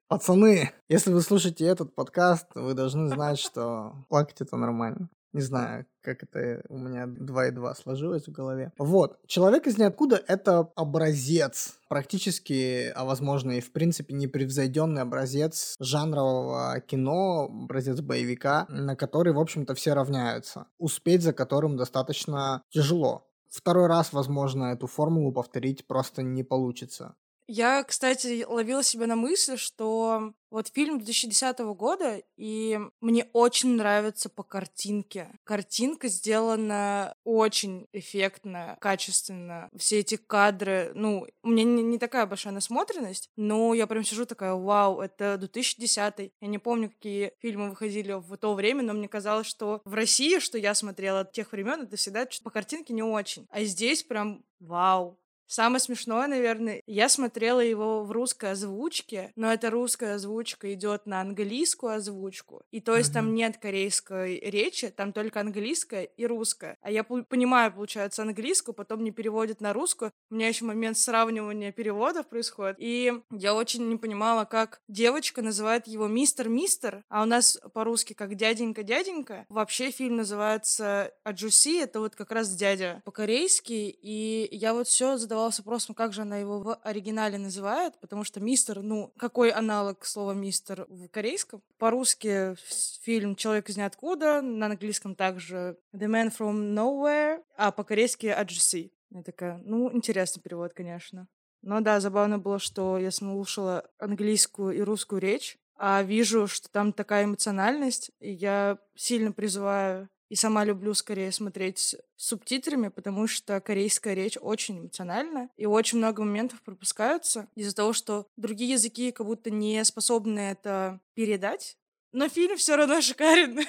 Пацаны, 0.07 0.71
если 0.87 1.11
вы 1.11 1.21
слушаете 1.21 1.65
этот 1.65 1.93
подкаст, 1.93 2.47
вы 2.55 2.73
должны 2.73 3.09
знать, 3.09 3.37
что 3.37 3.93
плакать 4.07 4.41
это 4.41 4.55
нормально. 4.55 5.09
Не 5.31 5.41
знаю, 5.41 5.85
как 6.01 6.23
это 6.23 6.63
у 6.69 6.77
меня 6.77 7.05
2 7.05 7.47
и 7.47 7.51
2 7.51 7.75
сложилось 7.75 8.27
в 8.27 8.31
голове. 8.31 8.71
Вот. 8.79 9.19
«Человек 9.27 9.67
из 9.67 9.77
ниоткуда»— 9.77 10.21
это 10.27 10.71
образец, 10.75 11.77
практически, 11.87 12.91
а 12.95 13.05
возможно 13.05 13.51
и 13.51 13.61
в 13.61 13.71
принципе 13.71 14.15
непревзойденный 14.15 15.03
образец 15.03 15.75
жанрового 15.79 16.79
кино, 16.81 17.43
образец 17.43 18.01
боевика, 18.01 18.65
на 18.69 18.95
который, 18.95 19.33
в 19.33 19.39
общем-то, 19.39 19.75
все 19.75 19.93
равняются. 19.93 20.65
Успеть 20.79 21.21
за 21.21 21.33
которым 21.33 21.77
достаточно 21.77 22.63
тяжело. 22.69 23.27
Второй 23.49 23.87
раз, 23.87 24.13
возможно, 24.13 24.65
эту 24.65 24.87
формулу 24.87 25.31
повторить 25.31 25.85
просто 25.87 26.23
не 26.23 26.43
получится. 26.43 27.15
Я, 27.51 27.83
кстати, 27.83 28.45
ловила 28.47 28.83
себя 28.83 29.07
на 29.07 29.15
мысли, 29.15 29.55
что 29.55 30.33
вот 30.51 30.67
фильм 30.67 30.99
2010 30.99 31.57
года, 31.73 32.21
и 32.37 32.79
мне 33.01 33.25
очень 33.33 33.75
нравится 33.75 34.29
по 34.29 34.43
картинке. 34.43 35.31
Картинка 35.45 36.09
сделана 36.09 37.15
очень 37.23 37.87
эффектно, 37.91 38.77
качественно. 38.79 39.67
Все 39.75 39.97
эти 39.97 40.15
кадры, 40.15 40.91
ну, 40.93 41.25
у 41.41 41.49
меня 41.49 41.63
не, 41.63 41.81
не 41.81 41.97
такая 41.97 42.27
большая 42.27 42.53
насмотренность, 42.53 43.31
но 43.35 43.73
я 43.73 43.87
прям 43.87 44.03
сижу 44.03 44.27
такая, 44.27 44.53
вау, 44.53 45.01
это 45.01 45.35
2010 45.39 46.31
Я 46.39 46.47
не 46.47 46.59
помню, 46.59 46.91
какие 46.91 47.33
фильмы 47.39 47.71
выходили 47.71 48.11
в 48.11 48.37
то 48.37 48.53
время, 48.53 48.83
но 48.83 48.93
мне 48.93 49.07
казалось, 49.07 49.47
что 49.47 49.81
в 49.85 49.95
России, 49.95 50.37
что 50.37 50.59
я 50.59 50.75
смотрела 50.75 51.21
от 51.21 51.31
тех 51.31 51.51
времен, 51.51 51.81
это 51.81 51.95
всегда 51.95 52.27
по 52.43 52.51
картинке 52.51 52.93
не 52.93 53.01
очень. 53.01 53.47
А 53.49 53.63
здесь 53.63 54.03
прям 54.03 54.43
вау, 54.59 55.19
Самое 55.49 55.79
смешное, 55.79 56.27
наверное, 56.27 56.83
я 56.85 57.09
смотрела 57.09 57.59
его 57.59 58.03
в 58.03 58.11
русской 58.11 58.51
озвучке, 58.51 59.31
но 59.35 59.51
эта 59.51 59.71
русская 59.71 60.13
озвучка 60.13 60.71
идет 60.75 61.07
на 61.07 61.21
английскую 61.21 61.95
озвучку, 61.95 62.61
и 62.69 62.79
то 62.81 62.95
есть 62.95 63.09
uh-huh. 63.09 63.13
там 63.13 63.33
нет 63.33 63.57
корейской 63.57 64.39
речи, 64.41 64.89
там 64.89 65.11
только 65.11 65.39
английская 65.39 66.03
и 66.03 66.27
русская. 66.27 66.77
А 66.81 66.91
я 66.91 67.03
понимаю, 67.03 67.73
получается, 67.73 68.21
английскую, 68.21 68.75
потом 68.75 69.03
не 69.03 69.09
переводят 69.09 69.59
на 69.59 69.73
русскую. 69.73 70.11
У 70.29 70.35
меня 70.35 70.49
еще 70.49 70.65
момент 70.65 70.99
сравнивания 70.99 71.71
переводов 71.71 72.29
происходит, 72.29 72.75
и 72.77 73.11
я 73.31 73.55
очень 73.55 73.89
не 73.89 73.97
понимала, 73.97 74.45
как 74.45 74.81
девочка 74.87 75.41
называет 75.41 75.87
его 75.87 76.07
мистер-мистер, 76.07 77.03
а 77.09 77.23
у 77.23 77.25
нас 77.25 77.59
по-русски 77.73 78.13
как 78.13 78.35
дяденька-дяденька. 78.35 79.47
Вообще 79.49 79.89
фильм 79.89 80.17
называется 80.17 81.11
Аджуси, 81.23 81.81
это 81.81 82.01
вот 82.01 82.15
как 82.15 82.29
раз 82.31 82.53
дядя 82.53 83.01
по-корейски, 83.03 83.97
и 83.99 84.47
я 84.51 84.75
вот 84.75 84.87
все 84.87 85.17
задавала 85.17 85.38
задавался 85.39 85.61
вопросом, 85.61 85.95
как 85.95 86.11
же 86.11 86.23
она 86.23 86.37
его 86.37 86.59
в 86.59 86.75
оригинале 86.83 87.37
называет, 87.37 87.97
потому 88.01 88.25
что 88.25 88.41
мистер, 88.41 88.81
ну, 88.81 89.13
какой 89.17 89.51
аналог 89.51 90.05
слова 90.05 90.33
мистер 90.33 90.85
в 90.89 91.07
корейском? 91.07 91.61
По-русски 91.77 92.55
фильм 93.03 93.35
«Человек 93.35 93.69
из 93.69 93.77
ниоткуда», 93.77 94.41
на 94.41 94.65
английском 94.65 95.15
также 95.15 95.77
«The 95.93 96.07
Man 96.07 96.33
from 96.37 96.73
Nowhere», 96.73 97.41
а 97.55 97.71
по-корейски 97.71 98.27
«Аджуси». 98.27 98.91
Я 99.11 99.23
такая, 99.23 99.61
ну, 99.63 99.89
интересный 99.93 100.41
перевод, 100.41 100.73
конечно. 100.73 101.27
Но 101.61 101.79
да, 101.79 102.01
забавно 102.01 102.37
было, 102.37 102.59
что 102.59 102.97
я 102.97 103.11
слушала 103.11 103.89
английскую 103.97 104.75
и 104.75 104.81
русскую 104.81 105.21
речь, 105.21 105.57
а 105.77 106.03
вижу, 106.03 106.47
что 106.47 106.69
там 106.69 106.91
такая 106.91 107.23
эмоциональность, 107.23 108.11
и 108.19 108.31
я 108.31 108.77
сильно 108.95 109.31
призываю 109.31 110.09
и 110.29 110.35
сама 110.35 110.63
люблю 110.63 110.93
скорее 110.93 111.31
смотреть 111.31 111.79
с 111.79 111.97
субтитрами, 112.15 112.87
потому 112.87 113.27
что 113.27 113.59
корейская 113.59 114.13
речь 114.13 114.37
очень 114.39 114.79
эмоциональна, 114.79 115.49
и 115.57 115.65
очень 115.65 115.97
много 115.97 116.23
моментов 116.23 116.61
пропускаются 116.61 117.47
из-за 117.55 117.75
того, 117.75 117.93
что 117.93 118.27
другие 118.37 118.71
языки 118.71 119.11
как 119.11 119.25
будто 119.25 119.49
не 119.49 119.83
способны 119.83 120.39
это 120.39 121.01
передать. 121.15 121.77
Но 122.11 122.27
фильм 122.27 122.57
все 122.57 122.75
равно 122.75 123.01
шикарен. 123.01 123.59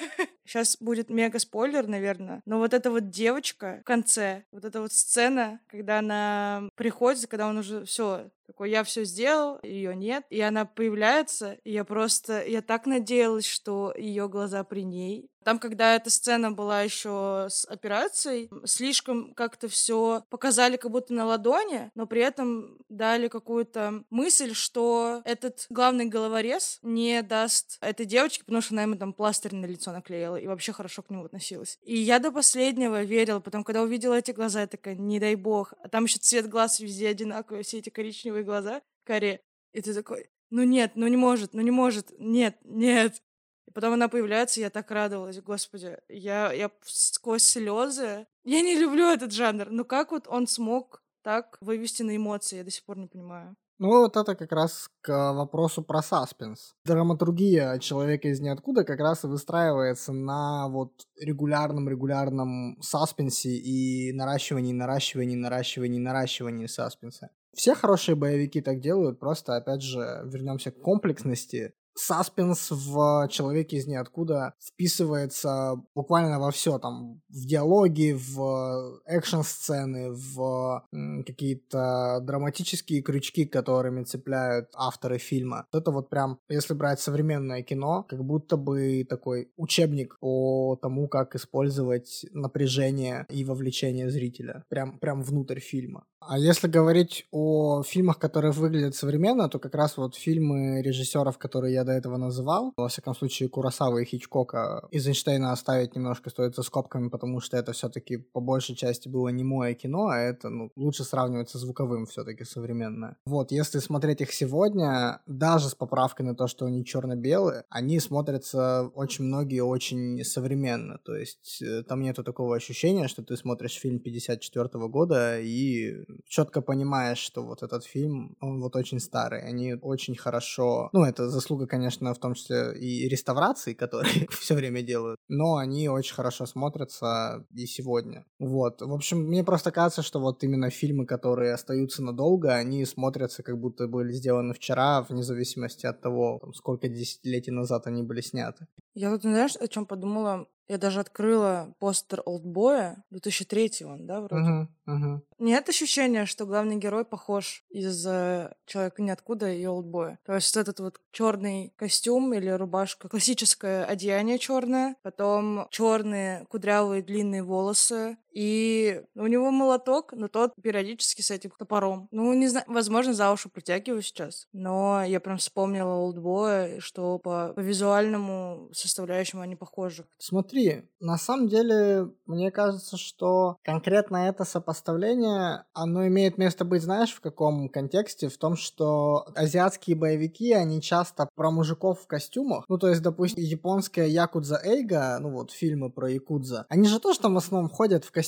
Сейчас 0.51 0.75
будет 0.81 1.09
мега 1.09 1.39
спойлер, 1.39 1.87
наверное. 1.87 2.41
Но 2.45 2.59
вот 2.59 2.73
эта 2.73 2.91
вот 2.91 3.09
девочка 3.09 3.79
в 3.83 3.85
конце, 3.85 4.43
вот 4.51 4.65
эта 4.65 4.81
вот 4.81 4.91
сцена, 4.91 5.61
когда 5.67 5.99
она 5.99 6.69
приходит, 6.75 7.27
когда 7.27 7.47
он 7.47 7.59
уже 7.59 7.85
все 7.85 8.29
такой, 8.51 8.69
я 8.69 8.83
все 8.83 9.05
сделал, 9.05 9.59
ее 9.63 9.95
нет, 9.95 10.25
и 10.29 10.41
она 10.41 10.65
появляется, 10.65 11.53
и 11.63 11.71
я 11.71 11.85
просто, 11.85 12.45
я 12.45 12.61
так 12.61 12.85
надеялась, 12.85 13.45
что 13.45 13.93
ее 13.97 14.27
глаза 14.27 14.65
при 14.65 14.83
ней. 14.83 15.29
Там, 15.43 15.57
когда 15.57 15.95
эта 15.95 16.09
сцена 16.11 16.51
была 16.51 16.83
еще 16.83 17.47
с 17.49 17.65
операцией, 17.65 18.49
слишком 18.65 19.33
как-то 19.33 19.67
все 19.67 20.23
показали 20.29 20.77
как 20.77 20.91
будто 20.91 21.13
на 21.13 21.25
ладони, 21.25 21.89
но 21.95 22.05
при 22.05 22.21
этом 22.21 22.77
дали 22.89 23.27
какую-то 23.27 24.03
мысль, 24.11 24.53
что 24.53 25.21
этот 25.25 25.65
главный 25.69 26.05
головорез 26.05 26.77
не 26.83 27.23
даст 27.23 27.77
этой 27.81 28.05
девочке, 28.05 28.43
потому 28.43 28.61
что 28.61 28.75
она 28.75 28.83
ему 28.83 28.95
там 28.95 29.13
пластырь 29.13 29.55
на 29.55 29.65
лицо 29.65 29.91
наклеила 29.91 30.35
и 30.41 30.47
вообще 30.47 30.73
хорошо 30.73 31.01
к 31.01 31.09
нему 31.09 31.25
относилась. 31.25 31.77
И 31.83 31.97
я 31.97 32.19
до 32.19 32.31
последнего 32.31 33.03
верила, 33.03 33.39
потом, 33.39 33.63
когда 33.63 33.81
увидела 33.83 34.15
эти 34.15 34.31
глаза, 34.31 34.61
я 34.61 34.67
такая, 34.67 34.95
не 34.95 35.19
дай 35.19 35.35
бог. 35.35 35.73
А 35.83 35.89
там 35.89 36.05
еще 36.05 36.19
цвет 36.19 36.49
глаз 36.49 36.79
везде 36.79 37.09
одинаковый, 37.09 37.63
все 37.63 37.77
эти 37.79 37.89
коричневые 37.89 38.43
глаза, 38.43 38.81
коре. 39.05 39.41
И 39.73 39.81
ты 39.81 39.93
такой, 39.93 40.29
ну 40.49 40.63
нет, 40.63 40.93
ну 40.95 41.07
не 41.07 41.17
может, 41.17 41.53
ну 41.53 41.61
не 41.61 41.71
может, 41.71 42.11
нет, 42.19 42.57
нет. 42.63 43.21
И 43.67 43.71
потом 43.71 43.93
она 43.93 44.07
появляется, 44.07 44.59
я 44.59 44.69
так 44.69 44.91
радовалась, 44.91 45.39
господи. 45.41 45.97
Я, 46.09 46.51
я 46.51 46.71
сквозь 46.83 47.43
слезы. 47.43 48.27
Я 48.43 48.61
не 48.61 48.77
люблю 48.77 49.05
этот 49.05 49.31
жанр. 49.31 49.69
Ну 49.69 49.85
как 49.85 50.11
вот 50.11 50.27
он 50.27 50.47
смог 50.47 51.03
так 51.21 51.57
вывести 51.61 52.03
на 52.03 52.15
эмоции, 52.15 52.57
я 52.57 52.63
до 52.63 52.71
сих 52.71 52.83
пор 52.83 52.97
не 52.97 53.07
понимаю. 53.07 53.55
Ну, 53.81 54.03
вот 54.03 54.15
это 54.15 54.35
как 54.35 54.51
раз 54.51 54.91
к 55.01 55.33
вопросу 55.33 55.81
про 55.81 56.03
саспенс. 56.03 56.75
Драматургия 56.85 57.79
человека 57.79 58.27
из 58.27 58.39
ниоткуда 58.39 58.83
как 58.83 58.99
раз 58.99 59.23
и 59.23 59.27
выстраивается 59.27 60.13
на 60.13 60.67
вот 60.67 60.91
регулярном-регулярном 61.19 62.79
саспенсе 62.79 63.49
и 63.49 64.13
наращивании, 64.13 64.71
наращивании, 64.71 65.35
наращивании, 65.35 65.97
наращивании 65.97 66.67
саспенса. 66.67 67.31
Все 67.55 67.73
хорошие 67.73 68.15
боевики 68.15 68.61
так 68.61 68.81
делают, 68.81 69.19
просто, 69.19 69.55
опять 69.55 69.81
же, 69.81 70.21
вернемся 70.25 70.69
к 70.69 70.79
комплексности 70.79 71.73
саспенс 71.95 72.71
в 72.71 73.27
«Человеке 73.29 73.77
из 73.77 73.87
ниоткуда» 73.87 74.53
вписывается 74.59 75.75
буквально 75.95 76.39
во 76.39 76.51
все, 76.51 76.79
там, 76.79 77.21
в 77.29 77.45
диалоги, 77.45 78.17
в 78.17 79.01
экшн-сцены, 79.05 80.11
в 80.11 80.85
какие-то 81.25 82.19
драматические 82.21 83.01
крючки, 83.01 83.45
которыми 83.45 84.03
цепляют 84.03 84.69
авторы 84.75 85.17
фильма. 85.17 85.67
Это 85.73 85.91
вот 85.91 86.09
прям, 86.09 86.39
если 86.49 86.73
брать 86.73 86.99
современное 86.99 87.63
кино, 87.63 88.03
как 88.03 88.23
будто 88.23 88.57
бы 88.57 89.05
такой 89.09 89.51
учебник 89.57 90.17
по 90.19 90.77
тому, 90.81 91.07
как 91.07 91.35
использовать 91.35 92.25
напряжение 92.31 93.25
и 93.29 93.43
вовлечение 93.43 94.09
зрителя 94.09 94.63
прям, 94.69 94.99
прям 94.99 95.23
внутрь 95.23 95.59
фильма. 95.59 96.05
А 96.21 96.37
если 96.37 96.67
говорить 96.67 97.25
о 97.31 97.81
фильмах, 97.81 98.19
которые 98.19 98.51
выглядят 98.51 98.95
современно, 98.95 99.49
то 99.49 99.57
как 99.57 99.73
раз 99.73 99.97
вот 99.97 100.15
фильмы 100.15 100.81
режиссеров, 100.83 101.39
которые 101.39 101.73
я 101.73 101.83
до 101.83 101.93
этого 101.93 102.17
называл, 102.17 102.73
во 102.77 102.87
всяком 102.89 103.15
случае 103.15 103.49
Курасава 103.49 103.97
и 103.97 104.05
Хичкока, 104.05 104.87
из 104.91 105.07
Эйнштейна 105.07 105.51
оставить 105.51 105.95
немножко 105.95 106.29
стоит 106.29 106.55
за 106.55 106.61
скобками, 106.61 107.09
потому 107.09 107.39
что 107.39 107.57
это 107.57 107.71
все-таки 107.73 108.17
по 108.17 108.39
большей 108.39 108.75
части 108.75 109.09
было 109.09 109.29
не 109.29 109.43
мое 109.43 109.73
кино, 109.73 110.09
а 110.09 110.19
это 110.19 110.49
ну, 110.49 110.71
лучше 110.75 111.03
сравнивать 111.03 111.49
со 111.49 111.57
звуковым 111.57 112.05
все-таки 112.05 112.45
современное. 112.45 113.17
Вот, 113.25 113.51
если 113.51 113.79
смотреть 113.79 114.21
их 114.21 114.31
сегодня, 114.31 115.21
даже 115.25 115.69
с 115.69 115.75
поправкой 115.75 116.27
на 116.27 116.35
то, 116.35 116.45
что 116.45 116.67
они 116.67 116.85
черно-белые, 116.85 117.65
они 117.69 117.99
смотрятся 117.99 118.91
очень 118.93 119.25
многие 119.25 119.61
очень 119.61 120.23
современно, 120.23 120.99
то 120.99 121.15
есть 121.15 121.63
э, 121.63 121.81
там 121.83 122.01
нету 122.01 122.23
такого 122.23 122.55
ощущения, 122.55 123.07
что 123.07 123.23
ты 123.23 123.35
смотришь 123.35 123.73
фильм 123.73 123.99
54 123.99 124.69
года 124.87 125.39
и 125.39 126.05
четко 126.25 126.61
понимаешь, 126.61 127.17
что 127.17 127.43
вот 127.43 127.63
этот 127.63 127.83
фильм, 127.83 128.35
он 128.39 128.61
вот 128.61 128.75
очень 128.75 128.99
старый, 128.99 129.41
они 129.41 129.75
очень 129.75 130.15
хорошо, 130.15 130.89
ну, 130.93 131.03
это 131.03 131.29
заслуга, 131.29 131.67
конечно, 131.67 132.13
в 132.13 132.19
том 132.19 132.33
числе 132.33 132.77
и 132.77 133.07
реставрации, 133.07 133.73
которые 133.83 134.27
все 134.29 134.55
время 134.55 134.81
делают, 134.81 135.17
но 135.27 135.55
они 135.55 135.89
очень 135.89 136.15
хорошо 136.15 136.45
смотрятся 136.45 137.45
и 137.53 137.65
сегодня. 137.65 138.25
Вот, 138.39 138.81
в 138.81 138.93
общем, 138.93 139.19
мне 139.27 139.43
просто 139.43 139.71
кажется, 139.71 140.01
что 140.01 140.19
вот 140.19 140.43
именно 140.43 140.69
фильмы, 140.69 141.05
которые 141.05 141.53
остаются 141.53 142.03
надолго, 142.03 142.53
они 142.53 142.85
смотрятся 142.85 143.43
как 143.43 143.59
будто 143.59 143.87
были 143.87 144.13
сделаны 144.13 144.53
вчера, 144.53 145.01
вне 145.01 145.23
зависимости 145.23 145.85
от 145.85 146.01
того, 146.01 146.39
там, 146.41 146.53
сколько 146.53 146.87
десятилетий 146.87 147.51
назад 147.51 147.87
они 147.87 148.03
были 148.03 148.21
сняты. 148.21 148.67
Я 148.93 149.09
вот, 149.09 149.21
знаешь, 149.21 149.55
о 149.55 149.67
чем 149.67 149.85
подумала? 149.85 150.47
Я 150.71 150.77
даже 150.77 151.01
открыла 151.01 151.75
постер 151.79 152.21
Олдбоя 152.23 153.03
2003 153.09 153.83
он, 153.83 154.07
да, 154.07 154.21
вроде? 154.21 154.41
Uh-huh, 154.41 154.67
uh-huh. 154.87 155.19
Нет 155.37 155.67
ощущения, 155.67 156.25
что 156.25 156.45
главный 156.45 156.77
герой 156.77 157.03
похож 157.03 157.65
из 157.69 158.07
э, 158.07 158.53
Человека 158.65 159.01
ниоткуда 159.01 159.51
и 159.51 159.65
Олдбоя. 159.65 160.17
То 160.25 160.33
есть 160.33 160.55
этот 160.55 160.79
вот 160.79 161.01
черный 161.11 161.73
костюм 161.75 162.33
или 162.33 162.47
рубашка, 162.47 163.09
классическое 163.09 163.83
одеяние 163.83 164.39
черное, 164.39 164.95
потом 165.01 165.67
черные 165.71 166.45
кудрявые 166.45 167.03
длинные 167.03 167.43
волосы, 167.43 168.15
и 168.31 169.03
у 169.15 169.27
него 169.27 169.51
молоток, 169.51 170.13
но 170.13 170.27
тот 170.27 170.53
периодически 170.61 171.21
с 171.21 171.31
этим 171.31 171.51
топором. 171.57 172.07
Ну, 172.11 172.33
не 172.33 172.47
знаю, 172.47 172.65
возможно, 172.67 173.13
за 173.13 173.31
уши 173.31 173.49
притягиваю 173.49 174.01
сейчас. 174.01 174.47
Но 174.53 175.03
я 175.03 175.19
прям 175.19 175.37
вспомнила 175.37 175.95
Олдбоя, 175.95 176.79
что 176.79 177.19
по, 177.19 177.53
по 177.55 177.59
визуальному 177.59 178.69
составляющему 178.73 179.41
они 179.41 179.55
похожи. 179.55 180.05
Смотри, 180.17 180.89
на 180.99 181.17
самом 181.17 181.47
деле, 181.47 182.09
мне 182.25 182.51
кажется, 182.51 182.97
что 182.97 183.57
конкретно 183.63 184.29
это 184.29 184.45
сопоставление, 184.45 185.65
оно 185.73 186.07
имеет 186.07 186.37
место 186.37 186.63
быть, 186.63 186.83
знаешь, 186.83 187.11
в 187.11 187.21
каком 187.21 187.69
контексте? 187.69 188.29
В 188.29 188.37
том, 188.37 188.55
что 188.55 189.25
азиатские 189.35 189.95
боевики, 189.95 190.53
они 190.53 190.81
часто 190.81 191.29
про 191.35 191.51
мужиков 191.51 192.01
в 192.01 192.07
костюмах. 192.07 192.65
Ну, 192.69 192.77
то 192.77 192.87
есть, 192.87 193.01
допустим, 193.01 193.43
японская 193.43 194.07
Якудза 194.07 194.61
Эйга, 194.63 195.17
ну 195.19 195.31
вот, 195.31 195.51
фильмы 195.51 195.91
про 195.91 196.09
Якудза, 196.09 196.65
они 196.69 196.87
же 196.87 196.99
тоже 196.99 197.19
там 197.19 197.33
в 197.33 197.37
основном 197.37 197.69
ходят 197.69 198.05
в 198.05 198.11
костюмах 198.11 198.20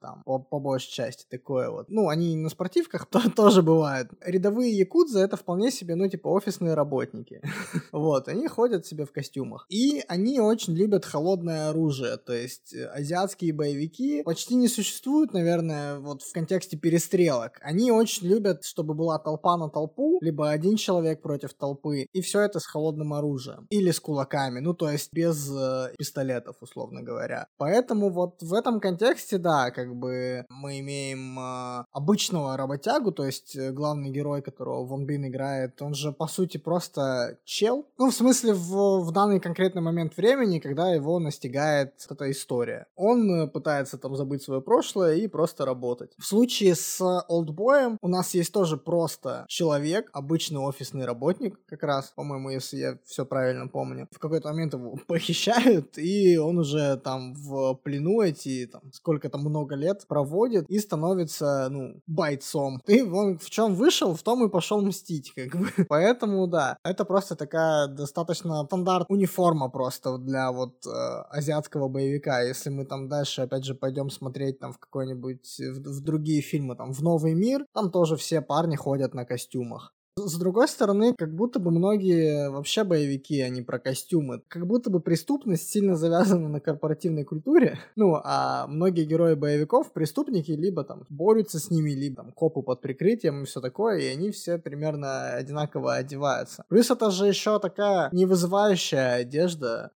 там, 0.00 0.22
по, 0.24 0.38
по 0.38 0.58
большей 0.58 0.90
части, 0.90 1.26
такое 1.28 1.70
вот. 1.70 1.86
Ну, 1.88 2.08
они 2.08 2.36
на 2.36 2.48
спортивках 2.48 3.06
то, 3.10 3.30
тоже 3.30 3.62
бывают. 3.62 4.10
Рядовые 4.20 4.76
якудзы 4.76 5.20
это 5.20 5.36
вполне 5.36 5.70
себе, 5.70 5.94
ну, 5.94 6.08
типа, 6.08 6.28
офисные 6.28 6.74
работники. 6.74 7.40
вот, 7.92 8.28
они 8.28 8.48
ходят 8.48 8.86
себе 8.86 9.04
в 9.04 9.12
костюмах. 9.12 9.66
И 9.68 10.02
они 10.08 10.40
очень 10.40 10.74
любят 10.74 11.04
холодное 11.04 11.68
оружие, 11.70 12.16
то 12.16 12.32
есть 12.32 12.74
э, 12.74 12.86
азиатские 12.86 13.52
боевики 13.52 14.22
почти 14.22 14.54
не 14.54 14.68
существуют, 14.68 15.32
наверное, 15.32 15.98
вот 15.98 16.22
в 16.22 16.32
контексте 16.32 16.76
перестрелок. 16.76 17.58
Они 17.62 17.90
очень 17.90 18.26
любят, 18.26 18.64
чтобы 18.64 18.94
была 18.94 19.18
толпа 19.18 19.56
на 19.56 19.68
толпу, 19.68 20.18
либо 20.20 20.50
один 20.50 20.76
человек 20.76 21.22
против 21.22 21.54
толпы, 21.54 22.06
и 22.12 22.20
все 22.20 22.40
это 22.40 22.60
с 22.60 22.66
холодным 22.66 23.12
оружием. 23.12 23.66
Или 23.70 23.90
с 23.90 24.00
кулаками, 24.00 24.60
ну, 24.60 24.74
то 24.74 24.90
есть 24.90 25.12
без 25.12 25.50
э, 25.50 25.92
пистолетов, 25.98 26.56
условно 26.60 27.02
говоря. 27.02 27.48
Поэтому 27.56 28.10
вот 28.10 28.42
в 28.42 28.52
этом 28.54 28.80
контексте 28.80 29.33
части, 29.34 29.42
да, 29.42 29.70
как 29.70 29.94
бы 29.94 30.44
мы 30.48 30.80
имеем 30.80 31.38
э, 31.38 31.84
обычного 31.92 32.56
работягу, 32.56 33.12
то 33.12 33.24
есть 33.24 33.56
э, 33.56 33.72
главный 33.72 34.10
герой, 34.10 34.42
которого 34.42 34.84
Вон 34.84 35.06
Бин 35.06 35.26
играет, 35.26 35.82
он 35.82 35.94
же, 35.94 36.12
по 36.12 36.26
сути, 36.26 36.58
просто 36.58 37.38
чел. 37.44 37.84
Ну, 37.98 38.10
в 38.10 38.14
смысле, 38.14 38.54
в, 38.54 39.00
в 39.00 39.12
данный 39.12 39.40
конкретный 39.40 39.82
момент 39.82 40.16
времени, 40.16 40.58
когда 40.58 40.94
его 40.94 41.18
настигает 41.18 41.92
эта 42.10 42.30
история. 42.30 42.86
Он 42.96 43.30
э, 43.30 43.46
пытается 43.48 43.98
там 43.98 44.16
забыть 44.16 44.42
свое 44.42 44.60
прошлое 44.60 45.16
и 45.16 45.28
просто 45.28 45.64
работать. 45.64 46.12
В 46.18 46.24
случае 46.24 46.74
с 46.74 47.00
Олдбоем 47.28 47.98
у 48.02 48.08
нас 48.08 48.34
есть 48.34 48.52
тоже 48.52 48.76
просто 48.76 49.44
человек, 49.48 50.10
обычный 50.12 50.60
офисный 50.60 51.04
работник, 51.04 51.58
как 51.66 51.82
раз, 51.82 52.12
по-моему, 52.16 52.50
если 52.50 52.78
я 52.78 52.98
все 53.04 53.24
правильно 53.24 53.68
помню. 53.68 54.06
В 54.10 54.18
какой-то 54.18 54.48
момент 54.48 54.74
его 54.74 54.96
похищают, 55.06 55.98
и 55.98 56.36
он 56.36 56.58
уже 56.58 56.96
там 56.96 57.34
в 57.34 57.74
плену 57.82 58.20
эти, 58.22 58.66
там, 58.66 58.82
сколько 58.92 59.23
там 59.28 59.42
много 59.42 59.74
лет 59.74 60.06
проводит, 60.08 60.68
и 60.68 60.78
становится, 60.78 61.68
ну, 61.70 62.00
бойцом. 62.06 62.80
И 62.86 63.02
он 63.02 63.38
в 63.38 63.50
чем 63.50 63.74
вышел, 63.74 64.14
в 64.14 64.22
том 64.22 64.44
и 64.46 64.50
пошел 64.50 64.80
мстить, 64.80 65.32
как 65.34 65.56
бы. 65.56 65.68
Поэтому, 65.88 66.46
да, 66.46 66.76
это 66.84 67.04
просто 67.04 67.36
такая 67.36 67.86
достаточно 67.88 68.64
стандарт 68.64 69.06
униформа 69.08 69.68
просто 69.68 70.18
для 70.18 70.52
вот 70.52 70.86
э, 70.86 70.90
азиатского 71.30 71.88
боевика. 71.88 72.42
Если 72.42 72.70
мы 72.70 72.84
там 72.84 73.08
дальше, 73.08 73.42
опять 73.42 73.64
же, 73.64 73.74
пойдем 73.74 74.10
смотреть 74.10 74.58
там 74.58 74.72
в 74.72 74.78
какой-нибудь, 74.78 75.58
в, 75.58 75.98
в 75.98 76.00
другие 76.00 76.42
фильмы, 76.42 76.76
там, 76.76 76.92
в 76.92 77.02
Новый 77.02 77.34
мир, 77.34 77.64
там 77.72 77.90
тоже 77.90 78.16
все 78.16 78.40
парни 78.40 78.76
ходят 78.76 79.14
на 79.14 79.24
костюмах. 79.24 79.92
С 80.16 80.38
другой 80.38 80.68
стороны, 80.68 81.12
как 81.12 81.34
будто 81.34 81.58
бы 81.58 81.72
многие 81.72 82.48
вообще 82.48 82.84
боевики, 82.84 83.40
они 83.40 83.62
про 83.62 83.80
костюмы. 83.80 84.42
Как 84.46 84.64
будто 84.64 84.88
бы 84.88 85.00
преступность 85.00 85.68
сильно 85.68 85.96
завязана 85.96 86.48
на 86.48 86.60
корпоративной 86.60 87.24
культуре. 87.24 87.78
Ну, 87.96 88.20
а 88.22 88.66
многие 88.66 89.04
герои 89.04 89.34
боевиков, 89.34 89.92
преступники, 89.92 90.50
либо 90.50 90.84
там 90.84 91.04
борются 91.08 91.58
с 91.58 91.70
ними, 91.70 91.92
либо 91.92 92.16
там 92.16 92.32
копы 92.32 92.60
под 92.62 92.80
прикрытием 92.80 93.42
и 93.42 93.46
все 93.46 93.60
такое, 93.60 93.98
и 93.98 94.06
они 94.06 94.30
все 94.30 94.58
примерно 94.58 95.30
одинаково 95.34 95.94
одеваются. 95.94 96.64
Плюс 96.68 96.90
это 96.90 97.10
же 97.10 97.26
еще 97.26 97.58
такая 97.60 98.08
невызывающая 98.12 99.14
одежда. 99.14 99.92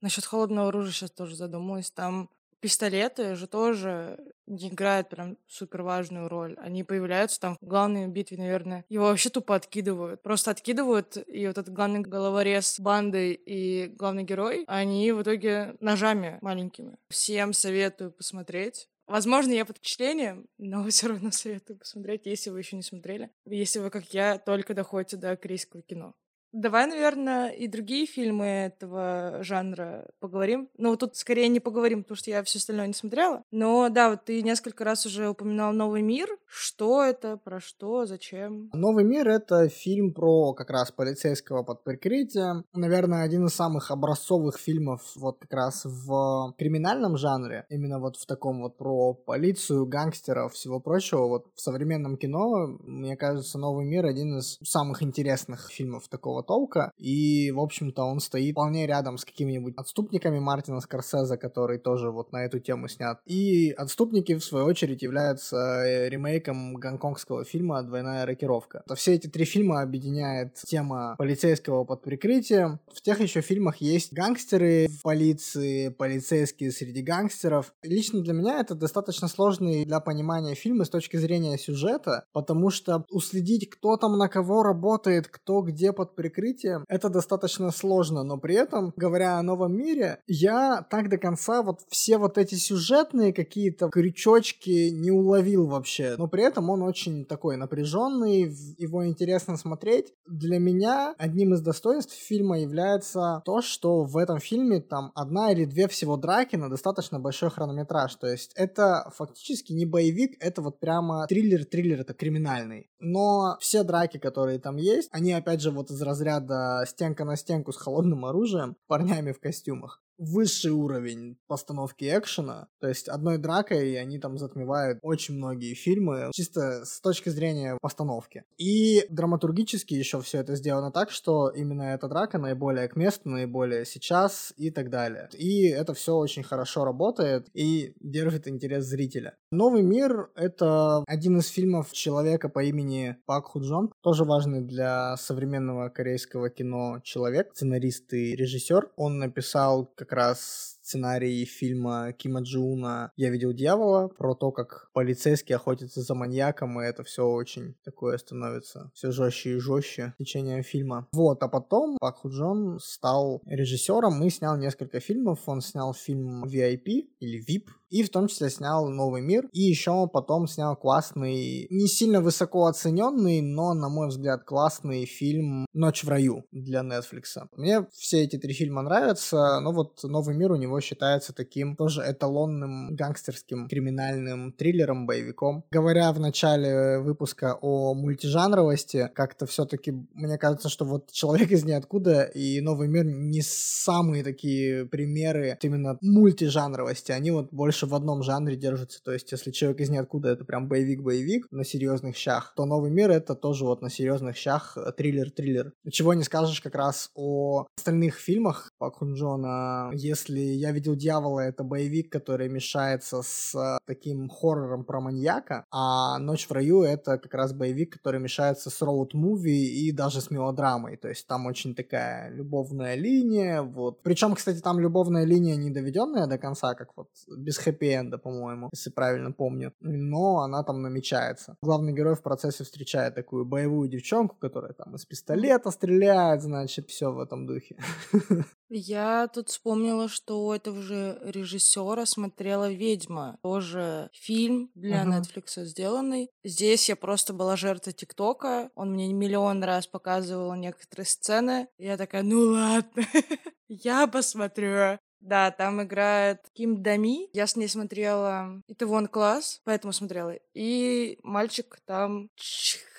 Насчет 0.00 0.24
холодного 0.24 0.68
оружия 0.68 0.92
сейчас 0.92 1.10
тоже 1.10 1.36
задумалась. 1.36 1.90
Там 1.90 2.28
пистолеты 2.60 3.34
же 3.34 3.46
тоже 3.46 4.18
не 4.46 4.68
играют 4.68 5.08
прям 5.08 5.36
супер 5.46 5.82
важную 5.82 6.28
роль. 6.28 6.56
Они 6.58 6.84
появляются 6.84 7.40
там 7.40 7.56
в 7.60 7.66
главной 7.66 8.08
битве, 8.08 8.38
наверное. 8.38 8.84
Его 8.88 9.06
вообще 9.06 9.30
тупо 9.30 9.54
откидывают. 9.54 10.22
Просто 10.22 10.50
откидывают, 10.50 11.16
и 11.26 11.46
вот 11.46 11.58
этот 11.58 11.72
главный 11.72 12.00
головорез 12.00 12.80
банды 12.80 13.32
и 13.32 13.86
главный 13.88 14.24
герой, 14.24 14.64
они 14.66 15.12
в 15.12 15.22
итоге 15.22 15.76
ножами 15.80 16.38
маленькими. 16.40 16.96
Всем 17.08 17.52
советую 17.52 18.12
посмотреть. 18.12 18.88
Возможно, 19.06 19.52
я 19.52 19.64
под 19.64 19.78
впечатлением, 19.78 20.46
но 20.58 20.84
все 20.90 21.08
равно 21.08 21.30
советую 21.30 21.78
посмотреть, 21.78 22.26
если 22.26 22.50
вы 22.50 22.60
еще 22.60 22.76
не 22.76 22.82
смотрели. 22.82 23.30
Если 23.46 23.78
вы, 23.78 23.90
как 23.90 24.12
я, 24.12 24.38
только 24.38 24.74
доходите 24.74 25.16
до 25.16 25.36
корейского 25.36 25.82
кино. 25.82 26.14
Давай, 26.52 26.86
наверное, 26.86 27.50
и 27.50 27.68
другие 27.68 28.06
фильмы 28.06 28.46
этого 28.46 29.38
жанра 29.42 30.08
поговорим. 30.18 30.68
Ну, 30.78 30.96
тут 30.96 31.16
скорее 31.16 31.48
не 31.48 31.60
поговорим, 31.60 32.02
потому 32.02 32.16
что 32.16 32.30
я 32.30 32.42
все 32.42 32.58
остальное 32.58 32.86
не 32.86 32.94
смотрела. 32.94 33.42
Но 33.50 33.88
да, 33.90 34.10
вот 34.10 34.24
ты 34.24 34.42
несколько 34.42 34.84
раз 34.84 35.04
уже 35.04 35.28
упоминал 35.28 35.72
«Новый 35.72 36.02
мир». 36.02 36.28
Что 36.46 37.02
это, 37.02 37.36
про 37.36 37.60
что, 37.60 38.06
зачем? 38.06 38.70
«Новый 38.72 39.04
мир»— 39.04 39.28
это 39.28 39.68
фильм 39.68 40.14
про 40.14 40.54
как 40.54 40.70
раз 40.70 40.90
полицейского 40.90 41.62
под 41.62 41.84
прикрытием. 41.84 42.64
Наверное, 42.72 43.24
один 43.24 43.46
из 43.46 43.54
самых 43.54 43.90
образцовых 43.90 44.58
фильмов 44.58 45.02
вот 45.16 45.38
как 45.40 45.52
раз 45.52 45.84
в 45.84 46.54
криминальном 46.56 47.18
жанре. 47.18 47.66
Именно 47.68 48.00
вот 48.00 48.16
в 48.16 48.24
таком 48.26 48.62
вот 48.62 48.78
про 48.78 49.12
полицию, 49.12 49.86
гангстеров, 49.86 50.54
всего 50.54 50.80
прочего. 50.80 51.28
Вот 51.28 51.46
в 51.54 51.60
современном 51.60 52.16
кино, 52.16 52.78
мне 52.80 53.16
кажется, 53.16 53.58
«Новый 53.58 53.84
мир»— 53.84 54.06
один 54.06 54.38
из 54.38 54.58
самых 54.62 55.02
интересных 55.02 55.70
фильмов 55.70 56.08
такого 56.08 56.37
никакого 56.38 56.42
толка. 56.42 56.92
И, 56.98 57.50
в 57.50 57.60
общем-то, 57.60 58.02
он 58.02 58.20
стоит 58.20 58.52
вполне 58.52 58.86
рядом 58.86 59.18
с 59.18 59.24
какими-нибудь 59.24 59.74
отступниками 59.76 60.38
Мартина 60.38 60.80
Скорсезе, 60.80 61.36
который 61.36 61.78
тоже 61.78 62.10
вот 62.10 62.32
на 62.32 62.44
эту 62.44 62.58
тему 62.58 62.88
снят. 62.88 63.20
И 63.26 63.70
отступники, 63.70 64.34
в 64.34 64.44
свою 64.44 64.66
очередь, 64.66 65.02
являются 65.02 65.56
э, 65.56 66.08
ремейком 66.08 66.74
гонконгского 66.74 67.44
фильма 67.44 67.82
«Двойная 67.82 68.26
рокировка». 68.26 68.82
То 68.86 68.94
все 68.94 69.14
эти 69.14 69.28
три 69.28 69.44
фильма 69.44 69.82
объединяет 69.82 70.54
тема 70.54 71.14
полицейского 71.18 71.84
под 71.84 72.02
прикрытием. 72.02 72.80
В 72.92 73.00
тех 73.00 73.20
еще 73.20 73.40
фильмах 73.40 73.76
есть 73.78 74.12
гангстеры 74.12 74.88
в 74.88 75.02
полиции, 75.02 75.88
полицейские 75.88 76.70
среди 76.70 77.02
гангстеров. 77.02 77.72
Лично 77.82 78.20
для 78.20 78.32
меня 78.32 78.60
это 78.60 78.74
достаточно 78.74 79.28
сложный 79.28 79.84
для 79.84 80.00
понимания 80.00 80.54
фильм 80.54 80.84
с 80.84 80.90
точки 80.90 81.16
зрения 81.16 81.58
сюжета, 81.58 82.24
потому 82.32 82.70
что 82.70 83.04
уследить, 83.10 83.68
кто 83.70 83.96
там 83.96 84.18
на 84.18 84.28
кого 84.28 84.62
работает, 84.62 85.28
кто 85.28 85.62
где 85.62 85.92
под 85.92 86.14
прикрытием, 86.14 86.27
прикрытием, 86.28 86.84
это 86.88 87.08
достаточно 87.08 87.70
сложно, 87.70 88.22
но 88.22 88.38
при 88.38 88.54
этом, 88.54 88.92
говоря 88.96 89.38
о 89.38 89.42
новом 89.42 89.76
мире, 89.76 90.20
я 90.26 90.86
так 90.90 91.08
до 91.08 91.18
конца 91.18 91.62
вот 91.62 91.80
все 91.88 92.18
вот 92.18 92.38
эти 92.38 92.54
сюжетные 92.54 93.32
какие-то 93.32 93.88
крючочки 93.88 94.90
не 94.90 95.10
уловил 95.10 95.66
вообще, 95.66 96.14
но 96.18 96.28
при 96.28 96.44
этом 96.44 96.70
он 96.70 96.82
очень 96.82 97.24
такой 97.24 97.56
напряженный, 97.56 98.54
его 98.78 99.06
интересно 99.06 99.56
смотреть. 99.56 100.12
Для 100.26 100.58
меня 100.58 101.14
одним 101.18 101.54
из 101.54 101.60
достоинств 101.60 102.14
фильма 102.14 102.60
является 102.60 103.42
то, 103.44 103.62
что 103.62 104.04
в 104.04 104.16
этом 104.16 104.38
фильме 104.38 104.80
там 104.80 105.12
одна 105.14 105.52
или 105.52 105.64
две 105.64 105.88
всего 105.88 106.16
драки 106.16 106.56
на 106.56 106.68
достаточно 106.68 107.18
большой 107.18 107.50
хронометраж, 107.50 108.14
то 108.16 108.26
есть 108.26 108.52
это 108.54 109.10
фактически 109.16 109.72
не 109.72 109.86
боевик, 109.86 110.36
это 110.40 110.62
вот 110.62 110.80
прямо 110.80 111.26
триллер, 111.26 111.64
триллер 111.64 112.00
это 112.00 112.14
криминальный. 112.14 112.90
Но 113.00 113.56
все 113.60 113.82
драки, 113.82 114.18
которые 114.18 114.58
там 114.58 114.76
есть, 114.76 115.08
они 115.12 115.32
опять 115.32 115.60
же 115.60 115.70
вот 115.70 115.90
из 115.90 116.02
разряда 116.18 116.84
стенка 116.86 117.24
на 117.24 117.36
стенку 117.36 117.72
с 117.72 117.76
холодным 117.76 118.24
оружием, 118.24 118.76
парнями 118.86 119.32
в 119.32 119.40
костюмах 119.40 120.02
высший 120.18 120.72
уровень 120.72 121.38
постановки 121.46 122.04
экшена. 122.04 122.68
То 122.80 122.88
есть 122.88 123.08
одной 123.08 123.38
дракой 123.38 123.98
они 124.00 124.18
там 124.18 124.36
затмевают 124.38 124.98
очень 125.02 125.34
многие 125.34 125.74
фильмы, 125.74 126.30
чисто 126.32 126.84
с 126.84 127.00
точки 127.00 127.28
зрения 127.30 127.78
постановки. 127.80 128.44
И 128.58 129.06
драматургически 129.08 129.94
еще 129.94 130.20
все 130.20 130.38
это 130.38 130.56
сделано 130.56 130.90
так, 130.90 131.10
что 131.10 131.48
именно 131.48 131.82
эта 131.94 132.08
драка 132.08 132.38
наиболее 132.38 132.88
к 132.88 132.96
месту, 132.96 133.28
наиболее 133.28 133.84
сейчас 133.84 134.52
и 134.56 134.70
так 134.70 134.90
далее. 134.90 135.28
И 135.32 135.68
это 135.68 135.94
все 135.94 136.14
очень 136.14 136.42
хорошо 136.42 136.84
работает 136.84 137.48
и 137.54 137.94
держит 138.00 138.48
интерес 138.48 138.84
зрителя. 138.84 139.36
Новый 139.50 139.82
мир— 139.82 140.30
это 140.34 141.04
один 141.06 141.38
из 141.38 141.48
фильмов 141.48 141.92
человека 141.92 142.48
по 142.48 142.62
имени 142.62 143.16
Пак 143.26 143.46
Худжон, 143.46 143.92
тоже 144.02 144.24
важный 144.24 144.60
для 144.62 145.16
современного 145.16 145.88
корейского 145.88 146.50
кино 146.50 147.00
человек, 147.04 147.50
сценарист 147.54 148.12
и 148.12 148.36
режиссер. 148.36 148.90
Он 148.96 149.18
написал 149.18 149.86
как 149.96 150.07
как 150.08 150.16
раз 150.16 150.78
сценарий 150.80 151.44
фильма 151.44 152.14
Кима 152.14 152.40
Джиуна 152.40 153.12
«Я 153.16 153.28
видел 153.28 153.52
дьявола», 153.52 154.08
про 154.08 154.34
то, 154.34 154.50
как 154.52 154.88
полицейский 154.94 155.54
охотится 155.54 156.00
за 156.00 156.14
маньяком, 156.14 156.80
и 156.80 156.84
это 156.86 157.04
все 157.04 157.26
очень 157.26 157.74
такое 157.84 158.16
становится 158.16 158.90
все 158.94 159.12
жестче 159.12 159.56
и 159.56 159.58
жестче 159.58 160.14
в 160.14 160.24
течение 160.24 160.62
фильма. 160.62 161.06
Вот, 161.12 161.42
а 161.42 161.48
потом 161.48 161.98
Пак 162.00 162.16
Хунджон 162.16 162.78
стал 162.80 163.42
режиссером 163.44 164.22
и 164.22 164.30
снял 164.30 164.56
несколько 164.56 164.98
фильмов. 165.00 165.40
Он 165.44 165.60
снял 165.60 165.92
фильм 165.92 166.44
VIP 166.46 167.10
или 167.20 167.38
VIP, 167.38 167.66
и 167.90 168.02
в 168.02 168.10
том 168.10 168.28
числе 168.28 168.50
снял 168.50 168.88
«Новый 168.88 169.22
мир», 169.22 169.48
и 169.52 169.60
еще 169.60 170.08
потом 170.08 170.46
снял 170.46 170.76
классный, 170.76 171.66
не 171.70 171.86
сильно 171.86 172.20
высоко 172.20 172.66
оцененный, 172.66 173.40
но, 173.40 173.74
на 173.74 173.88
мой 173.88 174.08
взгляд, 174.08 174.44
классный 174.44 175.04
фильм 175.06 175.66
«Ночь 175.72 176.04
в 176.04 176.08
раю» 176.08 176.44
для 176.52 176.80
Netflix. 176.80 177.36
Мне 177.56 177.86
все 177.92 178.24
эти 178.24 178.36
три 178.36 178.52
фильма 178.52 178.82
нравятся, 178.82 179.60
но 179.60 179.72
вот 179.72 180.02
«Новый 180.02 180.36
мир» 180.36 180.52
у 180.52 180.56
него 180.56 180.80
считается 180.80 181.32
таким 181.32 181.76
тоже 181.76 182.02
эталонным 182.06 182.94
гангстерским 182.94 183.68
криминальным 183.68 184.52
триллером, 184.52 185.06
боевиком. 185.06 185.64
Говоря 185.70 186.12
в 186.12 186.20
начале 186.20 186.98
выпуска 186.98 187.58
о 187.60 187.94
мультижанровости, 187.94 189.10
как-то 189.14 189.46
все-таки 189.46 189.92
мне 190.14 190.38
кажется, 190.38 190.68
что 190.68 190.84
вот 190.84 191.10
«Человек 191.10 191.50
из 191.50 191.64
ниоткуда» 191.64 192.22
и 192.22 192.60
«Новый 192.60 192.88
мир» 192.88 193.04
не 193.04 193.42
самые 193.42 194.24
такие 194.24 194.86
примеры 194.86 195.56
именно 195.62 195.98
мультижанровости, 196.00 197.12
они 197.12 197.30
вот 197.30 197.52
больше 197.52 197.77
больше 197.78 197.86
в 197.86 197.94
одном 197.94 198.22
жанре 198.22 198.56
держится. 198.56 199.00
То 199.02 199.12
есть, 199.12 199.30
если 199.32 199.50
человек 199.50 199.80
из 199.80 199.90
ниоткуда 199.90 200.30
это 200.30 200.44
прям 200.44 200.68
боевик-боевик 200.68 201.46
на 201.50 201.64
серьезных 201.64 202.16
щах, 202.16 202.52
то 202.56 202.64
Новый 202.64 202.90
мир 202.90 203.10
это 203.10 203.34
тоже 203.34 203.64
вот 203.64 203.82
на 203.82 203.90
серьезных 203.90 204.36
щах 204.36 204.76
триллер-триллер. 204.96 205.72
Чего 205.90 206.14
не 206.14 206.24
скажешь 206.24 206.60
как 206.60 206.74
раз 206.74 207.10
о 207.14 207.66
остальных 207.76 208.16
фильмах 208.16 208.67
Пак 208.78 208.96
Хунджона. 208.96 209.90
Если 209.92 210.38
«Я 210.38 210.70
видел 210.70 210.94
дьявола»— 210.94 211.40
это 211.48 211.64
боевик, 211.64 212.12
который 212.12 212.48
мешается 212.48 213.22
с 213.22 213.54
э, 213.54 213.78
таким 213.86 214.28
хоррором 214.28 214.84
про 214.84 215.00
маньяка, 215.00 215.66
а 215.72 216.18
«Ночь 216.18 216.46
в 216.46 216.52
раю»— 216.52 216.82
это 216.84 217.18
как 217.18 217.34
раз 217.34 217.52
боевик, 217.52 217.94
который 217.94 218.20
мешается 218.20 218.70
с 218.70 218.80
роуд-муви 218.80 219.50
и 219.50 219.90
даже 219.90 220.20
с 220.20 220.30
мелодрамой. 220.30 220.96
То 220.96 221.08
есть 221.08 221.26
там 221.26 221.46
очень 221.46 221.74
такая 221.74 222.30
любовная 222.30 222.94
линия, 222.94 223.62
вот. 223.62 224.02
Причем, 224.02 224.34
кстати, 224.34 224.60
там 224.60 224.78
любовная 224.78 225.24
линия 225.24 225.56
не 225.56 225.70
доведенная 225.70 226.28
до 226.28 226.38
конца, 226.38 226.74
как 226.74 226.96
вот 226.96 227.08
без 227.36 227.58
хэппи-энда, 227.58 228.18
по-моему, 228.18 228.68
если 228.72 228.90
правильно 228.90 229.32
помню. 229.32 229.72
Но 229.80 230.38
она 230.38 230.62
там 230.62 230.82
намечается. 230.82 231.56
Главный 231.62 231.92
герой 231.92 232.14
в 232.14 232.22
процессе 232.22 232.62
встречает 232.62 233.16
такую 233.16 233.44
боевую 233.44 233.88
девчонку, 233.88 234.36
которая 234.36 234.72
там 234.72 234.94
из 234.94 235.04
пистолета 235.04 235.72
стреляет, 235.72 236.42
значит, 236.42 236.88
все 236.88 237.10
в 237.10 237.18
этом 237.18 237.46
духе. 237.46 237.76
Я 238.70 239.28
тут 239.28 239.48
вспомнила, 239.48 240.08
что 240.08 240.46
у 240.46 240.52
этого 240.52 240.82
же 240.82 241.18
режиссера 241.22 242.04
смотрела 242.04 242.70
«Ведьма». 242.70 243.38
Тоже 243.42 244.10
фильм 244.12 244.70
для 244.74 245.04
uh 245.04 245.20
Netflix 245.20 245.64
сделанный. 245.64 246.30
Здесь 246.44 246.88
я 246.88 246.96
просто 246.96 247.32
была 247.32 247.56
жертва 247.56 247.92
ТикТока. 247.92 248.70
Он 248.74 248.92
мне 248.92 249.12
миллион 249.12 249.64
раз 249.64 249.86
показывал 249.86 250.54
некоторые 250.54 251.06
сцены. 251.06 251.68
Я 251.78 251.96
такая, 251.96 252.22
ну 252.22 252.40
ладно, 252.40 253.04
я 253.68 254.06
посмотрю. 254.06 254.98
Да, 255.20 255.50
там 255.50 255.82
играет 255.82 256.48
Ким 256.52 256.82
Дами. 256.82 257.28
Я 257.32 257.46
с 257.46 257.56
ней 257.56 257.68
смотрела 257.68 258.62
Итавон 258.68 259.08
класс, 259.08 259.60
поэтому 259.64 259.92
смотрела. 259.92 260.34
И 260.54 261.18
мальчик 261.22 261.78
там 261.84 262.30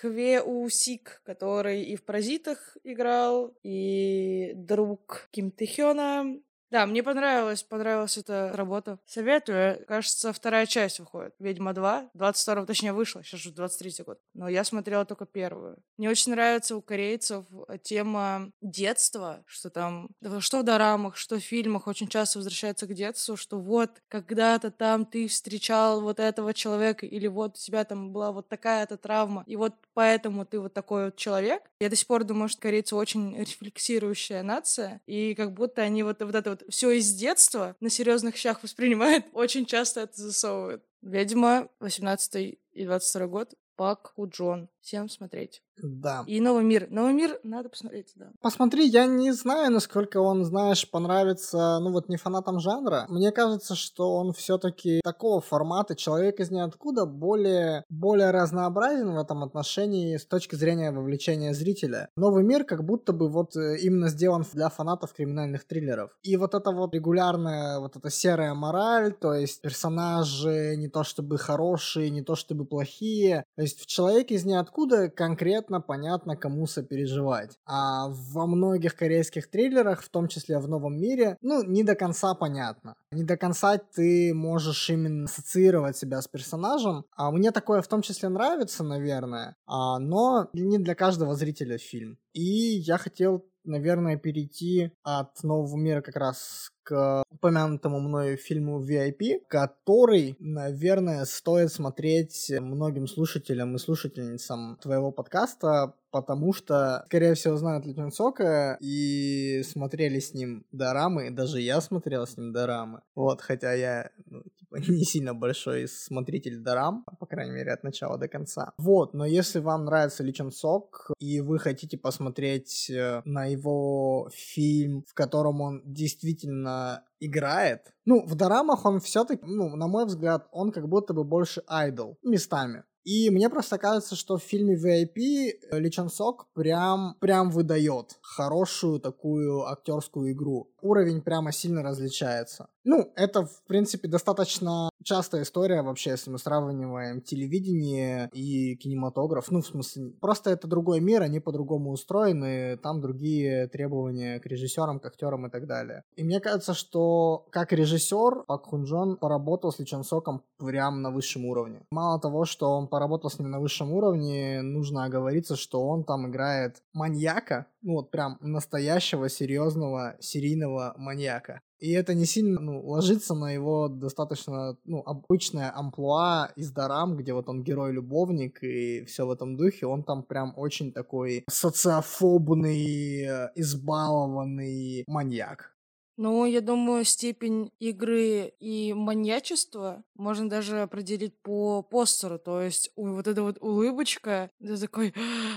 Хве 0.01 0.41
Усик, 0.41 1.21
который 1.25 1.83
и 1.83 1.97
в 1.97 2.03
«Паразитах» 2.03 2.77
играл, 2.85 3.53
и 3.63 4.53
друг 4.55 5.27
Ким 5.31 5.51
Тэхёна, 5.51 6.39
да, 6.71 6.85
мне 6.85 7.03
понравилось, 7.03 7.63
понравилась 7.63 8.17
эта 8.17 8.51
работа. 8.53 8.99
Советую. 9.05 9.85
Кажется, 9.87 10.33
вторая 10.33 10.65
часть 10.65 10.99
выходит. 10.99 11.33
«Ведьма 11.39 11.71
2». 11.71 12.09
22 12.13 12.65
точнее, 12.65 12.93
вышла. 12.93 13.23
Сейчас 13.23 13.39
же 13.39 13.51
23 13.51 14.03
год. 14.05 14.19
Но 14.33 14.47
я 14.47 14.63
смотрела 14.63 15.05
только 15.05 15.25
первую. 15.25 15.77
Мне 15.97 16.09
очень 16.09 16.31
нравится 16.31 16.75
у 16.75 16.81
корейцев 16.81 17.45
тема 17.81 18.51
детства, 18.61 19.43
что 19.45 19.69
там, 19.69 20.09
что 20.39 20.59
в 20.59 20.63
дорамах, 20.63 21.15
что 21.17 21.37
в 21.37 21.43
фильмах 21.43 21.87
очень 21.87 22.07
часто 22.07 22.39
возвращается 22.39 22.85
к 22.87 22.93
детству, 22.93 23.35
что 23.35 23.59
вот 23.59 23.91
когда-то 24.07 24.71
там 24.71 25.05
ты 25.05 25.27
встречал 25.27 26.01
вот 26.01 26.19
этого 26.19 26.53
человека, 26.53 27.05
или 27.05 27.27
вот 27.27 27.55
у 27.55 27.59
тебя 27.59 27.83
там 27.83 28.11
была 28.11 28.31
вот 28.31 28.47
такая-то 28.49 28.97
травма, 28.97 29.43
и 29.47 29.55
вот 29.55 29.73
поэтому 29.93 30.45
ты 30.45 30.59
вот 30.59 30.73
такой 30.73 31.05
вот 31.05 31.15
человек. 31.15 31.63
Я 31.79 31.89
до 31.89 31.95
сих 31.95 32.07
пор 32.07 32.23
думаю, 32.23 32.49
что 32.49 32.61
корейцы 32.61 32.95
очень 32.95 33.37
рефлексирующая 33.37 34.43
нация, 34.43 35.01
и 35.05 35.33
как 35.35 35.53
будто 35.53 35.81
они 35.81 36.03
вот, 36.03 36.21
вот 36.21 36.35
это 36.35 36.49
вот 36.51 36.58
все 36.69 36.91
из 36.91 37.13
детства 37.13 37.75
на 37.79 37.89
серьезных 37.89 38.35
щах 38.35 38.63
воспринимают, 38.63 39.25
очень 39.33 39.65
часто 39.65 40.01
это 40.01 40.21
засовывают. 40.21 40.83
Ведьма, 41.01 41.69
18 41.79 42.59
и 42.73 42.85
22 42.85 43.27
год, 43.27 43.53
Пак 43.75 44.11
Худжон. 44.15 44.67
Всем 44.81 45.09
смотреть. 45.09 45.61
Да. 45.81 46.23
И 46.27 46.39
«Новый 46.41 46.63
мир». 46.63 46.87
«Новый 46.89 47.13
мир» 47.13 47.39
надо 47.43 47.69
посмотреть, 47.69 48.11
да. 48.15 48.31
Посмотри, 48.41 48.87
я 48.87 49.05
не 49.05 49.31
знаю, 49.31 49.71
насколько 49.71 50.17
он, 50.17 50.43
знаешь, 50.43 50.89
понравится, 50.89 51.79
ну 51.79 51.91
вот 51.91 52.09
не 52.09 52.17
фанатам 52.17 52.59
жанра. 52.59 53.05
Мне 53.09 53.31
кажется, 53.31 53.75
что 53.75 54.15
он 54.15 54.33
все-таки 54.33 54.99
такого 55.03 55.41
формата 55.41 55.95
«Человек 55.95 56.39
из 56.39 56.51
ниоткуда» 56.51 57.05
более, 57.05 57.83
более 57.89 58.31
разнообразен 58.31 59.13
в 59.13 59.17
этом 59.17 59.43
отношении 59.43 60.17
с 60.17 60.25
точки 60.25 60.55
зрения 60.55 60.91
вовлечения 60.91 61.53
зрителя. 61.53 62.09
«Новый 62.15 62.43
мир» 62.43 62.63
как 62.63 62.83
будто 62.83 63.13
бы 63.13 63.29
вот 63.29 63.55
э, 63.55 63.77
именно 63.79 64.09
сделан 64.09 64.45
для 64.53 64.69
фанатов 64.69 65.13
криминальных 65.13 65.65
триллеров. 65.65 66.11
И 66.23 66.35
вот 66.37 66.53
это 66.53 66.71
вот 66.71 66.93
регулярная, 66.93 67.79
вот 67.79 67.95
эта 67.95 68.09
серая 68.09 68.53
мораль, 68.53 69.13
то 69.13 69.33
есть 69.33 69.61
персонажи 69.61 70.75
не 70.77 70.89
то 70.89 71.03
чтобы 71.03 71.37
хорошие, 71.37 72.09
не 72.09 72.21
то 72.21 72.35
чтобы 72.35 72.65
плохие. 72.65 73.45
То 73.55 73.61
есть 73.61 73.79
в 73.79 73.85
«Человеке 73.85 74.35
из 74.35 74.45
ниоткуда» 74.45 74.69
конкретно 74.85 75.49
конкретно 75.49 75.81
понятно, 75.81 76.35
кому 76.35 76.67
сопереживать. 76.67 77.57
А 77.65 78.07
во 78.09 78.45
многих 78.45 78.95
корейских 78.95 79.49
триллерах, 79.49 80.03
в 80.03 80.09
том 80.09 80.27
числе 80.27 80.59
в 80.59 80.67
«Новом 80.67 80.99
мире», 80.99 81.37
ну, 81.41 81.63
не 81.63 81.83
до 81.83 81.95
конца 81.95 82.33
понятно. 82.35 82.95
Не 83.11 83.23
до 83.23 83.37
конца 83.37 83.77
ты 83.77 84.33
можешь 84.33 84.89
именно 84.89 85.25
ассоциировать 85.25 85.97
себя 85.97 86.21
с 86.21 86.27
персонажем. 86.27 87.05
А 87.15 87.31
мне 87.31 87.51
такое 87.51 87.81
в 87.81 87.87
том 87.87 88.01
числе 88.01 88.29
нравится, 88.29 88.83
наверное, 88.83 89.55
а, 89.65 89.99
но 89.99 90.49
не 90.53 90.77
для 90.77 90.95
каждого 90.95 91.35
зрителя 91.35 91.77
фильм. 91.77 92.17
И 92.33 92.41
я 92.41 92.97
хотел 92.97 93.45
наверное, 93.63 94.17
перейти 94.17 94.91
от 95.03 95.43
нового 95.43 95.77
мира 95.77 96.01
как 96.01 96.15
раз 96.15 96.71
к 96.83 97.23
упомянутому 97.29 97.99
мною 97.99 98.37
фильму 98.37 98.83
VIP, 98.83 99.41
который, 99.47 100.35
наверное, 100.39 101.23
стоит 101.25 101.71
смотреть 101.71 102.51
многим 102.59 103.07
слушателям 103.07 103.75
и 103.75 103.79
слушательницам 103.79 104.77
твоего 104.81 105.11
подкаста, 105.11 105.93
потому 106.11 106.53
что, 106.53 107.03
скорее 107.07 107.33
всего, 107.33 107.57
знают 107.57 107.85
Литвин 107.85 108.11
Сока 108.11 108.77
и 108.81 109.61
смотрели 109.63 110.19
с 110.19 110.33
ним 110.33 110.65
дорамы, 110.71 111.31
даже 111.31 111.61
я 111.61 111.81
смотрел 111.81 112.25
с 112.25 112.37
ним 112.37 112.51
дорамы. 112.53 113.01
Вот, 113.15 113.41
хотя 113.41 113.73
я 113.73 114.11
ну, 114.25 114.43
типа, 114.69 114.75
не 114.91 115.03
сильно 115.03 115.33
большой 115.33 115.87
смотритель 115.87 116.57
дорам, 116.57 117.05
по 117.19 117.25
крайней 117.25 117.53
мере, 117.53 117.71
от 117.73 117.83
начала 117.83 118.17
до 118.17 118.27
конца. 118.27 118.73
Вот, 118.77 119.13
но 119.13 119.25
если 119.25 119.59
вам 119.59 119.85
нравится 119.85 120.23
Личен 120.23 120.51
Сок, 120.51 121.11
и 121.19 121.41
вы 121.41 121.59
хотите 121.59 121.97
посмотреть 121.97 122.89
э, 122.89 123.21
на 123.25 123.45
его 123.45 124.29
фильм, 124.33 125.03
в 125.07 125.13
котором 125.13 125.61
он 125.61 125.81
действительно 125.85 127.03
играет, 127.19 127.93
ну, 128.05 128.25
в 128.25 128.35
дорамах 128.35 128.85
он 128.85 128.99
все-таки, 128.99 129.43
ну, 129.45 129.75
на 129.75 129.87
мой 129.87 130.05
взгляд, 130.05 130.47
он 130.51 130.71
как 130.71 130.87
будто 130.87 131.13
бы 131.13 131.23
больше 131.23 131.63
айдол 131.67 132.17
местами. 132.23 132.83
И 133.03 133.29
мне 133.29 133.49
просто 133.49 133.77
кажется, 133.77 134.15
что 134.15 134.37
в 134.37 134.43
фильме 134.43 134.75
VIP 134.75 135.79
Ли 135.79 135.91
Чон 135.91 136.09
Сок 136.09 136.47
прям, 136.53 137.15
прям 137.19 137.49
выдает 137.49 138.17
хорошую 138.21 138.99
такую 138.99 139.67
актерскую 139.67 140.31
игру. 140.33 140.71
Уровень 140.81 141.21
прямо 141.21 141.51
сильно 141.51 141.83
различается. 141.83 142.67
Ну, 142.83 143.11
это, 143.15 143.45
в 143.45 143.61
принципе, 143.67 144.07
достаточно 144.07 144.89
частая 145.03 145.43
история 145.43 145.81
вообще, 145.81 146.11
если 146.11 146.29
мы 146.29 146.39
сравниваем 146.39 147.21
телевидение 147.21 148.29
и 148.33 148.75
кинематограф. 148.75 149.51
Ну, 149.51 149.61
в 149.61 149.67
смысле, 149.67 150.11
просто 150.19 150.49
это 150.49 150.67
другой 150.67 150.99
мир, 150.99 151.21
они 151.21 151.39
по-другому 151.39 151.91
устроены, 151.91 152.77
там 152.77 153.01
другие 153.01 153.67
требования 153.67 154.39
к 154.39 154.45
режиссерам, 154.45 154.99
к 154.99 155.05
актерам 155.05 155.47
и 155.47 155.49
так 155.49 155.67
далее. 155.67 156.03
И 156.15 156.23
мне 156.23 156.39
кажется, 156.39 156.73
что 156.73 157.45
как 157.51 157.73
режиссер 157.73 158.43
Пак 158.47 158.65
Хунджон 158.65 159.17
поработал 159.17 159.71
с 159.71 159.79
Ли 159.79 159.85
Чон 159.85 160.03
Соком 160.03 160.43
прям 160.57 161.01
на 161.01 161.11
высшем 161.11 161.45
уровне. 161.45 161.81
Мало 161.91 162.19
того, 162.19 162.45
что 162.45 162.69
он 162.71 162.87
поработал 162.87 163.29
с 163.29 163.39
ним 163.39 163.51
на 163.51 163.59
высшем 163.59 163.91
уровне, 163.91 164.61
нужно 164.61 165.05
оговориться, 165.05 165.55
что 165.55 165.87
он 165.87 166.03
там 166.03 166.27
играет 166.27 166.81
маньяка, 166.93 167.67
ну 167.81 167.93
вот 167.93 168.11
прям 168.11 168.37
настоящего, 168.41 169.29
серьезного, 169.29 170.15
серийного 170.19 170.68
маньяка. 170.97 171.61
И 171.79 171.91
это 171.91 172.13
не 172.13 172.25
сильно 172.25 172.59
ну, 172.59 172.85
ложится 172.85 173.35
на 173.35 173.51
его 173.51 173.87
достаточно 173.87 174.77
ну, 174.83 175.01
обычное 175.05 175.71
амплуа 175.73 176.51
из 176.57 176.71
Дарам, 176.71 177.15
где 177.15 177.33
вот 177.33 177.47
он 177.47 177.63
герой-любовник 177.63 178.61
и 178.63 179.05
все 179.05 179.25
в 179.25 179.31
этом 179.31 179.55
духе. 179.55 179.85
Он 179.85 180.03
там 180.03 180.23
прям 180.23 180.53
очень 180.57 180.91
такой 180.91 181.45
социофобный, 181.49 183.23
э, 183.23 183.49
избалованный 183.55 185.05
маньяк. 185.07 185.73
Ну, 186.21 186.43
я 186.43 186.59
думаю, 186.59 187.05
степень 187.05 187.71
игры 187.79 188.51
и 188.59 188.91
маньячества 188.91 190.03
можно 190.15 190.49
даже 190.49 190.81
определить 190.81 191.41
по 191.41 191.81
постеру. 191.81 192.37
То 192.37 192.61
есть 192.61 192.91
вот 192.97 193.25
эта 193.25 193.41
вот 193.41 193.57
улыбочка, 193.61 194.51
ты 194.59 194.75
такой, 194.75 195.13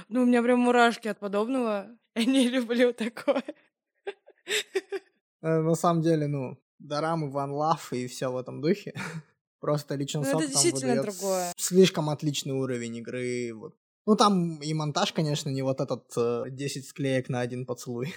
ну, 0.08 0.22
у 0.22 0.24
меня 0.24 0.40
прям 0.40 0.60
мурашки 0.60 1.08
от 1.08 1.18
подобного. 1.18 1.88
Я 2.14 2.24
не 2.26 2.48
люблю 2.48 2.92
такое. 2.92 3.42
Э, 5.42 5.60
на 5.60 5.74
самом 5.74 6.02
деле, 6.02 6.28
ну, 6.28 6.56
и 6.78 7.28
Ван 7.30 7.52
Лав 7.52 7.92
и 7.92 8.06
все 8.06 8.28
в 8.28 8.36
этом 8.36 8.60
духе. 8.60 8.94
Просто 9.60 9.94
лично 9.94 10.20
ну, 10.20 10.28
это 10.28 10.48
действительно 10.48 11.02
другое. 11.02 11.52
слишком 11.56 12.10
отличный 12.10 12.52
уровень 12.52 12.96
игры. 12.96 13.52
Вот. 13.54 13.74
Ну, 14.06 14.16
там 14.16 14.60
и 14.60 14.74
монтаж, 14.74 15.12
конечно, 15.12 15.50
не 15.50 15.62
вот 15.62 15.80
этот 15.80 16.12
э, 16.16 16.44
10 16.50 16.86
склеек 16.86 17.28
на 17.28 17.40
один 17.40 17.66
поцелуй. 17.66 18.12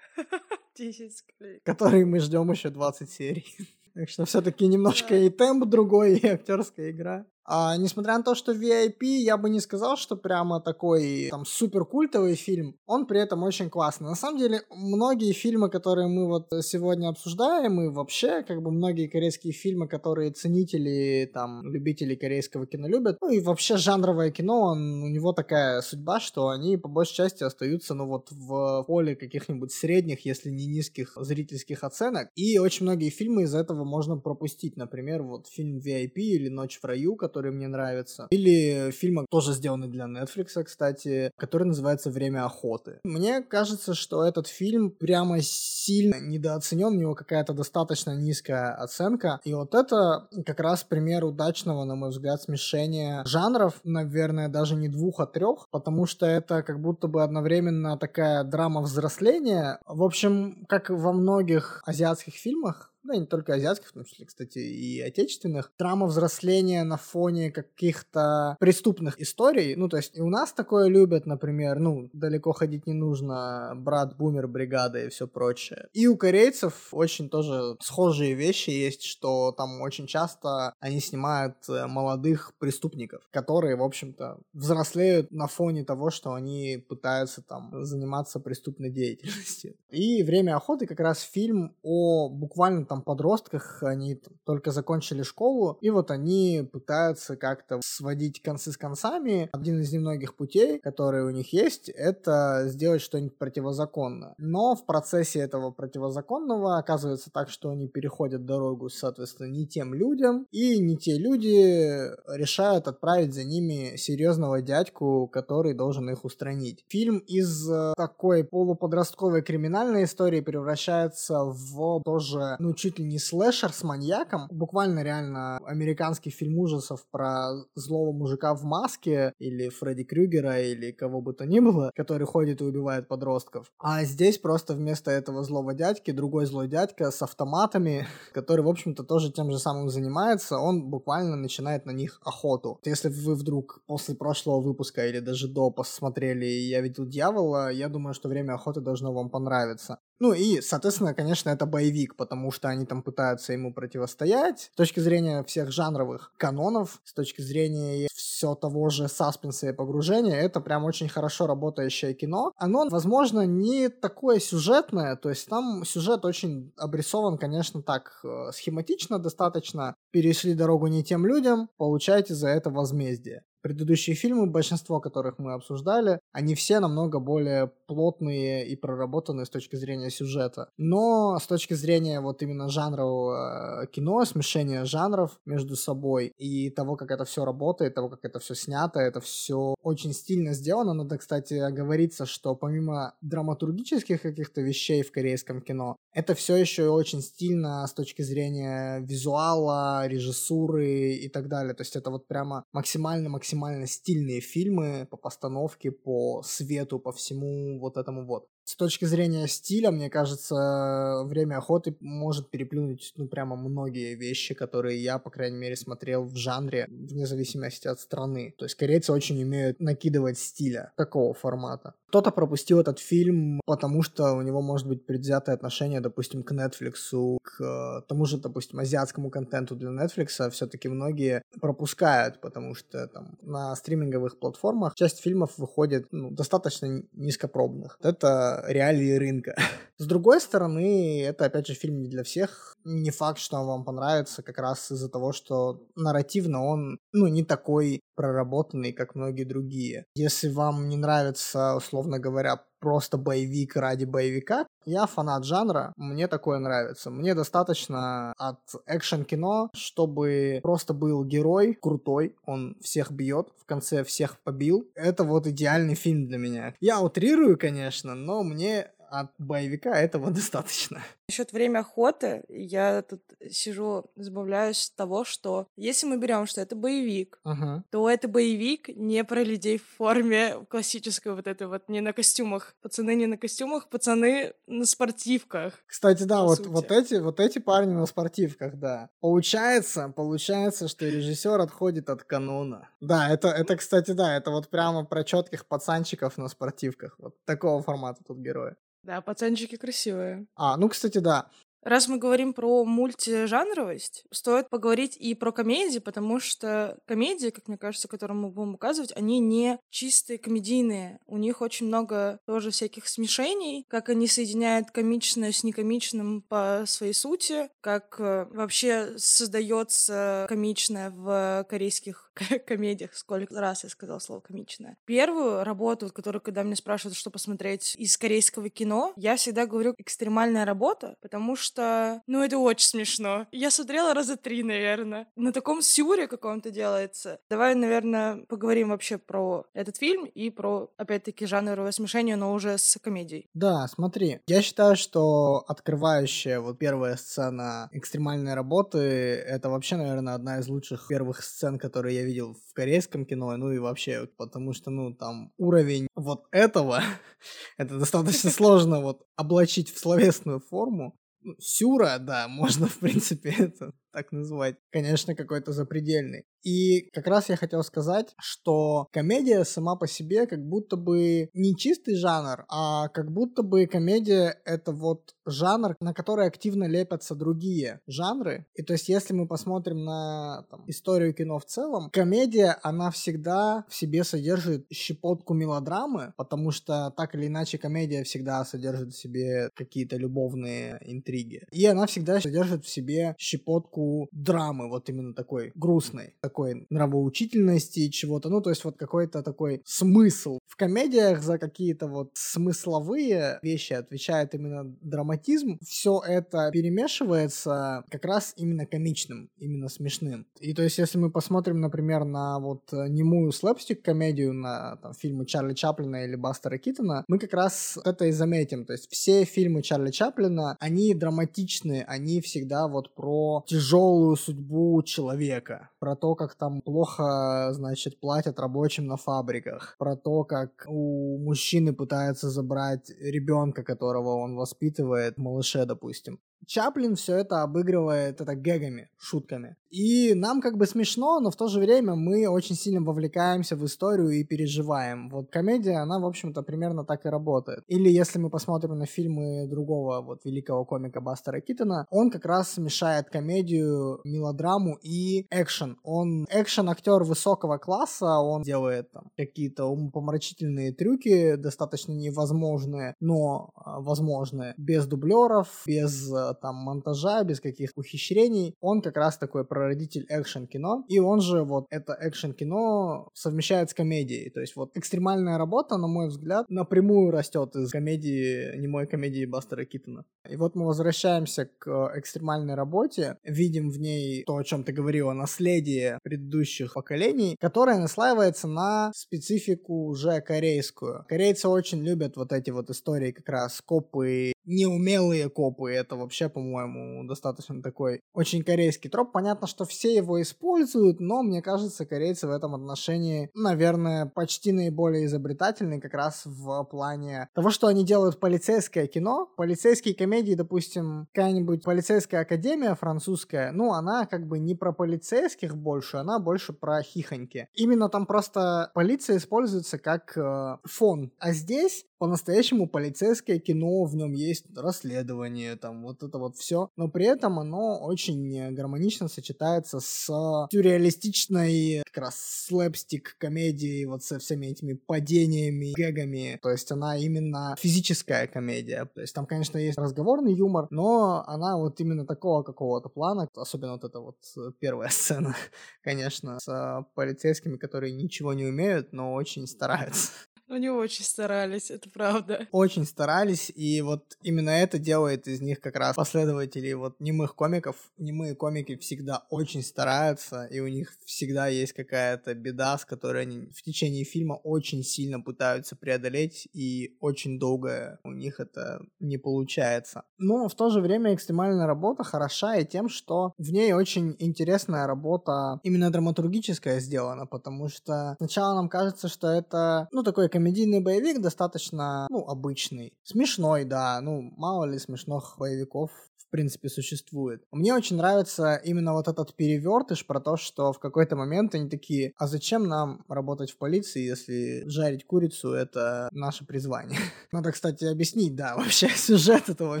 10 0.76 1.16
склеек. 1.16 1.62
Который 1.62 2.04
мы 2.04 2.20
ждем 2.20 2.50
еще 2.50 2.70
20 2.70 3.10
серий. 3.10 3.46
Так 3.94 4.08
что 4.08 4.24
все-таки 4.24 4.66
немножко 4.66 5.14
и 5.14 5.28
темп 5.28 5.66
другой, 5.66 6.16
и 6.16 6.26
актерская 6.26 6.92
игра. 6.92 7.26
А, 7.44 7.76
несмотря 7.76 8.16
на 8.16 8.22
то, 8.22 8.34
что 8.34 8.52
VIP, 8.52 9.04
я 9.04 9.36
бы 9.36 9.50
не 9.50 9.60
сказал, 9.60 9.96
что 9.96 10.16
прямо 10.16 10.60
такой 10.60 11.28
там 11.30 11.44
супер 11.44 11.84
культовый 11.84 12.34
фильм, 12.34 12.76
он 12.86 13.06
при 13.06 13.20
этом 13.20 13.42
очень 13.42 13.68
классный. 13.70 14.08
На 14.08 14.14
самом 14.14 14.38
деле, 14.38 14.62
многие 14.70 15.32
фильмы, 15.32 15.68
которые 15.68 16.08
мы 16.08 16.26
вот 16.26 16.48
сегодня 16.62 17.08
обсуждаем, 17.08 17.80
и 17.80 17.88
вообще, 17.88 18.42
как 18.42 18.62
бы 18.62 18.70
многие 18.70 19.08
корейские 19.08 19.52
фильмы, 19.52 19.88
которые 19.88 20.30
ценители, 20.32 21.30
там, 21.32 21.62
любители 21.72 22.14
корейского 22.14 22.66
кино 22.66 22.88
любят, 22.88 23.18
ну 23.20 23.30
и 23.30 23.40
вообще 23.40 23.76
жанровое 23.76 24.30
кино, 24.30 24.60
он, 24.60 25.02
у 25.02 25.08
него 25.08 25.32
такая 25.32 25.80
судьба, 25.82 26.20
что 26.20 26.48
они 26.48 26.76
по 26.76 26.88
большей 26.88 27.16
части 27.16 27.42
остаются, 27.42 27.94
ну 27.94 28.06
вот 28.06 28.30
в 28.30 28.84
поле 28.86 29.16
каких-нибудь 29.16 29.72
средних, 29.72 30.24
если 30.24 30.50
не 30.50 30.66
низких 30.66 31.12
зрительских 31.16 31.84
оценок. 31.84 32.28
И 32.36 32.58
очень 32.58 32.84
многие 32.86 33.10
фильмы 33.10 33.42
из 33.42 33.54
этого 33.54 33.84
можно 33.84 34.16
пропустить. 34.16 34.76
Например, 34.76 35.22
вот 35.22 35.48
фильм 35.48 35.78
VIP 35.78 36.14
или 36.16 36.48
Ночь 36.48 36.78
в 36.80 36.84
раю, 36.84 37.16
который 37.32 37.50
мне 37.50 37.66
нравится. 37.66 38.26
Или 38.30 38.90
фильм, 38.90 39.24
тоже 39.30 39.52
сделанный 39.54 39.88
для 39.88 40.04
Netflix, 40.04 40.62
кстати, 40.62 41.30
который 41.38 41.64
называется 41.64 42.10
«Время 42.10 42.44
охоты». 42.44 43.00
Мне 43.04 43.40
кажется, 43.40 43.94
что 43.94 44.22
этот 44.22 44.46
фильм 44.46 44.90
прямо 44.90 45.40
сильно 45.40 46.20
недооценен, 46.20 46.88
у 46.88 47.00
него 47.00 47.14
какая-то 47.14 47.54
достаточно 47.54 48.10
низкая 48.10 48.74
оценка. 48.74 49.40
И 49.44 49.54
вот 49.54 49.74
это 49.74 50.28
как 50.44 50.60
раз 50.60 50.84
пример 50.84 51.24
удачного, 51.24 51.84
на 51.84 51.94
мой 51.94 52.10
взгляд, 52.10 52.42
смешения 52.42 53.24
жанров, 53.24 53.80
наверное, 53.82 54.48
даже 54.48 54.74
не 54.74 54.88
двух, 54.88 55.20
а 55.20 55.26
трех, 55.26 55.68
потому 55.70 56.04
что 56.04 56.26
это 56.26 56.62
как 56.62 56.80
будто 56.80 57.08
бы 57.08 57.22
одновременно 57.22 57.96
такая 57.96 58.44
драма 58.44 58.82
взросления. 58.82 59.78
В 59.86 60.02
общем, 60.02 60.66
как 60.68 60.90
во 60.90 61.12
многих 61.14 61.82
азиатских 61.86 62.34
фильмах, 62.34 62.91
да, 63.04 63.16
не 63.16 63.26
только 63.26 63.54
азиатских, 63.54 63.88
в 63.88 63.92
том 63.92 64.04
числе, 64.04 64.26
кстати, 64.26 64.58
и 64.58 65.00
отечественных, 65.00 65.72
драма 65.78 66.06
взросления 66.06 66.84
на 66.84 66.96
фоне 66.96 67.50
каких-то 67.50 68.56
преступных 68.60 69.20
историй. 69.20 69.74
Ну, 69.74 69.88
то 69.88 69.96
есть 69.96 70.16
и 70.16 70.20
у 70.20 70.28
нас 70.28 70.52
такое 70.52 70.88
любят, 70.88 71.26
например, 71.26 71.78
ну, 71.78 72.10
далеко 72.12 72.52
ходить 72.52 72.86
не 72.86 72.92
нужно, 72.92 73.72
брат, 73.76 74.16
бумер, 74.16 74.46
бригада 74.46 75.04
и 75.04 75.08
все 75.08 75.26
прочее. 75.26 75.88
И 75.92 76.06
у 76.06 76.16
корейцев 76.16 76.88
очень 76.92 77.28
тоже 77.28 77.76
схожие 77.80 78.34
вещи 78.34 78.70
есть, 78.70 79.02
что 79.02 79.52
там 79.52 79.80
очень 79.80 80.06
часто 80.06 80.74
они 80.80 81.00
снимают 81.00 81.56
э, 81.68 81.86
молодых 81.86 82.52
преступников, 82.58 83.22
которые, 83.30 83.76
в 83.76 83.82
общем-то, 83.82 84.38
взрослеют 84.52 85.30
на 85.32 85.46
фоне 85.46 85.84
того, 85.84 86.10
что 86.10 86.34
они 86.34 86.84
пытаются 86.88 87.42
там 87.42 87.84
заниматься 87.84 88.40
преступной 88.40 88.90
деятельностью. 88.90 89.74
И 89.90 90.22
«Время 90.22 90.56
охоты» 90.56 90.86
как 90.86 91.00
раз 91.00 91.20
фильм 91.20 91.74
о 91.82 92.28
буквально 92.28 92.84
там 92.92 93.00
подростках, 93.00 93.82
они 93.82 94.20
только 94.44 94.70
закончили 94.70 95.22
школу, 95.22 95.78
и 95.80 95.88
вот 95.88 96.10
они 96.10 96.68
пытаются 96.70 97.36
как-то 97.36 97.80
сводить 97.82 98.42
концы 98.42 98.70
с 98.70 98.76
концами. 98.76 99.48
Один 99.52 99.80
из 99.80 99.90
немногих 99.92 100.36
путей, 100.36 100.78
которые 100.78 101.24
у 101.24 101.30
них 101.30 101.54
есть, 101.54 101.88
это 101.88 102.64
сделать 102.66 103.00
что-нибудь 103.00 103.38
противозаконно. 103.38 104.34
Но 104.36 104.74
в 104.74 104.84
процессе 104.84 105.38
этого 105.38 105.70
противозаконного 105.70 106.76
оказывается 106.76 107.30
так, 107.32 107.48
что 107.48 107.70
они 107.70 107.88
переходят 107.88 108.44
дорогу, 108.44 108.90
соответственно, 108.90 109.46
не 109.46 109.66
тем 109.66 109.94
людям, 109.94 110.46
и 110.50 110.78
не 110.78 110.98
те 110.98 111.16
люди 111.16 112.10
решают 112.28 112.88
отправить 112.88 113.32
за 113.32 113.44
ними 113.44 113.96
серьезного 113.96 114.60
дядьку, 114.60 115.28
который 115.28 115.72
должен 115.72 116.10
их 116.10 116.26
устранить. 116.26 116.84
Фильм 116.88 117.18
из 117.20 117.70
э, 117.70 117.94
такой 117.96 118.44
полуподростковой 118.44 119.40
криминальной 119.40 120.04
истории 120.04 120.40
превращается 120.40 121.44
в 121.44 122.02
тоже, 122.04 122.56
ну, 122.58 122.74
чуть 122.82 122.98
ли 122.98 123.04
не 123.04 123.20
слэшер 123.20 123.72
с 123.72 123.84
маньяком. 123.84 124.48
Буквально 124.50 125.04
реально 125.04 125.58
американский 125.58 126.30
фильм 126.30 126.58
ужасов 126.58 127.06
про 127.12 127.52
злого 127.76 128.12
мужика 128.12 128.54
в 128.54 128.64
маске 128.64 129.34
или 129.38 129.68
Фредди 129.68 130.02
Крюгера 130.02 130.60
или 130.60 130.90
кого 130.90 131.20
бы 131.20 131.32
то 131.32 131.46
ни 131.46 131.60
было, 131.60 131.92
который 131.94 132.26
ходит 132.26 132.60
и 132.60 132.64
убивает 132.64 133.06
подростков. 133.06 133.70
А 133.78 134.02
здесь 134.02 134.38
просто 134.38 134.74
вместо 134.74 135.12
этого 135.12 135.44
злого 135.44 135.74
дядьки 135.74 136.10
другой 136.10 136.46
злой 136.46 136.66
дядька 136.66 137.12
с 137.12 137.22
автоматами, 137.22 138.08
который, 138.34 138.62
в 138.62 138.68
общем-то, 138.68 139.04
тоже 139.04 139.30
тем 139.30 139.52
же 139.52 139.60
самым 139.60 139.88
занимается, 139.88 140.58
он 140.58 140.90
буквально 140.90 141.36
начинает 141.36 141.86
на 141.86 141.92
них 141.92 142.20
охоту. 142.24 142.80
Если 142.84 143.10
вы 143.10 143.36
вдруг 143.36 143.80
после 143.86 144.16
прошлого 144.16 144.60
выпуска 144.60 145.06
или 145.06 145.20
даже 145.20 145.46
до 145.46 145.70
посмотрели 145.70 146.46
«Я 146.46 146.80
видел 146.80 147.06
дьявола», 147.06 147.70
я 147.70 147.88
думаю, 147.88 148.12
что 148.12 148.28
«Время 148.28 148.54
охоты» 148.54 148.80
должно 148.80 149.12
вам 149.12 149.30
понравиться. 149.30 149.98
Ну 150.22 150.32
и, 150.34 150.60
соответственно, 150.60 151.14
конечно, 151.14 151.50
это 151.50 151.66
боевик, 151.66 152.14
потому 152.14 152.52
что 152.52 152.68
они 152.68 152.86
там 152.86 153.02
пытаются 153.02 153.52
ему 153.54 153.74
противостоять. 153.74 154.70
С 154.72 154.76
точки 154.76 155.00
зрения 155.00 155.42
всех 155.42 155.72
жанровых 155.72 156.32
канонов, 156.36 157.00
с 157.02 157.12
точки 157.12 157.40
зрения 157.40 158.06
все 158.14 158.54
того 158.54 158.88
же 158.88 159.08
саспенса 159.08 159.70
и 159.70 159.72
погружения, 159.72 160.36
это 160.36 160.60
прям 160.60 160.84
очень 160.84 161.08
хорошо 161.08 161.48
работающее 161.48 162.14
кино. 162.14 162.52
Оно, 162.56 162.86
возможно, 162.88 163.46
не 163.46 163.88
такое 163.88 164.38
сюжетное, 164.38 165.16
то 165.16 165.28
есть 165.28 165.48
там 165.48 165.84
сюжет 165.84 166.24
очень 166.24 166.72
обрисован, 166.76 167.36
конечно, 167.36 167.82
так 167.82 168.20
э, 168.22 168.52
схематично 168.52 169.18
достаточно. 169.18 169.96
Перешли 170.12 170.54
дорогу 170.54 170.86
не 170.86 171.02
тем 171.02 171.26
людям, 171.26 171.68
получаете 171.76 172.34
за 172.34 172.46
это 172.46 172.70
возмездие. 172.70 173.42
Предыдущие 173.62 174.16
фильмы, 174.16 174.46
большинство 174.46 174.98
которых 174.98 175.38
мы 175.38 175.52
обсуждали, 175.52 176.18
они 176.32 176.56
все 176.56 176.80
намного 176.80 177.20
более 177.20 177.70
плотные 177.86 178.66
и 178.66 178.74
проработанные 178.74 179.46
с 179.46 179.50
точки 179.50 179.76
зрения 179.76 180.10
сюжета. 180.10 180.68
Но 180.78 181.38
с 181.38 181.46
точки 181.46 181.74
зрения 181.74 182.20
вот 182.20 182.42
именно 182.42 182.68
жанрового 182.68 183.84
э, 183.84 183.86
кино, 183.86 184.24
смешения 184.24 184.84
жанров 184.84 185.38
между 185.46 185.76
собой 185.76 186.32
и 186.38 186.70
того, 186.70 186.96
как 186.96 187.12
это 187.12 187.24
все 187.24 187.44
работает, 187.44 187.94
того, 187.94 188.08
как 188.08 188.24
это 188.24 188.40
все 188.40 188.56
снято, 188.56 188.98
это 188.98 189.20
все 189.20 189.76
очень 189.82 190.12
стильно 190.12 190.54
сделано. 190.54 190.92
Надо, 190.92 191.18
кстати, 191.18 191.54
оговориться, 191.54 192.26
что 192.26 192.56
помимо 192.56 193.14
драматургических 193.20 194.22
каких-то 194.22 194.60
вещей 194.60 195.02
в 195.02 195.12
корейском 195.12 195.60
кино, 195.60 195.96
это 196.12 196.34
все 196.34 196.56
еще 196.56 196.88
очень 196.88 197.22
стильно 197.22 197.86
с 197.86 197.92
точки 197.92 198.22
зрения 198.22 198.98
визуала, 199.00 200.08
режиссуры 200.08 201.12
и 201.12 201.28
так 201.28 201.48
далее. 201.48 201.74
То 201.74 201.82
есть 201.82 201.94
это 201.94 202.10
вот 202.10 202.26
прямо 202.26 202.64
максимально-максимально 202.72 203.51
максимально 203.52 203.86
стильные 203.86 204.40
фильмы 204.40 205.06
по 205.10 205.16
постановке, 205.16 205.90
по 205.90 206.42
свету, 206.42 206.98
по 206.98 207.12
всему 207.12 207.78
вот 207.78 207.96
этому 207.96 208.26
вот. 208.26 208.48
С 208.64 208.76
точки 208.76 209.04
зрения 209.04 209.48
стиля, 209.48 209.90
мне 209.90 210.08
кажется, 210.08 211.22
«Время 211.24 211.58
охоты» 211.58 211.96
может 212.00 212.50
переплюнуть, 212.50 213.12
ну, 213.16 213.26
прямо 213.26 213.56
многие 213.56 214.14
вещи, 214.14 214.54
которые 214.54 215.02
я, 215.02 215.18
по 215.18 215.30
крайней 215.30 215.58
мере, 215.58 215.76
смотрел 215.76 216.24
в 216.24 216.36
жанре, 216.36 216.86
вне 216.88 217.26
зависимости 217.26 217.88
от 217.88 218.00
страны. 218.00 218.54
То 218.56 218.64
есть 218.64 218.76
корейцы 218.76 219.12
очень 219.12 219.42
умеют 219.42 219.80
накидывать 219.80 220.38
стиля 220.38 220.92
такого 220.96 221.34
формата. 221.34 221.94
Кто-то 222.08 222.30
пропустил 222.30 222.78
этот 222.78 222.98
фильм, 222.98 223.60
потому 223.64 224.02
что 224.02 224.34
у 224.34 224.42
него 224.42 224.60
может 224.60 224.86
быть 224.86 225.06
предвзятое 225.06 225.54
отношение, 225.54 226.00
допустим, 226.00 226.42
к 226.42 226.52
Netflix, 226.52 227.38
к 227.42 228.04
тому 228.06 228.26
же, 228.26 228.36
допустим, 228.36 228.78
азиатскому 228.80 229.30
контенту 229.30 229.74
для 229.74 229.88
Netflix. 229.88 230.50
Все-таки 230.50 230.88
многие 230.88 231.42
пропускают, 231.58 232.40
потому 232.42 232.74
что 232.74 233.06
там 233.08 233.38
на 233.40 233.74
стриминговых 233.74 234.38
платформах 234.38 234.94
часть 234.94 235.22
фильмов 235.22 235.56
выходит 235.56 236.06
ну, 236.10 236.30
достаточно 236.30 237.02
низкопробных. 237.12 237.96
Это 238.02 238.51
реалии 238.66 239.14
рынка. 239.16 239.56
С 239.98 240.06
другой 240.06 240.40
стороны, 240.40 241.22
это, 241.22 241.44
опять 241.44 241.66
же, 241.66 241.74
фильм 241.74 242.00
не 242.00 242.08
для 242.08 242.24
всех. 242.24 242.74
Не 242.84 243.10
факт, 243.10 243.38
что 243.38 243.58
он 243.58 243.66
вам 243.66 243.84
понравится 243.84 244.42
как 244.42 244.58
раз 244.58 244.90
из-за 244.90 245.08
того, 245.08 245.32
что 245.32 245.86
нарративно 245.94 246.64
он, 246.64 246.98
ну, 247.12 247.28
не 247.28 247.44
такой 247.44 248.00
проработанный, 248.14 248.92
как 248.92 249.14
многие 249.14 249.44
другие. 249.44 250.06
Если 250.14 250.48
вам 250.48 250.88
не 250.88 250.96
нравится, 250.96 251.76
условно 251.76 252.18
говоря, 252.18 252.62
просто 252.80 253.16
боевик 253.16 253.76
ради 253.76 254.04
боевика. 254.04 254.66
Я 254.84 255.06
фанат 255.06 255.44
жанра, 255.44 255.92
мне 255.96 256.26
такое 256.26 256.58
нравится. 256.58 257.10
Мне 257.10 257.34
достаточно 257.34 258.32
от 258.36 258.58
экшен-кино, 258.86 259.70
чтобы 259.74 260.60
просто 260.62 260.92
был 260.92 261.24
герой 261.24 261.78
крутой, 261.80 262.34
он 262.44 262.76
всех 262.80 263.12
бьет, 263.12 263.48
в 263.56 263.66
конце 263.66 264.02
всех 264.02 264.40
побил. 264.42 264.90
Это 264.96 265.22
вот 265.22 265.46
идеальный 265.46 265.94
фильм 265.94 266.26
для 266.26 266.38
меня. 266.38 266.74
Я 266.80 267.00
утрирую, 267.00 267.56
конечно, 267.56 268.16
но 268.16 268.42
мне 268.42 268.90
от 269.12 269.30
боевика 269.38 269.94
этого 270.00 270.30
достаточно. 270.30 271.02
Насчет 271.28 271.52
время 271.52 271.80
охоты, 271.80 272.44
я 272.48 273.02
тут 273.02 273.22
сижу, 273.50 274.04
забавляюсь 274.16 274.78
с 274.78 274.90
того, 274.90 275.24
что 275.24 275.66
если 275.76 276.06
мы 276.06 276.16
берем, 276.18 276.46
что 276.46 276.60
это 276.60 276.74
боевик, 276.74 277.38
uh-huh. 277.46 277.82
то 277.90 278.08
это 278.08 278.28
боевик 278.28 278.88
не 278.88 279.22
про 279.24 279.42
людей 279.42 279.78
в 279.78 279.86
форме 279.96 280.64
классической 280.68 281.34
вот 281.34 281.46
этой 281.46 281.66
вот, 281.66 281.88
не 281.88 282.00
на 282.00 282.12
костюмах. 282.12 282.74
Пацаны 282.80 283.14
не 283.14 283.26
на 283.26 283.36
костюмах, 283.36 283.88
пацаны 283.88 284.54
на 284.66 284.84
спортивках. 284.86 285.74
Кстати, 285.86 286.24
да, 286.24 286.42
вот, 286.42 286.66
вот 286.66 286.90
эти, 286.90 287.14
вот 287.14 287.40
эти 287.40 287.58
парни 287.58 287.92
на 287.92 288.06
спортивках, 288.06 288.76
да. 288.76 289.10
Получается, 289.20 290.12
получается, 290.14 290.88
что 290.88 291.06
режиссер 291.06 291.60
отходит 291.60 292.08
от 292.08 292.24
канона. 292.24 292.88
Да, 293.00 293.28
это, 293.28 293.48
это, 293.48 293.76
кстати, 293.76 294.12
да, 294.12 294.36
это 294.36 294.50
вот 294.50 294.68
прямо 294.68 295.04
про 295.04 295.24
четких 295.24 295.66
пацанчиков 295.66 296.38
на 296.38 296.48
спортивках. 296.48 297.14
Вот 297.18 297.36
такого 297.44 297.82
формата 297.82 298.22
тут 298.26 298.38
герои. 298.38 298.74
Да, 299.02 299.20
пацанчики 299.20 299.76
красивые. 299.76 300.46
А, 300.54 300.76
ну, 300.76 300.88
кстати, 300.88 301.18
да. 301.18 301.48
Раз 301.82 302.08
мы 302.08 302.18
говорим 302.18 302.52
про 302.52 302.84
мультижанровость, 302.84 304.24
стоит 304.30 304.70
поговорить 304.70 305.16
и 305.16 305.34
про 305.34 305.52
комедии, 305.52 305.98
потому 305.98 306.40
что 306.40 306.98
комедии, 307.06 307.50
как 307.50 307.68
мне 307.68 307.76
кажется, 307.76 308.08
которые 308.08 308.36
мы 308.36 308.50
будем 308.50 308.74
указывать, 308.74 309.12
они 309.16 309.40
не 309.40 309.78
чистые 309.90 310.38
комедийные. 310.38 311.18
У 311.26 311.38
них 311.38 311.60
очень 311.60 311.86
много 311.86 312.38
тоже 312.46 312.70
всяких 312.70 313.08
смешений, 313.08 313.84
как 313.88 314.08
они 314.08 314.26
соединяют 314.26 314.90
комичное 314.90 315.52
с 315.52 315.64
некомичным 315.64 316.42
по 316.42 316.84
своей 316.86 317.14
сути, 317.14 317.68
как 317.80 318.16
э, 318.18 318.46
вообще 318.50 319.14
создается 319.16 320.46
комичное 320.48 321.10
в 321.10 321.66
корейских 321.68 322.32
комедиях. 322.66 323.14
Сколько 323.14 323.60
раз 323.60 323.84
я 323.84 323.90
сказала 323.90 324.18
слово 324.18 324.40
комичное. 324.40 324.96
Первую 325.04 325.64
работу, 325.64 326.10
которую, 326.12 326.40
когда 326.40 326.62
меня 326.62 326.76
спрашивают, 326.76 327.16
что 327.16 327.30
посмотреть 327.30 327.94
из 327.96 328.16
корейского 328.16 328.68
кино, 328.68 329.12
я 329.16 329.36
всегда 329.36 329.66
говорю 329.66 329.94
экстремальная 329.98 330.64
работа, 330.64 331.16
потому 331.20 331.56
что, 331.56 331.71
ну, 331.78 332.42
это 332.42 332.58
очень 332.58 332.88
смешно. 332.88 333.46
Я 333.52 333.70
смотрела 333.70 334.14
раза 334.14 334.36
три, 334.36 334.62
наверное. 334.62 335.26
На 335.36 335.52
таком 335.52 335.82
сюре 335.82 336.26
каком-то 336.26 336.70
делается. 336.70 337.38
Давай, 337.48 337.74
наверное, 337.74 338.44
поговорим 338.48 338.90
вообще 338.90 339.18
про 339.18 339.64
этот 339.74 339.96
фильм 339.96 340.24
и 340.24 340.50
про, 340.50 340.90
опять-таки, 340.96 341.46
жанровое 341.46 341.92
смешение, 341.92 342.36
но 342.36 342.52
уже 342.52 342.78
с 342.78 342.98
комедией. 343.02 343.48
Да, 343.54 343.86
смотри. 343.88 344.40
Я 344.46 344.62
считаю, 344.62 344.96
что 344.96 345.64
открывающая 345.68 346.60
вот 346.60 346.78
первая 346.78 347.16
сцена 347.16 347.88
экстремальной 347.92 348.54
работы— 348.54 348.98
это 349.46 349.70
вообще, 349.70 349.96
наверное, 349.96 350.34
одна 350.34 350.58
из 350.58 350.68
лучших 350.68 351.06
первых 351.08 351.42
сцен, 351.42 351.78
которые 351.78 352.16
я 352.16 352.24
видел 352.24 352.54
в 352.54 352.74
корейском 352.74 353.24
кино, 353.24 353.56
ну 353.56 353.72
и 353.72 353.78
вообще, 353.78 354.28
потому 354.36 354.72
что, 354.72 354.90
ну, 354.90 355.14
там 355.14 355.52
уровень 355.58 356.08
вот 356.14 356.46
этого, 356.50 357.02
это 357.78 357.98
достаточно 357.98 358.50
сложно 358.50 359.00
вот 359.00 359.26
облачить 359.36 359.92
в 359.92 359.98
словесную 359.98 360.60
форму. 360.60 361.18
Сюра, 361.58 362.18
да, 362.18 362.48
можно, 362.48 362.86
в 362.88 362.98
принципе, 362.98 363.50
это 363.50 363.92
так 364.12 364.32
называть, 364.32 364.76
конечно, 364.90 365.34
какой-то 365.34 365.72
запредельный. 365.72 366.44
И 366.62 367.10
как 367.12 367.26
раз 367.26 367.48
я 367.48 367.56
хотел 367.56 367.82
сказать, 367.82 368.34
что 368.38 369.08
комедия 369.12 369.64
сама 369.64 369.96
по 369.96 370.06
себе 370.06 370.46
как 370.46 370.64
будто 370.64 370.96
бы 370.96 371.48
не 371.54 371.76
чистый 371.76 372.14
жанр, 372.14 372.64
а 372.68 373.08
как 373.08 373.32
будто 373.32 373.62
бы 373.62 373.86
комедия— 373.86 374.60
это 374.64 374.92
вот 374.92 375.34
жанр, 375.44 375.96
на 376.00 376.14
который 376.14 376.46
активно 376.46 376.84
лепятся 376.84 377.34
другие 377.34 378.00
жанры. 378.06 378.66
И 378.74 378.82
то 378.82 378.92
есть 378.92 379.08
если 379.08 379.34
мы 379.34 379.48
посмотрим 379.48 380.04
на 380.04 380.64
там, 380.70 380.84
историю 380.86 381.34
кино 381.34 381.58
в 381.58 381.64
целом, 381.64 382.10
комедия, 382.10 382.78
она 382.82 383.10
всегда 383.10 383.84
в 383.88 383.94
себе 383.94 384.22
содержит 384.22 384.86
щепотку 384.92 385.54
мелодрамы, 385.54 386.32
потому 386.36 386.70
что 386.70 387.12
так 387.16 387.34
или 387.34 387.48
иначе 387.48 387.78
комедия 387.78 388.22
всегда 388.22 388.64
содержит 388.64 389.12
в 389.12 389.18
себе 389.18 389.68
какие-то 389.74 390.16
любовные 390.16 390.98
интриги. 391.00 391.66
И 391.72 391.84
она 391.86 392.06
всегда 392.06 392.40
содержит 392.40 392.84
в 392.84 392.88
себе 392.88 393.34
щепотку 393.38 394.01
щепотку 394.02 394.28
драмы, 394.32 394.88
вот 394.88 395.08
именно 395.08 395.34
такой 395.34 395.72
грустной, 395.74 396.34
такой 396.40 396.86
нравоучительности 396.90 398.08
чего-то, 398.08 398.48
ну, 398.48 398.60
то 398.60 398.70
есть 398.70 398.84
вот 398.84 398.96
какой-то 398.96 399.42
такой 399.42 399.82
смысл. 399.84 400.58
В 400.66 400.76
комедиях 400.76 401.42
за 401.42 401.58
какие-то 401.58 402.06
вот 402.06 402.30
смысловые 402.34 403.58
вещи 403.62 403.92
отвечает 403.92 404.54
именно 404.54 404.84
драматизм. 405.02 405.78
Все 405.82 406.20
это 406.26 406.70
перемешивается 406.72 408.04
как 408.10 408.24
раз 408.24 408.54
именно 408.56 408.86
комичным, 408.86 409.50
именно 409.58 409.88
смешным. 409.88 410.46
И 410.60 410.74
то 410.74 410.82
есть 410.82 410.98
если 410.98 411.18
мы 411.18 411.30
посмотрим, 411.30 411.80
например, 411.80 412.24
на 412.24 412.58
вот 412.58 412.92
немую 412.92 413.52
слэпстик-комедию, 413.52 414.52
на 414.52 414.96
там, 414.96 415.12
фильмы 415.14 415.46
Чарли 415.46 415.74
Чаплина 415.74 416.24
или 416.24 416.36
Бастера 416.36 416.78
Китона, 416.78 417.24
мы 417.28 417.38
как 417.38 417.52
раз 417.54 417.98
это 418.04 418.26
и 418.26 418.32
заметим. 418.32 418.84
То 418.84 418.92
есть 418.92 419.08
все 419.10 419.44
фильмы 419.44 419.82
Чарли 419.82 420.10
Чаплина, 420.10 420.76
они 420.80 421.14
драматичны, 421.14 422.04
они 422.06 422.40
всегда 422.40 422.88
вот 422.88 423.14
про 423.14 423.64
тяжелые 423.66 423.91
тяжелую 423.92 424.36
судьбу 424.36 425.02
человека, 425.02 425.90
про 425.98 426.16
то, 426.16 426.34
как 426.34 426.54
там 426.54 426.80
плохо, 426.80 427.68
значит, 427.72 428.20
платят 428.20 428.58
рабочим 428.58 429.06
на 429.06 429.16
фабриках, 429.16 429.96
про 429.98 430.16
то, 430.16 430.44
как 430.44 430.86
у 430.88 431.36
мужчины 431.38 431.92
пытаются 431.92 432.48
забрать 432.48 433.10
ребенка, 433.20 433.82
которого 433.84 434.36
он 434.36 434.56
воспитывает, 434.56 435.36
малыше, 435.36 435.84
допустим. 435.84 436.38
Чаплин 436.66 437.16
все 437.16 437.36
это 437.36 437.62
обыгрывает 437.62 438.40
это 438.40 438.54
гэгами, 438.54 439.10
шутками. 439.18 439.76
И 439.90 440.32
нам 440.34 440.62
как 440.62 440.78
бы 440.78 440.86
смешно, 440.86 441.38
но 441.38 441.50
в 441.50 441.56
то 441.56 441.68
же 441.68 441.78
время 441.78 442.14
мы 442.14 442.48
очень 442.48 442.76
сильно 442.76 443.02
вовлекаемся 443.02 443.76
в 443.76 443.84
историю 443.84 444.30
и 444.30 444.42
переживаем. 444.42 445.28
Вот 445.28 445.50
комедия, 445.50 445.98
она, 445.98 446.18
в 446.18 446.24
общем-то, 446.24 446.62
примерно 446.62 447.04
так 447.04 447.26
и 447.26 447.28
работает. 447.28 447.84
Или 447.88 448.08
если 448.08 448.38
мы 448.38 448.48
посмотрим 448.48 448.98
на 448.98 449.04
фильмы 449.04 449.66
другого 449.68 450.22
вот 450.22 450.46
великого 450.46 450.86
комика 450.86 451.20
Бастера 451.20 451.60
Китона, 451.60 452.06
он 452.10 452.30
как 452.30 452.46
раз 452.46 452.72
смешает 452.72 453.28
комедию, 453.28 454.20
мелодраму 454.24 454.98
и 455.02 455.46
экшен. 455.50 455.98
Он 456.02 456.46
экшен-актер 456.50 457.22
высокого 457.24 457.76
класса, 457.76 458.38
он 458.38 458.62
делает 458.62 459.12
там 459.12 459.30
какие-то 459.36 459.84
умопомрачительные 459.84 460.92
трюки, 460.92 461.56
достаточно 461.56 462.12
невозможные, 462.12 463.14
но 463.20 463.72
а, 463.74 464.00
возможные, 464.00 464.72
без 464.78 465.06
дублеров, 465.06 465.68
без 465.86 466.32
а, 466.32 466.51
там 466.54 466.76
монтажа, 466.76 467.42
без 467.44 467.60
каких 467.60 467.90
ухищрений. 467.96 468.74
Он 468.80 469.02
как 469.02 469.16
раз 469.16 469.38
такой 469.38 469.64
прародитель 469.64 470.26
экшен-кино, 470.28 471.04
и 471.08 471.18
он 471.18 471.40
же 471.40 471.62
вот 471.62 471.86
это 471.90 472.16
экшен-кино 472.20 473.30
совмещает 473.34 473.90
с 473.90 473.94
комедией. 473.94 474.50
То 474.50 474.60
есть 474.60 474.76
вот 474.76 474.96
экстремальная 474.96 475.58
работа, 475.58 475.96
на 475.96 476.08
мой 476.08 476.28
взгляд, 476.28 476.66
напрямую 476.68 477.30
растет 477.30 477.74
из 477.76 477.90
комедии, 477.90 478.76
немой 478.78 479.06
комедии 479.06 479.44
Бастера 479.46 479.84
Китона. 479.84 480.24
И 480.48 480.56
вот 480.56 480.74
мы 480.74 480.86
возвращаемся 480.86 481.68
к 481.78 482.12
экстремальной 482.16 482.74
работе, 482.74 483.36
видим 483.44 483.90
в 483.90 483.98
ней 483.98 484.44
то, 484.44 484.56
о 484.56 484.64
чем 484.64 484.84
ты 484.84 484.92
говорила, 484.92 485.32
наследие 485.32 486.18
предыдущих 486.22 486.94
поколений, 486.94 487.56
которое 487.60 487.98
наслаивается 487.98 488.68
на 488.68 489.12
специфику 489.14 490.06
уже 490.06 490.40
корейскую. 490.40 491.24
Корейцы 491.28 491.68
очень 491.68 492.02
любят 492.02 492.36
вот 492.36 492.52
эти 492.52 492.70
вот 492.70 492.90
истории 492.90 493.32
как 493.32 493.48
раз 493.48 493.80
копы, 493.80 494.52
неумелые 494.64 495.48
копы, 495.48 495.92
это 495.92 496.16
вообще, 496.16 496.48
по-моему, 496.48 497.26
достаточно 497.26 497.82
такой 497.82 498.20
очень 498.32 498.62
корейский 498.62 499.10
троп. 499.10 499.32
Понятно, 499.32 499.66
что 499.66 499.84
все 499.84 500.14
его 500.14 500.40
используют, 500.40 501.20
но 501.20 501.42
мне 501.42 501.62
кажется, 501.62 502.06
корейцы 502.06 502.46
в 502.46 502.50
этом 502.50 502.74
отношении, 502.74 503.50
наверное, 503.54 504.26
почти 504.26 504.72
наиболее 504.72 505.26
изобретательны 505.26 506.00
как 506.00 506.14
раз 506.14 506.42
в 506.44 506.84
плане 506.84 507.48
того, 507.54 507.70
что 507.70 507.86
они 507.86 508.04
делают 508.04 508.40
полицейское 508.40 509.06
кино. 509.06 509.48
Полицейские 509.56 510.14
комедии, 510.14 510.54
допустим, 510.54 511.28
какая-нибудь 511.32 511.84
полицейская 511.84 512.42
академия 512.42 512.94
французская, 512.94 513.72
ну, 513.72 513.92
она 513.92 514.26
как 514.26 514.46
бы 514.46 514.58
не 514.58 514.74
про 514.74 514.92
полицейских 514.92 515.76
больше, 515.76 516.18
она 516.18 516.38
больше 516.38 516.72
про 516.72 517.02
хихоньки. 517.02 517.68
Именно 517.74 518.08
там 518.08 518.26
просто 518.26 518.90
полиция 518.94 519.36
используется 519.36 519.98
как 519.98 520.36
э, 520.36 520.76
фон. 520.84 521.32
А 521.38 521.52
здесь 521.52 522.06
по-настоящему 522.22 522.86
полицейское 522.86 523.58
кино, 523.58 524.04
в 524.04 524.14
нем 524.14 524.32
есть 524.32 524.66
расследование, 524.76 525.74
там 525.74 526.04
вот 526.04 526.22
это 526.22 526.38
вот 526.38 526.56
все, 526.56 526.88
но 526.96 527.08
при 527.08 527.26
этом 527.26 527.58
оно 527.58 527.98
очень 527.98 528.72
гармонично 528.72 529.26
сочетается 529.26 529.98
с 529.98 530.68
сюрреалистичной 530.70 532.04
как 532.06 532.22
раз 532.22 532.36
слэпстик 532.68 533.34
комедией, 533.38 534.04
вот 534.04 534.22
со 534.22 534.38
всеми 534.38 534.66
этими 534.66 534.92
падениями, 534.92 535.94
гэгами, 535.96 536.60
то 536.62 536.70
есть 536.70 536.92
она 536.92 537.16
именно 537.16 537.74
физическая 537.76 538.46
комедия, 538.46 539.06
то 539.12 539.20
есть 539.20 539.34
там, 539.34 539.44
конечно, 539.44 539.76
есть 539.76 539.98
разговорный 539.98 540.54
юмор, 540.54 540.86
но 540.90 541.42
она 541.48 541.76
вот 541.76 541.98
именно 541.98 542.24
такого 542.24 542.62
какого-то 542.62 543.08
плана, 543.08 543.48
особенно 543.56 543.94
вот 543.94 544.04
эта 544.04 544.20
вот 544.20 544.36
первая 544.78 545.08
сцена, 545.10 545.56
конечно, 546.02 546.60
с 546.60 547.04
полицейскими, 547.16 547.78
которые 547.78 548.12
ничего 548.12 548.52
не 548.52 548.66
умеют, 548.66 549.12
но 549.12 549.32
очень 549.32 549.66
стараются. 549.66 550.30
Они 550.72 550.88
очень 550.88 551.24
старались, 551.24 551.90
это 551.90 552.08
правда. 552.08 552.66
Очень 552.72 553.04
старались, 553.04 553.70
и 553.74 554.00
вот 554.00 554.38
именно 554.40 554.70
это 554.70 554.98
делает 554.98 555.46
из 555.46 555.60
них 555.60 555.82
как 555.82 555.96
раз 555.96 556.16
последователей 556.16 556.94
вот 556.94 557.20
немых 557.20 557.54
комиков. 557.54 557.96
Немые 558.16 558.54
комики 558.54 558.96
всегда 558.96 559.44
очень 559.50 559.82
стараются, 559.82 560.64
и 560.64 560.80
у 560.80 560.88
них 560.88 561.12
всегда 561.26 561.66
есть 561.66 561.92
какая-то 561.92 562.54
беда, 562.54 562.96
с 562.96 563.04
которой 563.04 563.42
они 563.42 563.66
в 563.66 563.82
течение 563.82 564.24
фильма 564.24 564.54
очень 564.54 565.02
сильно 565.02 565.42
пытаются 565.42 565.94
преодолеть, 565.94 566.66
и 566.72 567.18
очень 567.20 567.58
долго 567.58 568.18
у 568.24 568.30
них 568.32 568.58
это 568.58 569.02
не 569.20 569.36
получается. 569.36 570.22
Но 570.38 570.68
в 570.68 570.74
то 570.74 570.88
же 570.88 571.02
время 571.02 571.34
экстремальная 571.34 571.86
работа 571.86 572.24
хороша 572.24 572.76
и 572.76 572.86
тем, 572.86 573.10
что 573.10 573.52
в 573.58 573.70
ней 573.72 573.92
очень 573.92 574.36
интересная 574.38 575.06
работа 575.06 575.80
именно 575.82 576.10
драматургическая 576.10 576.98
сделана, 576.98 577.44
потому 577.44 577.88
что 577.88 578.36
сначала 578.38 578.74
нам 578.74 578.88
кажется, 578.88 579.28
что 579.28 579.48
это, 579.48 580.08
ну, 580.12 580.22
такой 580.22 580.48
комедийный 580.48 580.61
боевик 581.00 581.40
достаточно, 581.40 582.26
ну, 582.30 582.46
обычный. 582.46 583.12
Смешной, 583.22 583.84
да, 583.84 584.20
ну, 584.20 584.42
мало 584.56 584.84
ли 584.84 584.98
смешных 584.98 585.56
боевиков 585.58 586.10
в 586.42 586.50
принципе, 586.52 586.90
существует. 586.90 587.62
Мне 587.72 587.94
очень 587.94 588.16
нравится 588.16 588.74
именно 588.74 589.14
вот 589.14 589.26
этот 589.26 589.56
перевертыш 589.56 590.26
про 590.26 590.38
то, 590.38 590.58
что 590.58 590.92
в 590.92 590.98
какой-то 590.98 591.34
момент 591.34 591.74
они 591.74 591.88
такие, 591.88 592.34
а 592.36 592.46
зачем 592.46 592.86
нам 592.88 593.24
работать 593.26 593.70
в 593.70 593.78
полиции, 593.78 594.20
если 594.20 594.82
жарить 594.86 595.24
курицу— 595.24 595.72
это 595.72 596.28
наше 596.30 596.66
призвание? 596.66 597.18
Надо, 597.52 597.72
кстати, 597.72 598.04
объяснить, 598.04 598.54
да, 598.54 598.76
вообще 598.76 599.08
сюжет 599.08 599.70
этого 599.70 600.00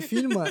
фильма 0.00 0.48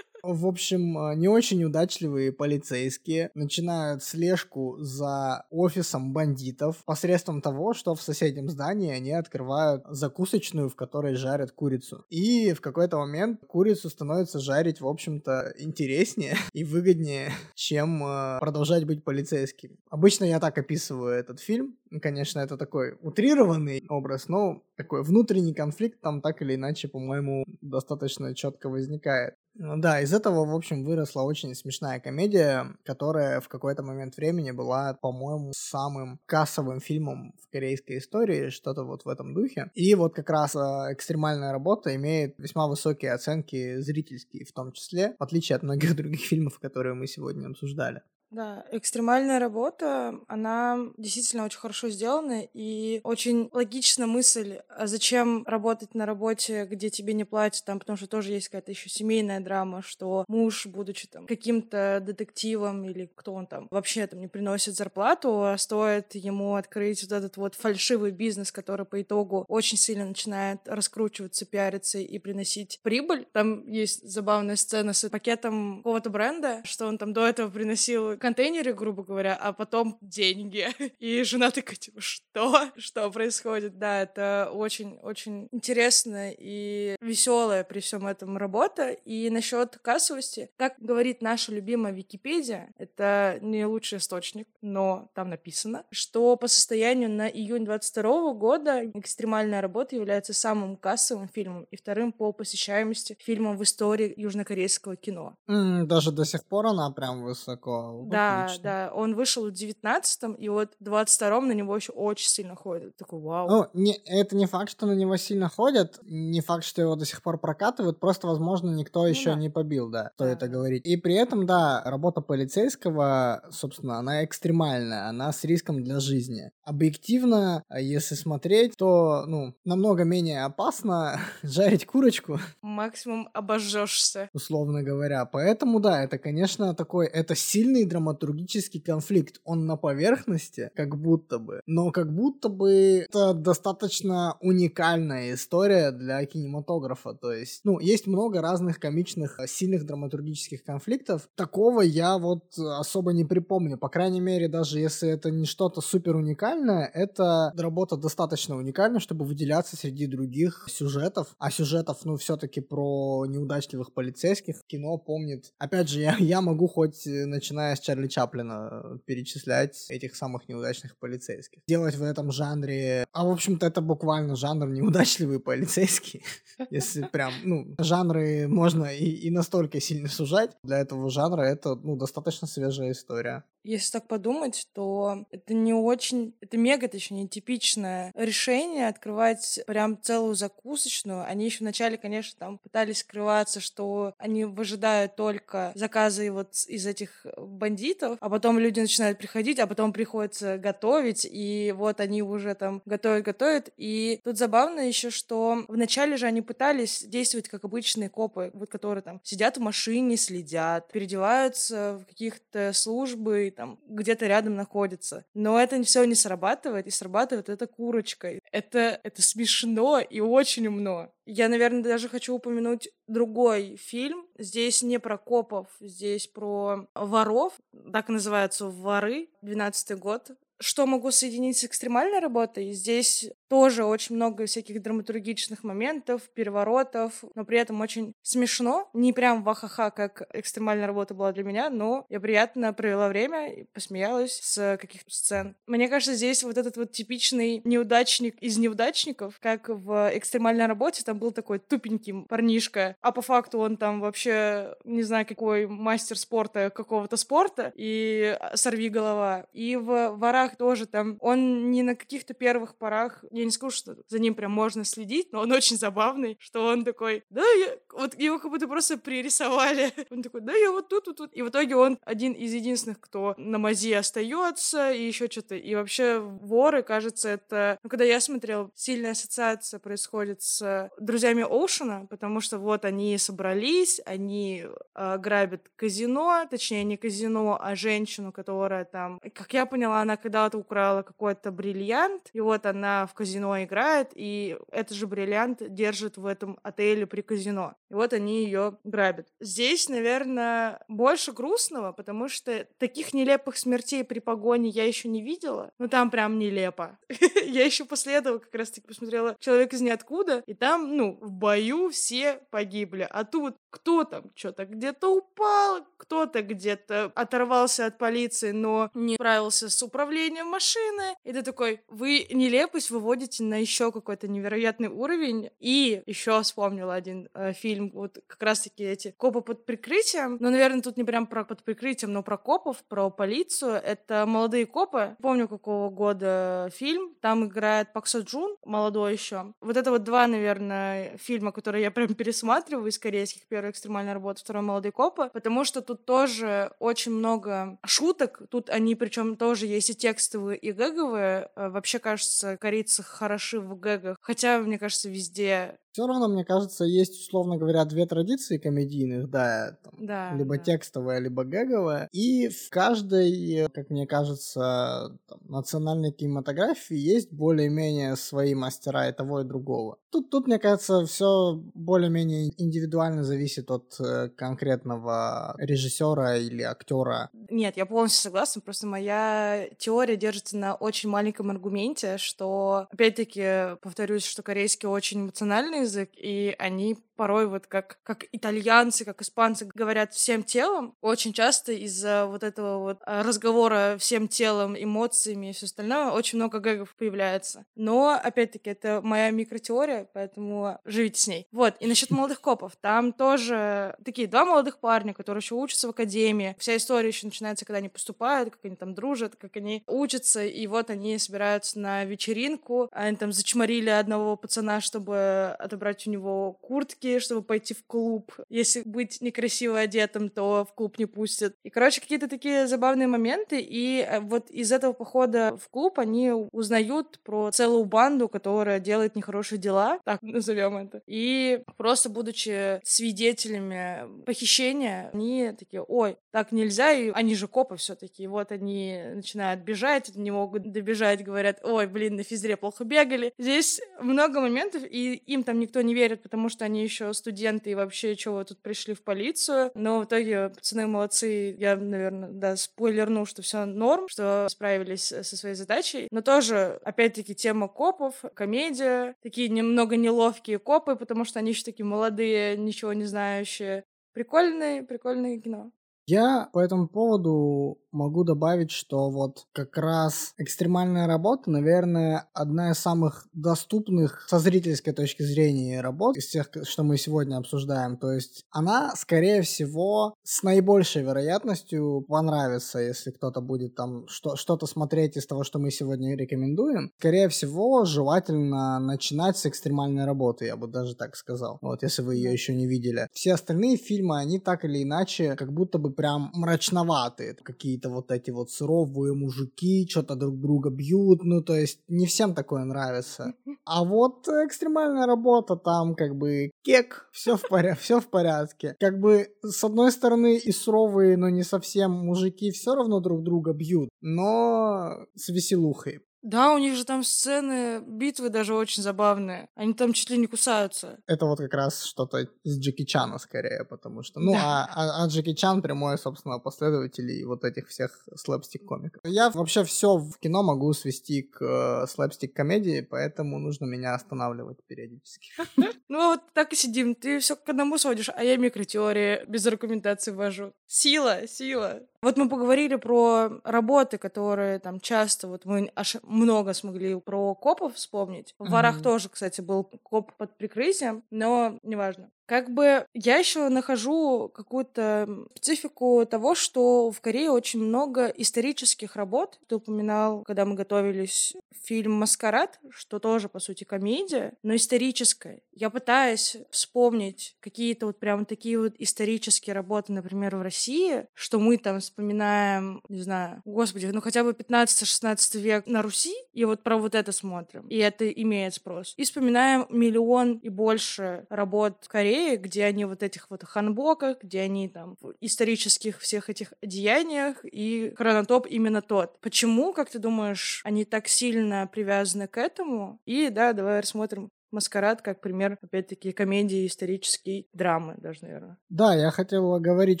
В 0.28 0.46
общем, 0.46 0.98
э, 0.98 1.14
не 1.14 1.28
очень 1.28 1.62
удачливые 1.62 2.32
полицейские 2.32 3.30
начинают 3.34 4.02
слежку 4.02 4.76
за 4.80 5.46
офисом 5.50 6.12
бандитов 6.12 6.82
посредством 6.84 7.40
того, 7.40 7.74
что 7.74 7.94
в 7.94 8.02
соседнем 8.02 8.48
здании 8.48 8.90
они 8.90 9.12
открывают 9.12 9.84
закусочную, 9.88 10.68
в 10.68 10.74
которой 10.74 11.14
жарят 11.14 11.52
курицу. 11.52 12.04
И 12.10 12.52
в 12.54 12.60
какой-то 12.60 12.98
момент 12.98 13.40
курицу 13.46 13.88
становится 13.88 14.40
жарить, 14.40 14.80
в 14.80 14.88
общем-то, 14.88 15.54
интереснее 15.58 16.34
и 16.52 16.64
выгоднее, 16.64 17.30
чем 17.54 18.02
э, 18.02 18.40
продолжать 18.40 18.84
быть 18.84 19.04
полицейским. 19.04 19.78
Обычно 19.90 20.24
я 20.24 20.40
так 20.40 20.58
описываю 20.58 21.14
этот 21.14 21.38
фильм. 21.38 21.76
Конечно, 22.02 22.40
это 22.40 22.56
такой 22.56 22.98
утрированный 23.00 23.84
образ, 23.88 24.26
но 24.26 24.64
такой 24.76 25.04
внутренний 25.04 25.54
конфликт 25.54 26.00
там 26.00 26.20
так 26.20 26.42
или 26.42 26.56
иначе, 26.56 26.88
по-моему, 26.88 27.44
достаточно 27.60 28.34
четко 28.34 28.68
возникает. 28.68 29.36
Ну 29.58 29.78
да, 29.78 30.00
из 30.02 30.12
этого, 30.12 30.44
в 30.44 30.54
общем, 30.54 30.84
выросла 30.84 31.22
очень 31.22 31.54
смешная 31.54 31.98
комедия, 31.98 32.76
которая 32.84 33.40
в 33.40 33.48
какой-то 33.48 33.82
момент 33.82 34.16
времени 34.16 34.50
была, 34.50 34.94
по-моему, 34.94 35.52
самым 35.56 36.20
кассовым 36.26 36.80
фильмом 36.80 37.32
в 37.42 37.50
корейской 37.50 37.98
истории, 37.98 38.50
что-то 38.50 38.84
вот 38.84 39.04
в 39.04 39.08
этом 39.08 39.32
духе. 39.32 39.70
И 39.74 39.94
вот 39.94 40.14
как 40.14 40.28
раз 40.28 40.54
э, 40.56 40.58
экстремальная 40.92 41.52
работа 41.52 41.94
имеет 41.96 42.34
весьма 42.38 42.68
высокие 42.68 43.12
оценки 43.12 43.80
зрительские 43.80 44.44
в 44.44 44.52
том 44.52 44.72
числе, 44.72 45.16
в 45.18 45.22
отличие 45.22 45.56
от 45.56 45.62
многих 45.62 45.96
других 45.96 46.20
фильмов, 46.20 46.58
которые 46.58 46.94
мы 46.94 47.06
сегодня 47.06 47.48
обсуждали. 47.48 48.02
Да, 48.30 48.66
экстремальная 48.72 49.38
работа, 49.38 50.18
она 50.26 50.78
действительно 50.98 51.44
очень 51.44 51.60
хорошо 51.60 51.88
сделана, 51.88 52.42
и 52.52 53.00
очень 53.04 53.48
логична 53.52 54.08
мысль, 54.08 54.58
а 54.68 54.88
зачем 54.88 55.44
работать 55.46 55.94
на 55.94 56.06
работе, 56.06 56.66
где 56.66 56.90
тебе 56.90 57.14
не 57.14 57.24
платят, 57.24 57.64
там, 57.64 57.78
потому 57.78 57.96
что 57.96 58.08
тоже 58.08 58.32
есть 58.32 58.48
какая-то 58.48 58.72
еще 58.72 58.88
семейная 58.90 59.38
драма, 59.40 59.80
что 59.80 60.24
муж, 60.26 60.66
будучи 60.66 61.06
там 61.06 61.26
каким-то 61.26 62.00
детективом 62.04 62.84
или 62.84 63.08
кто 63.14 63.32
он 63.32 63.46
там, 63.46 63.68
вообще 63.70 64.06
там 64.08 64.20
не 64.20 64.26
приносит 64.26 64.74
зарплату, 64.74 65.44
а 65.44 65.56
стоит 65.56 66.16
ему 66.16 66.56
открыть 66.56 67.02
вот 67.02 67.12
этот 67.12 67.36
вот 67.36 67.54
фальшивый 67.54 68.10
бизнес, 68.10 68.50
который 68.50 68.86
по 68.86 69.00
итогу 69.00 69.44
очень 69.46 69.78
сильно 69.78 70.04
начинает 70.04 70.60
раскручиваться, 70.66 71.46
пиариться 71.46 71.98
и 71.98 72.18
приносить 72.18 72.80
прибыль. 72.82 73.26
Там 73.32 73.68
есть 73.68 74.08
забавная 74.08 74.56
сцена 74.56 74.92
с 74.92 75.08
пакетом 75.08 75.78
какого-то 75.78 76.10
бренда, 76.10 76.60
что 76.64 76.86
он 76.86 76.98
там 76.98 77.12
до 77.12 77.24
этого 77.24 77.48
приносил 77.50 78.15
контейнере, 78.18 78.72
грубо 78.72 79.02
говоря, 79.02 79.34
а 79.34 79.52
потом 79.52 79.98
деньги. 80.00 80.68
И 80.98 81.22
жена 81.22 81.50
такая, 81.50 81.76
типа, 81.76 82.00
что? 82.00 82.70
Что 82.76 83.10
происходит? 83.10 83.78
Да, 83.78 84.02
это 84.02 84.50
очень-очень 84.52 85.48
интересно 85.52 86.32
и 86.32 86.96
веселая 87.00 87.64
при 87.64 87.80
всем 87.80 88.06
этом 88.06 88.36
работа. 88.36 88.90
И 88.90 89.30
насчет 89.30 89.78
кассовости, 89.78 90.50
как 90.56 90.74
говорит 90.78 91.22
наша 91.22 91.52
любимая 91.52 91.92
Википедия, 91.92 92.72
это 92.78 93.38
не 93.40 93.64
лучший 93.64 93.98
источник, 93.98 94.48
но 94.60 95.10
там 95.14 95.30
написано, 95.30 95.84
что 95.90 96.36
по 96.36 96.48
состоянию 96.48 97.10
на 97.10 97.28
июнь 97.28 97.64
22 97.64 98.34
года 98.34 98.84
«Экстремальная 98.94 99.60
работа» 99.60 99.96
является 99.96 100.32
самым 100.32 100.76
кассовым 100.76 101.28
фильмом 101.28 101.64
и 101.70 101.76
вторым 101.76 102.12
по 102.12 102.32
посещаемости 102.32 103.16
фильмом 103.20 103.56
в 103.56 103.62
истории 103.62 104.12
южнокорейского 104.16 104.96
кино. 104.96 105.34
Mm, 105.48 105.84
даже 105.84 106.12
до 106.12 106.24
сих 106.24 106.44
пор 106.44 106.66
она 106.66 106.90
прям 106.90 107.22
высоко 107.22 108.02
да, 108.08 108.44
Отлично. 108.44 108.62
да. 108.62 108.92
Он 108.94 109.14
вышел 109.14 109.50
в 109.50 109.52
19-м, 109.52 110.34
и 110.34 110.48
вот 110.48 110.74
в 110.80 110.84
22-м 110.84 111.48
на 111.48 111.52
него 111.52 111.76
еще 111.76 111.92
очень 111.92 112.28
сильно 112.28 112.54
ходят. 112.54 112.96
Такой, 112.96 113.20
вау. 113.20 113.48
Ну, 113.48 113.66
не, 113.74 113.94
это 114.06 114.36
не 114.36 114.46
факт, 114.46 114.70
что 114.70 114.86
на 114.86 114.92
него 114.92 115.16
сильно 115.16 115.48
ходят, 115.48 115.98
не 116.02 116.40
факт, 116.40 116.64
что 116.64 116.82
его 116.82 116.96
до 116.96 117.04
сих 117.04 117.22
пор 117.22 117.38
прокатывают, 117.38 118.00
просто, 118.00 118.26
возможно, 118.26 118.70
никто 118.70 119.02
ну, 119.02 119.08
еще 119.08 119.30
да. 119.30 119.36
не 119.36 119.50
побил, 119.50 119.90
да, 119.90 120.10
кто 120.14 120.24
да. 120.24 120.30
это 120.32 120.48
говорит. 120.48 120.84
И 120.84 120.96
при 120.96 121.14
этом, 121.14 121.46
да, 121.46 121.82
работа 121.84 122.20
полицейского, 122.20 123.42
собственно, 123.50 123.98
она 123.98 124.24
экстремальная, 124.24 125.08
она 125.08 125.32
с 125.32 125.44
риском 125.44 125.82
для 125.82 126.00
жизни. 126.00 126.52
Объективно, 126.66 127.62
если 127.70 128.16
смотреть, 128.16 128.76
то, 128.76 129.24
ну, 129.28 129.54
намного 129.64 130.02
менее 130.02 130.42
опасно 130.44 131.20
жарить 131.44 131.86
курочку. 131.86 132.40
Максимум 132.60 133.28
обожжешься. 133.32 134.28
Условно 134.32 134.82
говоря. 134.82 135.24
Поэтому, 135.26 135.78
да, 135.78 136.02
это, 136.02 136.18
конечно, 136.18 136.74
такой, 136.74 137.06
это 137.06 137.36
сильный 137.36 137.84
драматургический 137.84 138.80
конфликт. 138.80 139.40
Он 139.44 139.66
на 139.66 139.76
поверхности, 139.76 140.70
как 140.74 140.96
будто 140.98 141.38
бы. 141.38 141.60
Но 141.66 141.92
как 141.92 142.12
будто 142.12 142.48
бы 142.48 143.06
это 143.08 143.32
достаточно 143.32 144.36
уникальная 144.40 145.34
история 145.34 145.92
для 145.92 146.24
кинематографа. 146.26 147.14
То 147.14 147.32
есть, 147.32 147.60
ну, 147.62 147.78
есть 147.78 148.08
много 148.08 148.40
разных 148.40 148.80
комичных, 148.80 149.38
э, 149.38 149.46
сильных 149.46 149.86
драматургических 149.86 150.64
конфликтов. 150.64 151.28
Такого 151.36 151.82
я 151.82 152.18
вот 152.18 152.58
особо 152.58 153.12
не 153.12 153.24
припомню. 153.24 153.78
По 153.78 153.88
крайней 153.88 154.20
мере, 154.20 154.48
даже 154.48 154.80
если 154.80 155.08
это 155.08 155.30
не 155.30 155.46
что-то 155.46 155.80
супер 155.80 156.16
уникальное, 156.16 156.55
это 156.64 157.52
работа 157.56 157.96
достаточно 157.96 158.56
уникальна, 158.56 159.00
чтобы 159.00 159.24
выделяться 159.24 159.76
среди 159.76 160.06
других 160.06 160.66
сюжетов. 160.68 161.34
А 161.38 161.50
сюжетов, 161.50 162.04
ну, 162.04 162.16
все-таки 162.16 162.60
про 162.60 163.26
неудачливых 163.26 163.92
полицейских 163.92 164.64
кино 164.66 164.96
помнит. 164.98 165.52
Опять 165.58 165.88
же, 165.88 166.00
я, 166.00 166.16
я 166.18 166.40
могу 166.40 166.68
хоть 166.68 167.06
э, 167.06 167.26
начиная 167.26 167.76
с 167.76 167.80
Чарли 167.80 168.08
Чаплина 168.08 168.70
э, 168.70 168.98
перечислять 169.04 169.86
этих 169.90 170.16
самых 170.16 170.48
неудачных 170.48 170.96
полицейских. 170.98 171.62
Делать 171.68 171.96
в 171.96 172.02
этом 172.02 172.30
жанре... 172.32 173.06
А, 173.12 173.24
в 173.26 173.30
общем-то, 173.30 173.66
это 173.66 173.80
буквально 173.80 174.36
жанр 174.36 174.68
неудачливый 174.68 175.40
полицейский. 175.40 176.24
Если 176.70 177.02
прям, 177.02 177.32
ну, 177.44 177.74
жанры 177.78 178.48
можно 178.48 178.84
и, 178.84 179.04
и 179.04 179.30
настолько 179.30 179.80
сильно 179.80 180.08
сужать. 180.08 180.52
Для 180.62 180.78
этого 180.78 181.10
жанра 181.10 181.42
это, 181.42 181.74
ну, 181.74 181.96
достаточно 181.96 182.46
свежая 182.46 182.92
история. 182.92 183.44
Если 183.66 183.90
так 183.90 184.06
подумать, 184.06 184.68
то 184.72 185.26
это 185.32 185.52
не 185.52 185.74
очень... 185.74 186.34
Это 186.46 186.58
мега, 186.58 186.86
точнее, 186.86 187.26
типичное 187.26 188.12
решение 188.14 188.86
открывать 188.86 189.58
прям 189.66 190.00
целую 190.00 190.36
закусочную. 190.36 191.24
Они 191.24 191.46
еще 191.46 191.58
вначале, 191.64 191.96
конечно, 191.96 192.36
там 192.38 192.58
пытались 192.58 192.98
скрываться, 192.98 193.58
что 193.58 194.14
они 194.16 194.44
выжидают 194.44 195.16
только 195.16 195.72
заказы 195.74 196.30
вот 196.30 196.52
из 196.68 196.86
этих 196.86 197.26
бандитов, 197.36 198.16
а 198.20 198.30
потом 198.30 198.60
люди 198.60 198.78
начинают 198.78 199.18
приходить, 199.18 199.58
а 199.58 199.66
потом 199.66 199.92
приходится 199.92 200.56
готовить, 200.56 201.26
и 201.28 201.74
вот 201.76 201.98
они 201.98 202.22
уже 202.22 202.54
там 202.54 202.80
готовят, 202.84 203.24
готовят. 203.24 203.70
И 203.76 204.20
тут 204.22 204.38
забавно 204.38 204.86
еще, 204.86 205.10
что 205.10 205.64
вначале 205.66 206.16
же 206.16 206.26
они 206.26 206.42
пытались 206.42 207.02
действовать 207.02 207.48
как 207.48 207.64
обычные 207.64 208.08
копы, 208.08 208.52
вот 208.54 208.70
которые 208.70 209.02
там 209.02 209.20
сидят 209.24 209.56
в 209.56 209.60
машине, 209.60 210.16
следят, 210.16 210.92
переодеваются 210.92 211.98
в 212.00 212.06
каких-то 212.06 212.72
службы, 212.72 213.52
там 213.56 213.80
где-то 213.88 214.26
рядом 214.26 214.54
находится. 214.54 215.24
Но 215.34 215.60
это 215.60 215.82
все 215.82 216.04
не 216.04 216.14
срабатывает, 216.36 216.86
и 216.86 216.90
срабатывает 216.90 217.48
это 217.48 217.66
курочкой. 217.66 218.40
Это, 218.52 219.00
это 219.02 219.22
смешно 219.22 220.00
и 220.00 220.20
очень 220.20 220.66
умно. 220.66 221.10
Я, 221.24 221.48
наверное, 221.48 221.82
даже 221.82 222.08
хочу 222.08 222.34
упомянуть 222.34 222.88
другой 223.08 223.76
фильм. 223.76 224.26
Здесь 224.38 224.82
не 224.82 224.98
про 224.98 225.16
копов, 225.18 225.68
здесь 225.80 226.26
про 226.26 226.86
воров. 226.94 227.54
Так 227.92 228.08
называются 228.08 228.66
«Воры», 228.66 229.28
12 229.42 229.98
год. 229.98 230.30
Что 230.58 230.86
могу 230.86 231.10
соединить 231.10 231.58
с 231.58 231.64
экстремальной 231.64 232.18
работой? 232.18 232.72
Здесь 232.72 233.30
тоже 233.48 233.84
очень 233.84 234.16
много 234.16 234.46
всяких 234.46 234.82
драматургичных 234.82 235.62
моментов, 235.62 236.22
переворотов, 236.34 237.24
но 237.34 237.44
при 237.44 237.58
этом 237.58 237.80
очень 237.80 238.14
смешно. 238.22 238.88
Не 238.92 239.12
прям 239.12 239.44
вахаха, 239.44 239.90
как 239.90 240.28
экстремальная 240.32 240.86
работа 240.86 241.14
была 241.14 241.32
для 241.32 241.44
меня, 241.44 241.70
но 241.70 242.06
я 242.08 242.20
приятно 242.20 242.72
провела 242.72 243.08
время 243.08 243.52
и 243.52 243.64
посмеялась 243.64 244.40
с 244.40 244.76
каких-то 244.80 245.10
сцен. 245.10 245.56
Мне 245.66 245.88
кажется, 245.88 246.14
здесь 246.14 246.42
вот 246.42 246.56
этот 246.56 246.76
вот 246.76 246.92
типичный 246.92 247.60
неудачник 247.64 248.36
из 248.42 248.58
неудачников, 248.58 249.38
как 249.40 249.68
в 249.68 250.10
экстремальной 250.14 250.66
работе, 250.66 251.04
там 251.04 251.18
был 251.18 251.32
такой 251.32 251.58
тупенький 251.58 252.24
парнишка, 252.28 252.96
а 253.00 253.12
по 253.12 253.22
факту 253.22 253.58
он 253.58 253.76
там 253.76 254.00
вообще, 254.00 254.74
не 254.84 255.02
знаю, 255.02 255.26
какой 255.26 255.66
мастер 255.66 256.18
спорта 256.18 256.70
какого-то 256.70 257.16
спорта, 257.16 257.72
и 257.76 258.38
сорви 258.54 258.88
голова. 258.88 259.46
И 259.52 259.76
в 259.76 260.10
«Ворах» 260.16 260.45
тоже 260.54 260.86
там 260.86 261.16
он 261.18 261.72
не 261.72 261.82
на 261.82 261.96
каких-то 261.96 262.32
первых 262.32 262.76
порах 262.76 263.24
я 263.32 263.44
не 263.44 263.50
скажу, 263.50 263.76
что 263.76 263.96
за 264.06 264.18
ним 264.18 264.34
прям 264.34 264.52
можно 264.52 264.84
следить, 264.84 265.32
но 265.32 265.40
он 265.40 265.52
очень 265.52 265.76
забавный, 265.76 266.36
что 266.40 266.64
он 266.64 266.84
такой, 266.84 267.24
да, 267.30 267.42
я... 267.42 267.76
Вот 267.92 268.18
его 268.18 268.38
как 268.38 268.50
будто 268.50 268.68
просто 268.68 268.98
пририсовали. 268.98 269.90
Он 270.10 270.22
такой, 270.22 270.42
да, 270.42 270.52
я 270.54 270.70
вот 270.70 270.88
тут, 270.88 271.04
тут, 271.04 271.16
тут. 271.16 271.30
И 271.32 271.40
в 271.40 271.48
итоге 271.48 271.76
он 271.76 271.98
один 272.02 272.32
из 272.32 272.52
единственных, 272.52 273.00
кто 273.00 273.34
на 273.38 273.58
мази 273.58 273.92
остается, 273.92 274.92
и 274.92 275.06
еще 275.06 275.30
что-то. 275.30 275.54
И 275.54 275.74
вообще 275.74 276.18
воры, 276.18 276.82
кажется, 276.82 277.30
это... 277.30 277.78
Ну, 277.82 277.88
когда 277.88 278.04
я 278.04 278.20
смотрел, 278.20 278.70
сильная 278.74 279.12
ассоциация 279.12 279.80
происходит 279.80 280.42
с 280.42 280.90
друзьями 281.00 281.42
Оушена, 281.42 282.06
потому 282.10 282.40
что 282.40 282.58
вот 282.58 282.84
они 282.84 283.16
собрались, 283.16 284.00
они 284.04 284.66
э, 284.94 285.18
грабят 285.18 285.62
казино, 285.76 286.46
точнее, 286.50 286.84
не 286.84 286.98
казино, 286.98 287.58
а 287.60 287.74
женщину, 287.76 288.30
которая 288.30 288.84
там... 288.84 289.20
Как 289.34 289.52
я 289.54 289.64
поняла, 289.64 290.02
она 290.02 290.16
когда 290.16 290.35
когда-то 290.36 290.58
украла 290.58 291.02
какой-то 291.02 291.50
бриллиант, 291.50 292.28
и 292.34 292.40
вот 292.40 292.66
она 292.66 293.06
в 293.06 293.14
казино 293.14 293.62
играет, 293.62 294.10
и 294.14 294.58
этот 294.70 294.94
же 294.94 295.06
бриллиант 295.06 295.62
держит 295.72 296.18
в 296.18 296.26
этом 296.26 296.58
отеле 296.62 297.06
при 297.06 297.22
казино. 297.22 297.74
И 297.90 297.94
вот 297.94 298.12
они 298.12 298.44
ее 298.44 298.76
грабят. 298.84 299.28
Здесь, 299.40 299.88
наверное, 299.88 300.84
больше 300.88 301.32
грустного, 301.32 301.92
потому 301.92 302.28
что 302.28 302.66
таких 302.76 303.14
нелепых 303.14 303.56
смертей 303.56 304.04
при 304.04 304.18
погоне 304.18 304.68
я 304.68 304.84
еще 304.84 305.08
не 305.08 305.22
видела. 305.22 305.70
Ну, 305.78 305.88
там 305.88 306.10
прям 306.10 306.38
нелепо. 306.38 306.98
я 307.46 307.64
еще 307.64 307.86
после 307.86 308.14
этого 308.14 308.38
как 308.38 308.54
раз-таки 308.54 308.86
посмотрела 308.86 309.36
«Человек 309.40 309.72
из 309.72 309.80
ниоткуда», 309.80 310.42
и 310.46 310.52
там, 310.52 310.96
ну, 310.96 311.18
в 311.22 311.32
бою 311.32 311.88
все 311.88 312.40
погибли. 312.50 313.08
А 313.10 313.24
тут 313.24 313.56
кто 313.70 314.04
там 314.04 314.24
что-то 314.34 314.66
где-то 314.66 315.16
упал, 315.16 315.86
кто-то 315.96 316.42
где-то 316.42 317.12
оторвался 317.14 317.86
от 317.86 317.98
полиции, 317.98 318.50
но 318.50 318.90
не 318.94 319.14
справился 319.14 319.70
с 319.70 319.82
управлением 319.82 320.25
машины. 320.34 321.14
И 321.24 321.32
ты 321.32 321.42
такой, 321.42 321.80
вы 321.88 322.26
нелепость 322.30 322.90
выводите 322.90 323.42
на 323.44 323.60
еще 323.60 323.92
какой-то 323.92 324.28
невероятный 324.28 324.88
уровень. 324.88 325.50
И 325.58 326.02
еще 326.06 326.40
вспомнила 326.42 326.94
один 326.94 327.28
э, 327.34 327.52
фильм, 327.52 327.90
вот 327.92 328.18
как 328.26 328.42
раз-таки 328.42 328.84
эти 328.84 329.14
копы 329.16 329.40
под 329.40 329.66
прикрытием. 329.66 330.36
Ну, 330.40 330.50
наверное, 330.50 330.82
тут 330.82 330.96
не 330.96 331.04
прям 331.04 331.26
про 331.26 331.44
под 331.44 331.62
прикрытием, 331.62 332.12
но 332.12 332.22
про 332.22 332.36
копов, 332.36 332.84
про 332.88 333.10
полицию. 333.10 333.72
Это 333.72 334.26
молодые 334.26 334.66
копы. 334.66 335.16
Помню, 335.20 335.48
какого 335.48 335.90
года 335.90 336.70
фильм. 336.74 337.14
Там 337.20 337.46
играет 337.46 337.92
Паксо 337.92 338.20
Джун, 338.20 338.56
молодой 338.64 339.12
еще. 339.12 339.54
Вот 339.60 339.76
это 339.76 339.90
вот 339.90 340.04
два, 340.04 340.26
наверное, 340.26 341.16
фильма, 341.18 341.52
которые 341.52 341.82
я 341.82 341.90
прям 341.90 342.08
пересматриваю 342.14 342.88
из 342.88 342.98
корейских 342.98 343.46
первая 343.46 343.70
экстремальная 343.70 344.14
работа, 344.14 344.40
второй 344.40 344.62
молодые 344.62 344.92
копы, 344.92 345.30
потому 345.32 345.64
что 345.64 345.80
тут 345.80 346.04
тоже 346.04 346.72
очень 346.78 347.12
много 347.12 347.78
шуток. 347.84 348.42
Тут 348.50 348.70
они 348.70 348.94
причем 348.94 349.36
тоже 349.36 349.66
есть 349.66 349.90
и 349.90 349.94
текстовые, 350.16 350.58
и 350.58 350.72
гэговые. 350.72 351.50
Э, 351.56 351.68
вообще, 351.68 351.98
кажется, 351.98 352.56
корейцы 352.56 353.02
хороши 353.02 353.60
в 353.60 353.78
гэгах. 353.78 354.16
Хотя, 354.22 354.58
мне 354.60 354.78
кажется, 354.78 355.08
везде 355.10 355.78
все 355.96 356.06
равно, 356.06 356.28
мне 356.28 356.44
кажется, 356.44 356.84
есть, 356.84 357.18
условно 357.18 357.56
говоря, 357.56 357.82
две 357.86 358.04
традиции 358.04 358.58
комедийных, 358.58 359.30
да, 359.30 359.78
там, 359.82 359.94
да 360.06 360.34
либо 360.34 360.58
да. 360.58 360.62
текстовая, 360.62 361.20
либо 361.20 361.42
гэговая. 361.42 362.10
И 362.12 362.48
в 362.48 362.68
каждой, 362.68 363.66
как 363.72 363.88
мне 363.88 364.06
кажется, 364.06 365.16
там, 365.26 365.40
национальной 365.48 366.12
кинематографии 366.12 366.98
есть 366.98 367.32
более-менее 367.32 368.16
свои 368.16 368.54
мастера 368.54 369.08
и 369.08 369.12
того, 369.12 369.40
и 369.40 369.44
другого. 369.44 369.96
Тут, 370.10 370.28
тут 370.28 370.46
мне 370.46 370.58
кажется, 370.58 371.06
все 371.06 371.62
более-менее 371.72 372.52
индивидуально 372.58 373.24
зависит 373.24 373.70
от 373.70 373.98
э, 373.98 374.28
конкретного 374.36 375.54
режиссера 375.56 376.36
или 376.36 376.60
актера. 376.60 377.30
Нет, 377.48 377.78
я 377.78 377.86
полностью 377.86 378.24
согласна, 378.24 378.60
просто 378.60 378.86
моя 378.86 379.66
теория 379.78 380.16
держится 380.16 380.58
на 380.58 380.74
очень 380.74 381.08
маленьком 381.08 381.50
аргументе, 381.50 382.18
что, 382.18 382.86
опять-таки, 382.90 383.78
повторюсь, 383.80 384.26
что 384.26 384.42
корейский 384.42 384.88
очень 384.88 385.20
эмоциональный 385.20 385.85
язык, 385.86 386.10
и 386.16 386.54
они 386.58 386.98
порой 387.16 387.46
вот 387.46 387.66
как, 387.66 387.98
как 388.02 388.24
итальянцы, 388.32 389.04
как 389.04 389.22
испанцы 389.22 389.68
говорят 389.74 390.12
всем 390.14 390.42
телом, 390.42 390.94
очень 391.00 391.32
часто 391.32 391.72
из-за 391.72 392.26
вот 392.26 392.42
этого 392.42 392.78
вот 392.78 392.98
а, 393.02 393.22
разговора 393.22 393.96
всем 393.98 394.28
телом, 394.28 394.76
эмоциями 394.76 395.50
и 395.50 395.52
все 395.52 395.66
остальное 395.66 396.10
очень 396.10 396.38
много 396.38 396.60
гэгов 396.60 396.94
появляется. 396.94 397.64
Но, 397.74 398.18
опять-таки, 398.22 398.70
это 398.70 399.00
моя 399.02 399.30
микротеория, 399.30 400.08
поэтому 400.12 400.78
живите 400.84 401.20
с 401.20 401.26
ней. 401.26 401.46
Вот, 401.52 401.74
и 401.80 401.86
насчет 401.86 402.10
молодых 402.10 402.40
копов. 402.40 402.76
Там 402.80 403.12
тоже 403.12 403.96
такие 404.04 404.28
два 404.28 404.44
молодых 404.44 404.78
парня, 404.78 405.14
которые 405.14 405.40
еще 405.40 405.54
учатся 405.54 405.88
в 405.88 405.90
академии. 405.90 406.54
Вся 406.58 406.76
история 406.76 407.08
еще 407.08 407.26
начинается, 407.26 407.64
когда 407.64 407.78
они 407.78 407.88
поступают, 407.88 408.50
как 408.50 408.64
они 408.64 408.76
там 408.76 408.94
дружат, 408.94 409.36
как 409.36 409.56
они 409.56 409.82
учатся, 409.86 410.44
и 410.44 410.66
вот 410.66 410.90
они 410.90 411.18
собираются 411.18 411.78
на 411.78 412.04
вечеринку, 412.04 412.88
они 412.92 413.16
там 413.16 413.32
зачморили 413.32 413.90
одного 413.90 414.36
пацана, 414.36 414.80
чтобы 414.80 415.54
отобрать 415.58 416.06
у 416.06 416.10
него 416.10 416.52
куртки, 416.52 417.05
куртки, 417.06 417.18
чтобы 417.18 417.42
пойти 417.42 417.74
в 417.74 417.84
клуб. 417.86 418.32
Если 418.48 418.82
быть 418.84 419.20
некрасиво 419.20 419.78
одетым, 419.78 420.28
то 420.28 420.66
в 420.68 420.74
клуб 420.74 420.98
не 420.98 421.06
пустят. 421.06 421.56
И, 421.64 421.70
короче, 421.70 422.00
какие-то 422.00 422.28
такие 422.28 422.66
забавные 422.66 423.06
моменты. 423.06 423.60
И 423.60 424.06
э, 424.08 424.20
вот 424.20 424.50
из 424.50 424.72
этого 424.72 424.92
похода 424.92 425.56
в 425.56 425.68
клуб 425.68 425.98
они 425.98 426.30
узнают 426.30 427.20
про 427.24 427.50
целую 427.50 427.84
банду, 427.84 428.28
которая 428.28 428.80
делает 428.80 429.16
нехорошие 429.16 429.58
дела, 429.58 429.98
так 430.04 430.22
назовем 430.22 430.76
это. 430.76 431.02
И 431.06 431.62
просто 431.76 432.08
будучи 432.08 432.80
свидетелями 432.84 434.24
похищения, 434.24 435.10
они 435.12 435.52
такие, 435.58 435.82
ой, 435.82 436.16
так 436.32 436.52
нельзя, 436.52 436.92
и 436.92 437.10
они 437.10 437.34
же 437.34 437.48
копы 437.48 437.76
все 437.76 437.94
таки 437.94 438.24
И 438.24 438.26
вот 438.26 438.52
они 438.52 439.00
начинают 439.14 439.62
бежать, 439.62 440.14
не 440.14 440.30
могут 440.30 440.70
добежать, 440.70 441.24
говорят, 441.24 441.60
ой, 441.62 441.86
блин, 441.86 442.16
на 442.16 442.22
физре 442.22 442.56
плохо 442.56 442.84
бегали. 442.84 443.32
Здесь 443.38 443.80
много 444.00 444.40
моментов, 444.40 444.82
и 444.84 445.14
им 445.14 445.44
там 445.44 445.58
никто 445.58 445.80
не 445.82 445.94
верит, 445.94 446.22
потому 446.22 446.48
что 446.48 446.64
они 446.64 446.82
еще 446.82 446.95
еще 446.96 447.12
студенты 447.12 447.70
и 447.70 447.74
вообще, 447.74 448.14
что 448.14 448.32
вы 448.32 448.44
тут 448.44 448.58
пришли 448.58 448.94
в 448.94 449.02
полицию. 449.02 449.70
Но 449.74 450.00
в 450.00 450.04
итоге 450.04 450.48
пацаны 450.48 450.86
молодцы. 450.86 451.54
Я, 451.58 451.76
наверное, 451.76 452.30
да, 452.30 452.56
спойлерну, 452.56 453.26
что 453.26 453.42
все 453.42 453.64
норм, 453.66 454.08
что 454.08 454.46
справились 454.48 455.06
со 455.06 455.36
своей 455.36 455.54
задачей. 455.54 456.08
Но 456.10 456.22
тоже, 456.22 456.80
опять-таки, 456.84 457.34
тема 457.34 457.68
копов, 457.68 458.24
комедия, 458.34 459.14
такие 459.22 459.48
немного 459.48 459.96
неловкие 459.96 460.58
копы, 460.58 460.96
потому 460.96 461.24
что 461.24 461.38
они 461.38 461.50
еще 461.50 461.64
такие 461.64 461.84
молодые, 461.84 462.56
ничего 462.56 462.92
не 462.92 463.04
знающие. 463.04 463.84
Прикольное, 464.12 464.82
прикольное 464.82 465.38
кино. 465.38 465.72
Я 466.06 466.48
по 466.52 466.60
этому 466.60 466.88
поводу 466.88 467.78
могу 467.90 468.22
добавить, 468.22 468.70
что 468.70 469.10
вот 469.10 469.46
как 469.52 469.76
раз 469.76 470.34
экстремальная 470.36 471.06
работа, 471.08 471.50
наверное, 471.50 472.28
одна 472.32 472.70
из 472.70 472.78
самых 472.78 473.26
доступных 473.32 474.26
со 474.28 474.38
зрительской 474.38 474.92
точки 474.92 475.22
зрения 475.22 475.80
работ 475.80 476.16
из 476.16 476.28
тех, 476.28 476.48
что 476.62 476.84
мы 476.84 476.98
сегодня 476.98 477.38
обсуждаем. 477.38 477.96
То 477.96 478.12
есть 478.12 478.44
она, 478.50 478.94
скорее 478.96 479.42
всего, 479.42 480.14
с 480.22 480.42
наибольшей 480.42 481.02
вероятностью 481.02 482.04
понравится, 482.06 482.78
если 482.78 483.10
кто-то 483.10 483.40
будет 483.40 483.74
там 483.74 484.06
что- 484.08 484.36
что-то 484.36 484.66
смотреть 484.66 485.16
из 485.16 485.26
того, 485.26 485.42
что 485.42 485.58
мы 485.58 485.70
сегодня 485.70 486.16
рекомендуем. 486.16 486.92
Скорее 486.98 487.28
всего, 487.28 487.84
желательно 487.84 488.78
начинать 488.78 489.38
с 489.38 489.46
экстремальной 489.46 490.04
работы, 490.04 490.44
я 490.44 490.56
бы 490.56 490.68
даже 490.68 490.94
так 490.94 491.16
сказал. 491.16 491.58
Вот, 491.62 491.82
если 491.82 492.02
вы 492.02 492.16
ее 492.16 492.32
еще 492.32 492.54
не 492.54 492.66
видели. 492.66 493.08
Все 493.12 493.32
остальные 493.32 493.76
фильмы, 493.76 494.18
они 494.18 494.38
так 494.38 494.64
или 494.64 494.82
иначе, 494.82 495.34
как 495.34 495.52
будто 495.52 495.78
бы 495.78 495.95
прям 495.96 496.30
мрачноватые. 496.34 497.34
Какие-то 497.34 497.88
вот 497.90 498.10
эти 498.10 498.30
вот 498.30 498.50
суровые 498.50 499.14
мужики, 499.14 499.86
что-то 499.88 500.14
друг 500.14 500.40
друга 500.40 500.70
бьют. 500.70 501.24
Ну, 501.24 501.42
то 501.42 501.54
есть 501.54 501.80
не 501.88 502.06
всем 502.06 502.34
такое 502.34 502.64
нравится. 502.64 503.34
А 503.68 503.82
вот 503.82 504.28
экстремальная 504.28 505.06
работа, 505.06 505.56
там 505.56 505.96
как 505.96 506.16
бы 506.16 506.52
кек, 506.62 507.08
все 507.10 507.36
в, 507.36 507.48
порядке, 507.48 507.80
все 507.82 508.00
в 508.00 508.06
порядке. 508.06 508.76
Как 508.78 509.00
бы 509.00 509.26
с 509.42 509.64
одной 509.64 509.90
стороны 509.90 510.36
и 510.36 510.52
суровые, 510.52 511.16
но 511.16 511.30
не 511.30 511.42
совсем 511.42 511.90
мужики 511.90 512.52
все 512.52 512.76
равно 512.76 513.00
друг 513.00 513.24
друга 513.24 513.52
бьют, 513.52 513.88
но 514.00 515.06
с 515.16 515.28
веселухой. 515.30 516.00
Да, 516.26 516.52
у 516.54 516.58
них 516.58 516.74
же 516.74 516.84
там 516.84 517.04
сцены 517.04 517.80
битвы 517.86 518.30
даже 518.30 518.52
очень 518.52 518.82
забавные. 518.82 519.48
Они 519.54 519.74
там 519.74 519.92
чуть 519.92 520.10
ли 520.10 520.18
не 520.18 520.26
кусаются. 520.26 520.98
Это 521.06 521.24
вот 521.24 521.38
как 521.38 521.54
раз 521.54 521.84
что-то 521.84 522.26
из 522.42 522.58
Джеки 522.58 522.84
Чана 522.84 523.18
скорее, 523.18 523.64
потому 523.64 524.02
что... 524.02 524.18
Ну, 524.18 524.32
да. 524.32 524.66
а, 524.74 525.02
а, 525.02 525.04
а 525.04 525.06
Джеки 525.06 525.34
Чан 525.34 525.62
прямой, 525.62 525.96
собственно, 525.98 526.40
последователь 526.40 527.24
вот 527.26 527.44
этих 527.44 527.68
всех 527.68 528.08
слэпстик-комиков. 528.16 529.02
Я 529.04 529.30
вообще 529.30 529.62
все 529.62 529.98
в 529.98 530.18
кино 530.18 530.42
могу 530.42 530.72
свести 530.72 531.22
к 531.22 531.40
э, 531.40 531.86
слэпстик-комедии, 531.86 532.80
поэтому 532.80 533.38
нужно 533.38 533.66
меня 533.66 533.94
останавливать 533.94 534.58
периодически. 534.66 535.30
Ну, 535.88 536.10
вот 536.10 536.20
так 536.34 536.52
и 536.52 536.56
сидим. 536.56 536.96
Ты 536.96 537.20
все 537.20 537.36
к 537.36 537.48
одному 537.48 537.78
сводишь, 537.78 538.10
а 538.12 538.24
я 538.24 538.36
микротеории 538.36 539.24
без 539.28 539.46
аргументации 539.46 540.10
ввожу. 540.10 540.52
Сила, 540.66 541.28
сила. 541.28 541.80
Вот 542.06 542.16
мы 542.16 542.28
поговорили 542.28 542.76
про 542.76 543.40
работы, 543.42 543.98
которые 543.98 544.60
там 544.60 544.78
часто, 544.78 545.26
вот 545.26 545.44
мы 545.44 545.72
аж 545.74 545.96
много 546.04 546.54
смогли 546.54 546.94
про 547.00 547.34
копов 547.34 547.74
вспомнить. 547.74 548.32
В 548.38 548.48
«Ворах» 548.48 548.78
mm-hmm. 548.78 548.82
тоже, 548.82 549.08
кстати, 549.08 549.40
был 549.40 549.64
коп 549.64 550.12
под 550.16 550.38
прикрытием, 550.38 551.02
но 551.10 551.58
неважно. 551.64 552.12
Как 552.26 552.52
бы 552.52 552.86
я 552.92 553.16
еще 553.16 553.48
нахожу 553.48 554.28
какую-то 554.34 555.08
специфику 555.30 556.04
того, 556.06 556.34
что 556.34 556.90
в 556.90 557.00
Корее 557.00 557.30
очень 557.30 557.62
много 557.62 558.06
исторических 558.06 558.96
работ. 558.96 559.38
Ты 559.48 559.56
упоминал, 559.56 560.22
когда 560.24 560.44
мы 560.44 560.54
готовились, 560.54 561.34
фильм 561.64 561.92
«Маскарад», 561.92 562.58
что 562.70 562.98
тоже, 562.98 563.28
по 563.28 563.38
сути, 563.38 563.64
комедия, 563.64 564.32
но 564.42 564.54
историческая. 564.54 565.42
Я 565.52 565.70
пытаюсь 565.70 566.36
вспомнить 566.50 567.36
какие-то 567.40 567.86
вот 567.86 567.98
прям 567.98 568.24
такие 568.24 568.58
вот 568.58 568.74
исторические 568.78 569.54
работы, 569.54 569.92
например, 569.92 570.36
в 570.36 570.42
России, 570.42 571.06
что 571.14 571.38
мы 571.38 571.58
там 571.58 571.80
вспоминаем, 571.80 572.80
не 572.88 573.02
знаю, 573.02 573.42
господи, 573.44 573.86
ну 573.86 574.00
хотя 574.00 574.22
бы 574.24 574.32
15-16 574.32 575.38
век 575.38 575.66
на 575.66 575.82
Руси, 575.82 576.14
и 576.32 576.44
вот 576.44 576.62
про 576.62 576.76
вот 576.76 576.94
это 576.94 577.12
смотрим, 577.12 577.66
и 577.68 577.76
это 577.76 578.08
имеет 578.08 578.54
спрос. 578.54 578.94
И 578.96 579.04
вспоминаем 579.04 579.66
миллион 579.70 580.38
и 580.38 580.48
больше 580.48 581.26
работ 581.30 581.78
в 581.82 581.88
Корее, 581.88 582.15
Кореи, 582.16 582.36
где 582.36 582.64
они 582.64 582.84
вот 582.86 583.02
этих 583.02 583.28
вот 583.30 583.44
ханбоках, 583.44 584.22
где 584.22 584.40
они 584.40 584.68
там 584.68 584.96
в 585.00 585.12
исторических 585.20 586.00
всех 586.00 586.30
этих 586.30 586.52
деяниях, 586.62 587.44
и 587.44 587.92
хронотоп 587.96 588.46
именно 588.48 588.80
тот. 588.82 589.20
Почему, 589.20 589.72
как 589.74 589.90
ты 589.90 589.98
думаешь, 589.98 590.62
они 590.64 590.84
так 590.84 591.08
сильно 591.08 591.66
привязаны 591.66 592.26
к 592.26 592.38
этому? 592.38 593.00
И 593.04 593.28
да, 593.28 593.52
давай 593.52 593.80
рассмотрим 593.80 594.30
Маскарад 594.50 595.02
как 595.02 595.20
пример, 595.20 595.58
опять-таки, 595.62 596.12
комедии, 596.12 596.66
исторической 596.66 597.48
драмы 597.52 597.94
даже, 597.98 598.20
наверное. 598.22 598.58
Да, 598.68 598.94
я 598.94 599.10
хотел 599.10 599.58
говорить, 599.60 600.00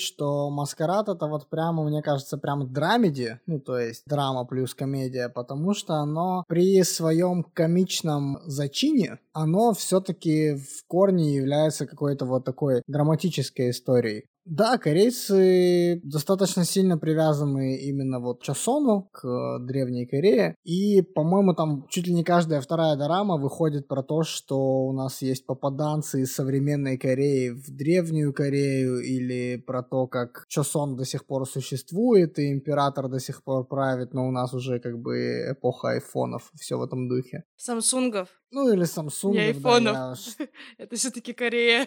что 0.00 0.50
Маскарад 0.50 1.08
это 1.08 1.26
вот 1.26 1.48
прямо, 1.48 1.84
мне 1.84 2.02
кажется, 2.02 2.38
прям 2.38 2.72
драмеди, 2.72 3.40
ну, 3.46 3.60
то 3.60 3.78
есть 3.78 4.04
драма 4.06 4.44
плюс 4.44 4.74
комедия, 4.74 5.28
потому 5.28 5.74
что 5.74 5.94
оно 5.94 6.44
при 6.48 6.82
своем 6.82 7.42
комичном 7.42 8.38
зачине, 8.44 9.18
оно 9.32 9.72
все-таки 9.72 10.54
в 10.54 10.86
корне 10.86 11.34
является 11.34 11.86
какой-то 11.86 12.24
вот 12.24 12.44
такой 12.44 12.82
драматической 12.86 13.70
историей. 13.70 14.26
Да, 14.46 14.78
корейцы 14.78 16.00
достаточно 16.04 16.64
сильно 16.64 16.96
привязаны 16.96 17.78
именно 17.78 18.20
вот 18.20 18.40
к 18.40 18.42
Чосону, 18.44 19.10
к 19.12 19.58
Древней 19.58 20.06
Корее. 20.06 20.54
И, 20.62 21.02
по-моему, 21.02 21.52
там 21.52 21.84
чуть 21.88 22.06
ли 22.06 22.14
не 22.14 22.22
каждая 22.22 22.60
вторая 22.60 22.96
дорама 22.96 23.38
выходит 23.38 23.88
про 23.88 24.04
то, 24.04 24.22
что 24.22 24.56
у 24.86 24.92
нас 24.92 25.20
есть 25.20 25.46
попаданцы 25.46 26.22
из 26.22 26.32
современной 26.32 26.96
Кореи 26.96 27.50
в 27.50 27.76
Древнюю 27.76 28.32
Корею, 28.32 29.00
или 29.00 29.56
про 29.56 29.82
то, 29.82 30.06
как 30.06 30.44
Чосон 30.48 30.96
до 30.96 31.04
сих 31.04 31.26
пор 31.26 31.48
существует, 31.48 32.38
и 32.38 32.52
император 32.52 33.08
до 33.08 33.18
сих 33.18 33.42
пор 33.42 33.66
правит, 33.66 34.14
но 34.14 34.28
у 34.28 34.30
нас 34.30 34.54
уже 34.54 34.78
как 34.78 34.96
бы 35.00 35.50
эпоха 35.50 35.88
айфонов, 35.90 36.52
все 36.54 36.78
в 36.78 36.82
этом 36.82 37.08
духе. 37.08 37.42
Самсунгов. 37.56 38.28
Ну 38.52 38.72
или 38.72 38.84
Samsung. 38.84 39.32
Не 39.32 39.40
айфонов. 39.40 39.92
Да, 39.92 40.14
я... 40.38 40.46
Это 40.84 40.96
все-таки 40.96 41.32
Корея. 41.32 41.86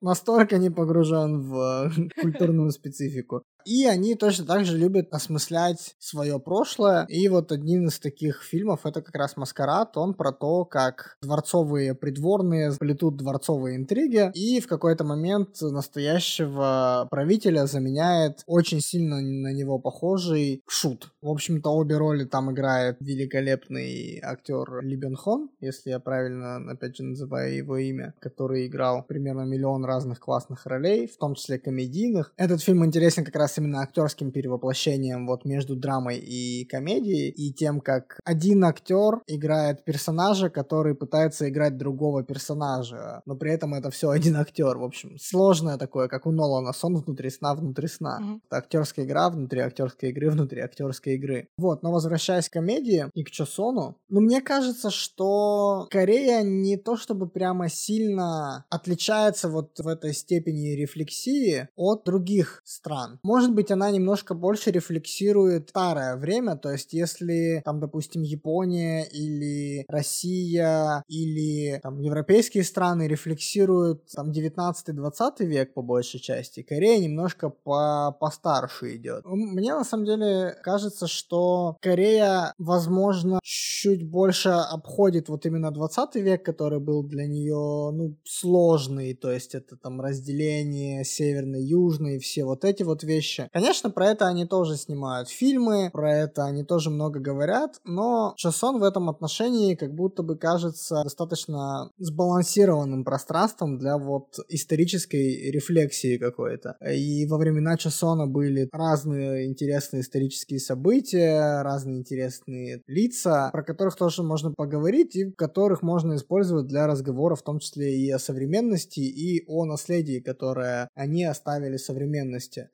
Настолько 0.00 0.58
не 0.58 0.70
погружен 0.70 1.40
в 1.40 1.92
культурную 2.08 2.70
специфику. 2.70 3.44
И 3.64 3.86
они 3.86 4.14
точно 4.14 4.44
так 4.46 4.64
же 4.64 4.76
любят 4.76 5.08
осмыслять 5.12 5.94
свое 5.98 6.38
прошлое. 6.38 7.06
И 7.08 7.28
вот 7.28 7.52
один 7.52 7.88
из 7.88 7.98
таких 7.98 8.42
фильмов 8.42 8.80
это 8.84 9.02
как 9.02 9.14
раз 9.14 9.36
«Маскарад». 9.36 9.96
Он 9.96 10.14
про 10.14 10.32
то, 10.32 10.64
как 10.64 11.16
дворцовые 11.22 11.94
придворные 11.94 12.72
плетут 12.78 13.16
дворцовые 13.16 13.76
интриги. 13.76 14.30
И 14.34 14.60
в 14.60 14.66
какой-то 14.66 15.04
момент 15.04 15.60
настоящего 15.60 17.06
правителя 17.10 17.66
заменяет 17.66 18.42
очень 18.46 18.80
сильно 18.80 19.20
на 19.20 19.52
него 19.52 19.78
похожий 19.78 20.62
Шут. 20.68 21.12
В 21.20 21.28
общем-то, 21.28 21.70
обе 21.70 21.96
роли 21.96 22.24
там 22.24 22.52
играет 22.52 22.96
великолепный 23.00 24.20
актер 24.22 24.82
Ли 24.82 25.00
Хон, 25.16 25.50
если 25.60 25.90
я 25.90 25.98
правильно, 25.98 26.56
опять 26.70 26.96
же, 26.96 27.02
называю 27.02 27.56
его 27.56 27.76
имя, 27.76 28.14
который 28.20 28.66
играл 28.66 29.02
примерно 29.02 29.42
миллион 29.42 29.84
разных 29.84 30.20
классных 30.20 30.66
ролей, 30.66 31.06
в 31.06 31.16
том 31.16 31.34
числе 31.34 31.58
комедийных. 31.58 32.32
Этот 32.36 32.62
фильм 32.62 32.84
интересен 32.84 33.24
как 33.24 33.36
раз 33.36 33.49
раз 33.50 33.58
именно 33.58 33.80
актерским 33.80 34.30
перевоплощением 34.30 35.26
вот 35.26 35.44
между 35.44 35.76
драмой 35.76 36.18
и 36.18 36.64
комедией, 36.64 37.30
и 37.30 37.52
тем, 37.52 37.80
как 37.80 38.20
один 38.24 38.64
актер 38.64 39.22
играет 39.26 39.84
персонажа, 39.84 40.50
который 40.50 40.94
пытается 40.94 41.48
играть 41.48 41.76
другого 41.76 42.22
персонажа, 42.22 43.22
но 43.26 43.36
при 43.36 43.52
этом 43.52 43.74
это 43.74 43.90
все 43.90 44.10
один 44.10 44.36
актер. 44.36 44.78
В 44.78 44.84
общем, 44.84 45.16
сложное 45.18 45.76
такое, 45.78 46.08
как 46.08 46.26
у 46.26 46.30
Нолана, 46.30 46.72
сон 46.72 46.96
внутри 46.96 47.30
сна, 47.30 47.54
внутри 47.54 47.88
сна. 47.88 48.20
Mm-hmm. 48.20 48.40
Это 48.46 48.56
актерская 48.56 49.04
игра 49.04 49.30
внутри 49.30 49.60
актерской 49.60 50.10
игры, 50.10 50.30
внутри 50.30 50.60
актерской 50.60 51.14
игры. 51.14 51.48
Вот, 51.58 51.82
но 51.82 51.92
возвращаясь 51.92 52.48
к 52.48 52.52
комедии 52.52 53.06
и 53.14 53.24
к 53.24 53.30
Чосону, 53.30 53.96
ну, 54.08 54.20
мне 54.20 54.40
кажется, 54.40 54.90
что 54.90 55.86
Корея 55.90 56.42
не 56.42 56.76
то 56.76 56.96
чтобы 56.96 57.28
прямо 57.28 57.68
сильно 57.68 58.64
отличается 58.70 59.48
вот 59.48 59.78
в 59.78 59.88
этой 59.88 60.12
степени 60.12 60.76
рефлексии 60.76 61.68
от 61.76 62.04
других 62.04 62.60
стран. 62.64 63.18
Может 63.22 63.39
может 63.40 63.54
быть, 63.54 63.70
она 63.70 63.90
немножко 63.90 64.34
больше 64.34 64.70
рефлексирует 64.70 65.70
старое 65.70 66.16
время, 66.16 66.56
то 66.56 66.70
есть 66.70 66.92
если 66.92 67.62
там, 67.64 67.80
допустим, 67.80 68.20
Япония 68.20 69.04
или 69.04 69.86
Россия 69.88 71.02
или 71.08 71.80
там 71.82 72.00
европейские 72.00 72.64
страны 72.64 73.08
рефлексируют 73.08 74.04
там 74.14 74.30
19-20 74.30 75.46
век 75.46 75.72
по 75.72 75.80
большей 75.80 76.20
части, 76.20 76.62
Корея 76.62 76.98
немножко 76.98 77.48
по 77.48 78.14
постарше 78.20 78.96
идет. 78.96 79.24
Мне 79.24 79.72
на 79.74 79.84
самом 79.84 80.04
деле 80.04 80.54
кажется, 80.62 81.06
что 81.06 81.78
Корея, 81.80 82.52
возможно, 82.58 83.40
чуть 83.42 84.06
больше 84.06 84.50
обходит 84.50 85.30
вот 85.30 85.46
именно 85.46 85.70
20 85.70 86.16
век, 86.16 86.44
который 86.44 86.78
был 86.78 87.02
для 87.04 87.26
нее, 87.26 87.90
ну, 87.90 88.18
сложный, 88.24 89.14
то 89.14 89.32
есть 89.32 89.54
это 89.54 89.78
там 89.78 90.02
разделение 90.02 91.04
северный, 91.04 91.64
южный, 91.64 92.18
все 92.18 92.44
вот 92.44 92.66
эти 92.66 92.82
вот 92.82 93.02
вещи, 93.02 93.29
вещи. 93.30 93.48
Конечно, 93.52 93.90
про 93.90 94.08
это 94.08 94.26
они 94.26 94.46
тоже 94.46 94.76
снимают 94.76 95.28
фильмы, 95.28 95.90
про 95.92 96.16
это 96.16 96.44
они 96.44 96.64
тоже 96.64 96.90
много 96.90 97.20
говорят, 97.20 97.80
но 97.84 98.34
Часон 98.36 98.80
в 98.80 98.82
этом 98.82 99.08
отношении 99.08 99.74
как 99.74 99.94
будто 99.94 100.22
бы 100.22 100.36
кажется 100.36 101.02
достаточно 101.02 101.90
сбалансированным 101.98 103.04
пространством 103.04 103.78
для 103.78 103.98
вот 103.98 104.38
исторической 104.48 105.50
рефлексии 105.50 106.18
какой-то. 106.18 106.76
И 106.86 107.26
во 107.26 107.38
времена 107.38 107.76
Часона 107.76 108.26
были 108.26 108.68
разные 108.72 109.46
интересные 109.46 110.02
исторические 110.02 110.60
события, 110.60 111.62
разные 111.62 111.98
интересные 111.98 112.82
лица, 112.86 113.50
про 113.52 113.62
которых 113.62 113.96
тоже 113.96 114.22
можно 114.22 114.52
поговорить 114.52 115.16
и 115.16 115.30
которых 115.32 115.82
можно 115.82 116.16
использовать 116.16 116.66
для 116.66 116.86
разговора, 116.86 117.34
в 117.34 117.42
том 117.42 117.58
числе 117.58 117.96
и 117.96 118.10
о 118.10 118.18
современности, 118.18 119.00
и 119.00 119.44
о 119.46 119.64
наследии, 119.64 120.20
которое 120.20 120.88
они 120.94 121.24
оставили 121.24 121.76
современности. 121.76 122.70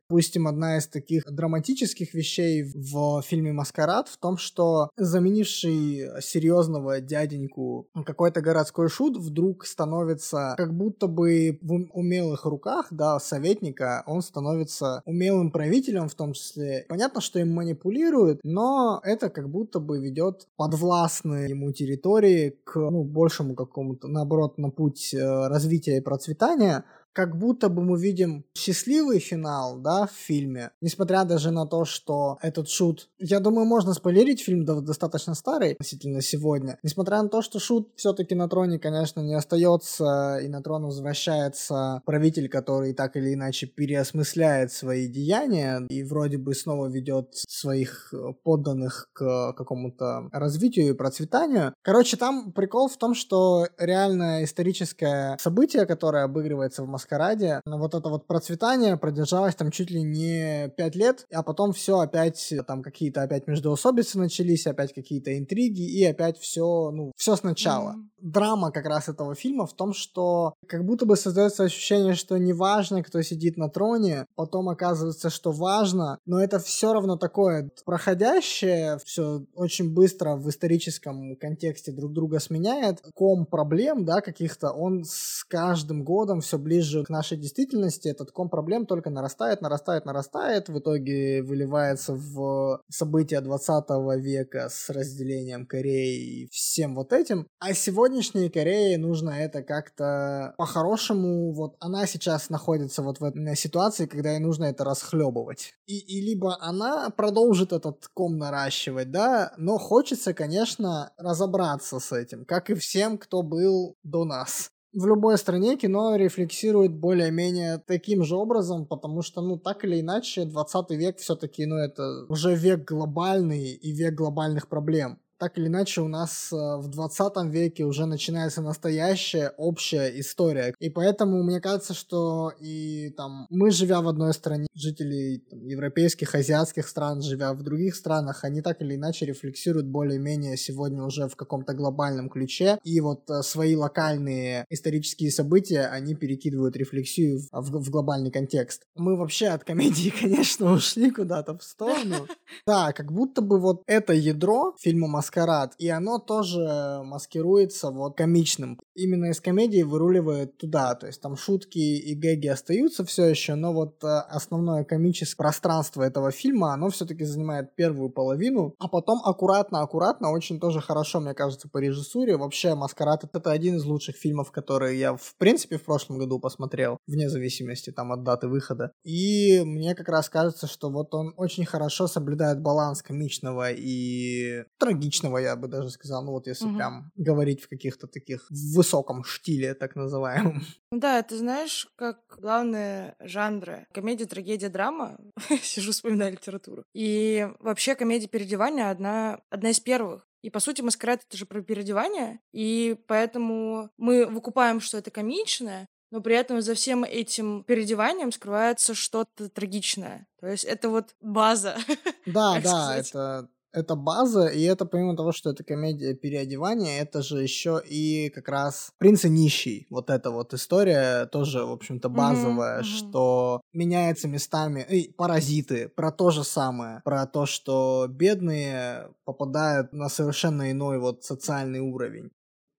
Одна 0.46 0.78
из 0.78 0.86
таких 0.86 1.24
драматических 1.24 2.14
вещей 2.14 2.62
в 2.62 3.22
фильме 3.22 3.52
«Маскарад» 3.52 4.08
в 4.08 4.18
том, 4.18 4.36
что 4.36 4.90
заменивший 4.96 6.20
серьезного 6.20 7.00
дяденьку 7.00 7.88
какой-то 8.04 8.40
городской 8.40 8.88
шут 8.88 9.16
вдруг 9.16 9.66
становится 9.66 10.54
как 10.56 10.74
будто 10.74 11.06
бы 11.06 11.58
в 11.62 11.72
умелых 11.92 12.44
руках, 12.44 12.88
да, 12.90 13.18
советника, 13.18 14.02
он 14.06 14.22
становится 14.22 15.02
умелым 15.04 15.50
правителем 15.50 16.08
в 16.08 16.14
том 16.14 16.32
числе. 16.32 16.86
Понятно, 16.88 17.20
что 17.20 17.38
им 17.38 17.52
манипулируют, 17.52 18.40
но 18.42 19.00
это 19.04 19.30
как 19.30 19.48
будто 19.48 19.80
бы 19.80 20.00
ведет 20.00 20.46
подвластные 20.56 21.50
ему 21.50 21.72
территории 21.72 22.58
к 22.64 22.76
ну, 22.76 23.04
большему 23.04 23.54
какому-то, 23.54 24.08
наоборот, 24.08 24.58
на 24.58 24.70
путь 24.70 25.14
э, 25.14 25.48
развития 25.48 25.98
и 25.98 26.00
процветания, 26.00 26.84
как 27.16 27.38
будто 27.38 27.70
бы 27.70 27.82
мы 27.82 27.98
видим 27.98 28.44
счастливый 28.54 29.20
финал, 29.20 29.78
да, 29.78 30.06
в 30.06 30.10
фильме, 30.10 30.72
несмотря 30.82 31.24
даже 31.24 31.50
на 31.50 31.66
то, 31.66 31.86
что 31.86 32.36
этот 32.42 32.68
шут, 32.68 33.08
я 33.18 33.40
думаю, 33.40 33.64
можно 33.64 33.94
спойлерить, 33.94 34.42
фильм 34.42 34.66
достаточно 34.66 35.34
старый 35.34 35.72
относительно 35.72 36.20
сегодня, 36.20 36.78
несмотря 36.82 37.22
на 37.22 37.30
то, 37.30 37.40
что 37.40 37.58
шут 37.58 37.88
все-таки 37.96 38.34
на 38.34 38.50
троне, 38.50 38.78
конечно, 38.78 39.20
не 39.20 39.32
остается, 39.32 40.40
и 40.42 40.48
на 40.48 40.62
трон 40.62 40.84
возвращается 40.84 42.02
правитель, 42.04 42.50
который 42.50 42.92
так 42.92 43.16
или 43.16 43.32
иначе 43.32 43.66
переосмысляет 43.66 44.70
свои 44.70 45.08
деяния 45.08 45.86
и 45.88 46.02
вроде 46.02 46.36
бы 46.36 46.54
снова 46.54 46.86
ведет 46.86 47.30
своих 47.32 48.12
э, 48.12 48.34
подданных 48.44 49.08
к 49.14 49.54
какому-то 49.54 50.28
развитию 50.32 50.90
и 50.90 50.92
процветанию. 50.92 51.72
Короче, 51.80 52.18
там 52.18 52.52
прикол 52.52 52.88
в 52.88 52.98
том, 52.98 53.14
что 53.14 53.68
реальное 53.78 54.44
историческое 54.44 55.38
событие, 55.40 55.86
которое 55.86 56.24
обыгрывается 56.24 56.82
в 56.82 56.86
Москве, 56.86 57.05
маскараде 57.06 57.60
вот 57.64 57.94
это 57.94 58.08
вот 58.08 58.26
процветание 58.26 58.96
продержалось 58.96 59.54
там 59.54 59.70
чуть 59.70 59.90
ли 59.90 60.02
не 60.02 60.68
пять 60.76 60.96
лет, 60.96 61.26
а 61.32 61.42
потом 61.42 61.72
все 61.72 61.98
опять, 61.98 62.52
там 62.66 62.82
какие-то 62.82 63.22
опять 63.22 63.46
междоусобицы 63.46 64.18
начались, 64.18 64.66
опять 64.66 64.92
какие-то 64.92 65.36
интриги, 65.38 65.82
и 65.82 66.04
опять 66.04 66.38
все, 66.38 66.90
ну, 66.90 67.12
все 67.16 67.36
сначала. 67.36 67.92
Mm-hmm. 67.92 68.10
Драма 68.22 68.72
как 68.72 68.86
раз 68.86 69.08
этого 69.08 69.34
фильма 69.34 69.66
в 69.66 69.74
том, 69.74 69.92
что 69.92 70.54
как 70.66 70.84
будто 70.84 71.06
бы 71.06 71.16
создается 71.16 71.64
ощущение, 71.64 72.14
что 72.14 72.38
неважно, 72.38 73.02
кто 73.02 73.22
сидит 73.22 73.56
на 73.56 73.68
троне, 73.68 74.26
потом 74.34 74.68
оказывается, 74.68 75.30
что 75.30 75.52
важно, 75.52 76.18
но 76.26 76.42
это 76.42 76.58
все 76.58 76.92
равно 76.92 77.16
такое 77.16 77.70
проходящее, 77.84 78.98
все 79.04 79.44
очень 79.54 79.92
быстро 79.92 80.34
в 80.36 80.48
историческом 80.48 81.36
контексте 81.36 81.92
друг 81.92 82.12
друга 82.12 82.40
сменяет. 82.40 83.00
Ком 83.14 83.46
проблем, 83.46 84.04
да, 84.04 84.20
каких-то, 84.20 84.72
он 84.72 85.04
с 85.04 85.44
каждым 85.44 86.02
годом 86.02 86.40
все 86.40 86.58
ближе 86.58 86.95
ближе 86.96 87.04
к 87.04 87.10
нашей 87.10 87.36
действительности 87.36 88.08
этот 88.08 88.30
ком 88.30 88.48
проблем 88.48 88.86
только 88.86 89.10
нарастает, 89.10 89.60
нарастает, 89.60 90.06
нарастает, 90.06 90.68
в 90.68 90.78
итоге 90.78 91.42
выливается 91.42 92.14
в 92.14 92.80
события 92.88 93.40
20 93.40 93.84
века 94.18 94.68
с 94.70 94.90
разделением 94.90 95.66
Кореи 95.66 96.44
и 96.44 96.48
всем 96.50 96.94
вот 96.94 97.12
этим. 97.12 97.46
А 97.58 97.74
сегодняшней 97.74 98.48
Корее 98.48 98.98
нужно 98.98 99.30
это 99.30 99.62
как-то 99.62 100.54
по-хорошему, 100.56 101.52
вот 101.52 101.76
она 101.80 102.06
сейчас 102.06 102.50
находится 102.50 103.02
вот 103.02 103.20
в 103.20 103.24
этой 103.24 103.56
ситуации, 103.56 104.06
когда 104.06 104.32
ей 104.32 104.40
нужно 104.40 104.64
это 104.64 104.84
расхлебывать. 104.84 105.74
И, 105.86 105.98
и 105.98 106.20
либо 106.20 106.56
она 106.60 107.10
продолжит 107.10 107.72
этот 107.72 108.08
ком 108.14 108.38
наращивать, 108.38 109.10
да, 109.10 109.52
но 109.56 109.78
хочется, 109.78 110.34
конечно, 110.34 111.12
разобраться 111.18 111.98
с 111.98 112.12
этим, 112.12 112.44
как 112.44 112.70
и 112.70 112.74
всем, 112.74 113.18
кто 113.18 113.42
был 113.42 113.96
до 114.02 114.24
нас. 114.24 114.70
В 114.96 115.06
любой 115.06 115.36
стране 115.36 115.76
кино 115.76 116.16
рефлексирует 116.16 116.94
более-менее 116.94 117.78
таким 117.86 118.24
же 118.24 118.34
образом, 118.36 118.86
потому 118.86 119.20
что, 119.20 119.42
ну, 119.42 119.58
так 119.58 119.84
или 119.84 120.00
иначе, 120.00 120.46
20 120.46 120.90
век 120.92 121.18
все-таки, 121.18 121.66
ну, 121.66 121.76
это 121.76 122.24
уже 122.28 122.54
век 122.54 122.88
глобальный 122.88 123.72
и 123.74 123.92
век 123.92 124.14
глобальных 124.14 124.68
проблем 124.68 125.18
так 125.38 125.58
или 125.58 125.66
иначе 125.66 126.00
у 126.00 126.08
нас 126.08 126.52
э, 126.52 126.56
в 126.56 126.88
20 126.88 127.44
веке 127.46 127.84
уже 127.84 128.06
начинается 128.06 128.62
настоящая 128.62 129.52
общая 129.56 130.18
история. 130.20 130.74
И 130.78 130.90
поэтому 130.90 131.42
мне 131.42 131.60
кажется, 131.60 131.94
что 131.94 132.52
и 132.60 133.10
там 133.16 133.46
мы, 133.50 133.70
живя 133.70 134.00
в 134.00 134.08
одной 134.08 134.32
стране, 134.32 134.66
жители 134.74 135.38
там, 135.50 135.64
европейских, 135.66 136.34
азиатских 136.34 136.88
стран, 136.88 137.22
живя 137.22 137.52
в 137.52 137.62
других 137.62 137.94
странах, 137.94 138.44
они 138.44 138.62
так 138.62 138.82
или 138.82 138.94
иначе 138.94 139.26
рефлексируют 139.26 139.86
более-менее 139.86 140.56
сегодня 140.56 141.02
уже 141.02 141.28
в 141.28 141.36
каком-то 141.36 141.74
глобальном 141.74 142.28
ключе. 142.28 142.78
И 142.84 143.00
вот 143.00 143.28
э, 143.30 143.42
свои 143.42 143.76
локальные 143.76 144.64
исторические 144.70 145.30
события 145.30 145.86
они 145.86 146.14
перекидывают 146.14 146.76
рефлексию 146.76 147.40
в, 147.40 147.48
в, 147.52 147.84
в 147.84 147.90
глобальный 147.90 148.30
контекст. 148.30 148.82
Мы 148.94 149.16
вообще 149.16 149.48
от 149.48 149.64
комедии, 149.64 150.12
конечно, 150.20 150.72
ушли 150.72 151.10
куда-то 151.10 151.56
в 151.58 151.62
сторону. 151.62 152.26
Да, 152.66 152.92
как 152.92 153.12
будто 153.12 153.42
бы 153.42 153.60
вот 153.60 153.82
это 153.86 154.12
ядро 154.12 154.74
фильма 154.80 155.08
маскарад, 155.26 155.74
и 155.78 155.88
оно 155.88 156.18
тоже 156.18 157.02
маскируется 157.04 157.90
вот 157.90 158.16
комичным. 158.16 158.78
Именно 158.94 159.30
из 159.30 159.40
комедии 159.40 159.82
выруливает 159.82 160.56
туда, 160.56 160.94
то 160.94 161.06
есть 161.06 161.20
там 161.20 161.36
шутки 161.36 161.78
и 161.78 162.14
гэги 162.14 162.48
остаются 162.48 163.04
все 163.04 163.26
еще, 163.26 163.54
но 163.54 163.72
вот 163.72 164.02
э, 164.04 164.06
основное 164.06 164.84
комическое 164.84 165.36
пространство 165.36 166.02
этого 166.02 166.30
фильма, 166.30 166.72
оно 166.72 166.88
все-таки 166.88 167.24
занимает 167.24 167.74
первую 167.74 168.10
половину, 168.10 168.74
а 168.78 168.88
потом 168.88 169.20
аккуратно-аккуратно, 169.24 170.30
очень 170.30 170.60
тоже 170.60 170.80
хорошо, 170.80 171.20
мне 171.20 171.34
кажется, 171.34 171.68
по 171.68 171.78
режиссуре. 171.78 172.36
Вообще 172.36 172.74
«Маскарад»— 172.74 173.24
это 173.32 173.50
один 173.50 173.76
из 173.76 173.84
лучших 173.84 174.16
фильмов, 174.16 174.50
которые 174.50 174.98
я, 174.98 175.14
в 175.14 175.34
принципе, 175.38 175.76
в 175.76 175.84
прошлом 175.84 176.18
году 176.18 176.38
посмотрел, 176.38 176.98
вне 177.06 177.28
зависимости 177.28 177.90
там 177.90 178.12
от 178.12 178.22
даты 178.22 178.48
выхода. 178.48 178.92
И 179.04 179.62
мне 179.64 179.94
как 179.94 180.08
раз 180.08 180.28
кажется, 180.28 180.66
что 180.66 180.90
вот 180.90 181.14
он 181.14 181.34
очень 181.36 181.64
хорошо 181.64 182.06
соблюдает 182.06 182.62
баланс 182.62 183.02
комичного 183.02 183.70
и 183.72 184.64
трагичного 184.78 185.15
комичного, 185.16 185.38
я 185.38 185.56
бы 185.56 185.68
даже 185.68 185.90
сказал, 185.90 186.24
ну 186.24 186.32
вот 186.32 186.46
если 186.46 186.66
угу. 186.66 186.76
прям 186.76 187.12
говорить 187.16 187.62
в 187.62 187.68
каких-то 187.68 188.06
таких 188.06 188.46
в 188.50 188.76
высоком 188.76 189.24
штиле, 189.24 189.74
так 189.74 189.96
называемом. 189.96 190.62
Да, 190.92 191.22
ты 191.22 191.36
знаешь, 191.36 191.88
как 191.96 192.20
главные 192.38 193.16
жанры 193.20 193.86
комедия, 193.92 194.24
трагедия, 194.24 194.68
драма, 194.68 195.18
сижу, 195.62 195.92
вспоминаю 195.92 196.32
литературу, 196.32 196.84
и 196.94 197.48
вообще 197.60 197.94
комедия 197.94 198.28
переодевания 198.28 198.90
одна, 198.90 199.40
одна 199.50 199.70
из 199.70 199.80
первых. 199.80 200.26
И, 200.42 200.50
по 200.50 200.60
сути, 200.60 200.80
маскарад— 200.80 201.22
это 201.28 201.36
же 201.36 201.44
про 201.44 201.60
переодевание, 201.60 202.40
и 202.52 202.96
поэтому 203.08 203.90
мы 203.98 204.26
выкупаем, 204.26 204.80
что 204.80 204.96
это 204.96 205.10
комичное, 205.10 205.88
но 206.10 206.20
при 206.20 206.36
этом 206.36 206.62
за 206.62 206.74
всем 206.74 207.04
этим 207.04 207.64
переодеванием 207.64 208.32
скрывается 208.32 208.94
что-то 208.94 209.48
трагичное. 209.48 210.28
То 210.40 210.46
есть 210.46 210.64
это 210.64 210.88
вот 210.88 211.14
база. 211.20 211.76
Да, 212.26 212.60
да, 212.60 212.96
это 212.96 213.48
это 213.76 213.94
база, 213.94 214.46
и 214.46 214.62
это 214.62 214.86
помимо 214.86 215.16
того, 215.16 215.32
что 215.32 215.50
это 215.50 215.62
комедия 215.62 216.14
переодевания, 216.14 217.02
это 217.02 217.22
же 217.22 217.42
еще 217.42 217.82
и 217.86 218.30
как 218.30 218.48
раз 218.48 218.90
«Принц 218.98 219.26
и 219.26 219.28
нищий». 219.28 219.86
Вот 219.90 220.08
эта 220.08 220.30
вот 220.30 220.54
история 220.54 221.26
тоже, 221.26 221.64
в 221.64 221.72
общем-то, 221.72 222.08
базовая, 222.08 222.80
mm-hmm, 222.80 222.84
что 222.84 223.60
меняется 223.74 224.28
местами. 224.28 224.86
И 224.88 225.12
«Паразиты» 225.12 225.90
про 225.90 226.10
то 226.10 226.30
же 226.30 226.42
самое, 226.42 227.02
про 227.04 227.26
то, 227.26 227.44
что 227.44 228.06
бедные 228.08 229.10
попадают 229.26 229.92
на 229.92 230.08
совершенно 230.08 230.70
иной 230.70 230.98
вот 230.98 231.24
социальный 231.24 231.80
уровень. 231.80 232.30